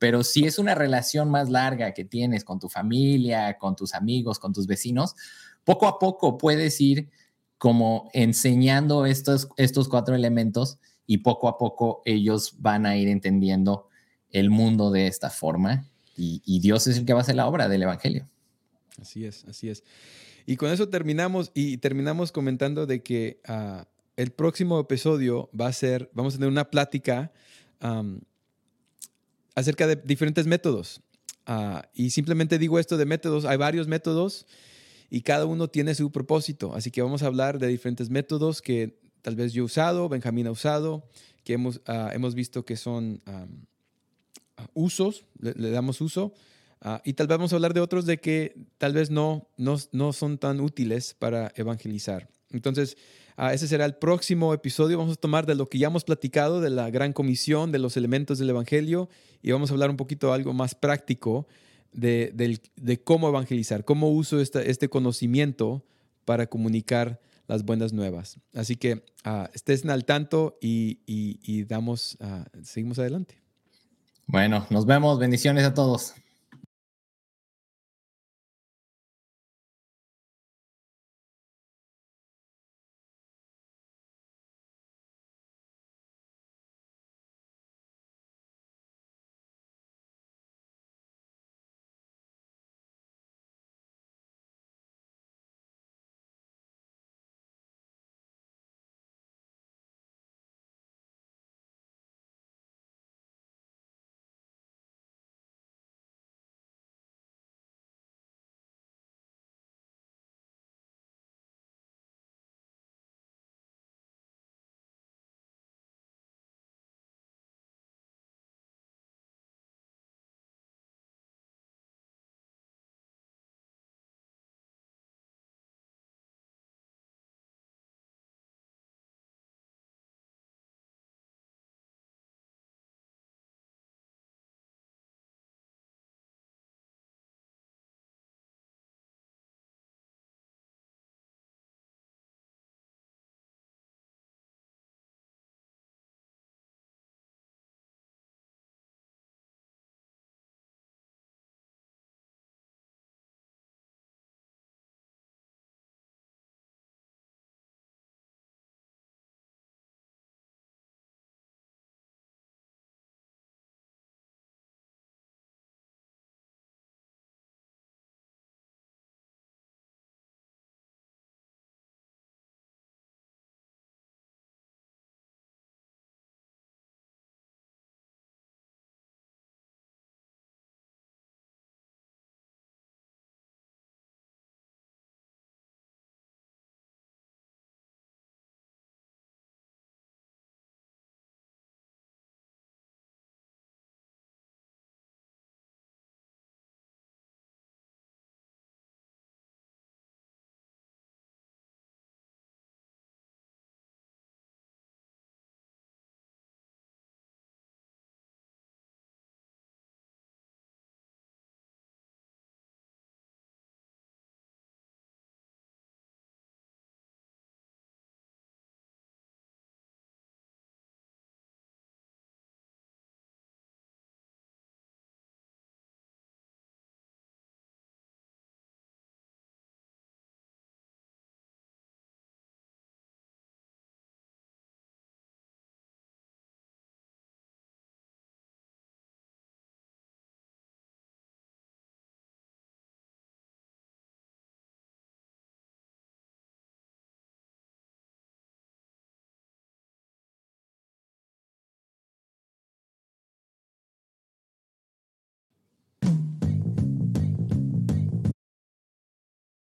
Pero 0.00 0.24
si 0.24 0.46
es 0.46 0.58
una 0.58 0.74
relación 0.74 1.30
más 1.30 1.50
larga 1.50 1.92
que 1.92 2.06
tienes 2.06 2.42
con 2.42 2.58
tu 2.58 2.70
familia, 2.70 3.58
con 3.58 3.76
tus 3.76 3.94
amigos, 3.94 4.38
con 4.38 4.54
tus 4.54 4.66
vecinos, 4.66 5.14
poco 5.62 5.86
a 5.86 5.98
poco 5.98 6.38
puedes 6.38 6.80
ir 6.80 7.10
como 7.58 8.08
enseñando 8.14 9.04
estos, 9.04 9.50
estos 9.58 9.90
cuatro 9.90 10.14
elementos 10.14 10.78
y 11.06 11.18
poco 11.18 11.48
a 11.48 11.58
poco 11.58 12.00
ellos 12.06 12.54
van 12.60 12.86
a 12.86 12.96
ir 12.96 13.08
entendiendo 13.08 13.88
el 14.30 14.48
mundo 14.48 14.90
de 14.90 15.06
esta 15.06 15.28
forma 15.28 15.84
y, 16.16 16.60
Dios 16.60 16.86
es 16.86 16.96
el 16.98 17.04
que 17.04 17.12
va 17.12 17.20
a 17.20 17.22
hacer 17.22 17.36
la 17.36 17.46
obra 17.46 17.68
del 17.68 17.82
Evangelio. 17.82 18.28
Así 19.00 19.24
es, 19.24 19.44
así 19.46 19.68
es. 19.68 19.84
Y 20.46 20.56
con 20.56 20.70
eso 20.70 20.88
terminamos 20.88 21.50
y 21.54 21.76
terminamos 21.78 22.32
comentando 22.32 22.86
de 22.86 23.02
que 23.02 23.40
ah, 23.46 23.86
el 24.16 24.30
próximo 24.30 24.80
episodio 24.80 25.50
va 25.58 25.66
a 25.66 25.72
ser, 25.72 26.10
vamos 26.14 26.34
a 26.34 26.36
tener 26.38 26.50
una 26.50 26.70
plática 26.70 27.32
acerca 29.54 29.86
de 29.86 29.96
diferentes 29.96 30.46
métodos. 30.46 31.00
Ah, 31.46 31.88
y 31.94 32.10
simplemente 32.10 32.58
digo 32.58 32.78
esto 32.78 32.96
de 32.96 33.06
métodos, 33.06 33.44
hay 33.44 33.56
varios 33.56 33.88
métodos 33.88 34.46
y 35.10 35.22
cada 35.22 35.46
uno 35.46 35.68
tiene 35.68 35.94
su 35.94 36.12
propósito. 36.12 36.74
Así 36.74 36.90
que 36.90 37.02
vamos 37.02 37.22
a 37.22 37.26
hablar 37.26 37.58
de 37.58 37.66
diferentes 37.66 38.10
métodos 38.10 38.62
que 38.62 39.00
tal 39.22 39.36
vez 39.36 39.52
yo 39.52 39.62
he 39.62 39.66
usado, 39.66 40.08
Benjamín 40.08 40.46
ha 40.46 40.50
usado, 40.50 41.08
que 41.44 41.54
hemos, 41.54 41.80
ah, 41.86 42.10
hemos 42.12 42.34
visto 42.34 42.64
que 42.64 42.76
son 42.76 43.22
ah, 43.26 43.46
usos, 44.74 45.24
le, 45.40 45.70
damos 45.70 46.00
uso. 46.00 46.32
Ah, 46.80 47.02
y 47.04 47.12
tal 47.12 47.26
vez 47.26 47.36
vamos 47.36 47.52
a 47.52 47.56
hablar 47.56 47.74
de 47.74 47.80
otros 47.80 48.06
de 48.06 48.20
que 48.20 48.56
tal 48.78 48.94
vez 48.94 49.10
no, 49.10 49.48
no, 49.56 49.76
no 49.92 50.12
son 50.12 50.38
tan 50.38 50.60
útiles 50.60 51.14
para 51.18 51.52
evangelizar. 51.56 52.28
Entonces, 52.50 52.96
ese 53.48 53.66
será 53.66 53.86
el 53.86 53.94
próximo 53.94 54.52
episodio. 54.52 54.98
Vamos 54.98 55.14
a 55.14 55.20
tomar 55.20 55.46
de 55.46 55.54
lo 55.54 55.68
que 55.68 55.78
ya 55.78 55.86
hemos 55.86 56.04
platicado, 56.04 56.60
de 56.60 56.70
la 56.70 56.90
gran 56.90 57.12
comisión, 57.12 57.72
de 57.72 57.78
los 57.78 57.96
elementos 57.96 58.38
del 58.38 58.50
Evangelio, 58.50 59.08
y 59.42 59.50
vamos 59.52 59.70
a 59.70 59.74
hablar 59.74 59.90
un 59.90 59.96
poquito 59.96 60.32
algo 60.32 60.52
más 60.52 60.74
práctico 60.74 61.46
de, 61.92 62.60
cómo 63.04 63.28
evangelizar, 63.28 63.84
cómo 63.84 64.10
uso 64.10 64.40
este 64.40 64.88
conocimiento 64.88 65.84
para 66.24 66.46
comunicar 66.46 67.20
las 67.48 67.64
buenas 67.64 67.92
nuevas. 67.92 68.38
Así 68.54 68.76
que 68.76 69.02
uh, 69.26 69.46
estén 69.54 69.90
al 69.90 70.04
tanto 70.04 70.56
y, 70.60 71.64
damos, 71.64 72.16
ah, 72.20 72.44
seguimos 72.62 72.98
adelante. 72.98 73.40
Bueno, 74.26 74.66
nos 74.70 74.86
vemos. 74.86 75.18
Bendiciones 75.18 75.64
a 75.64 75.74
todos. 75.74 76.14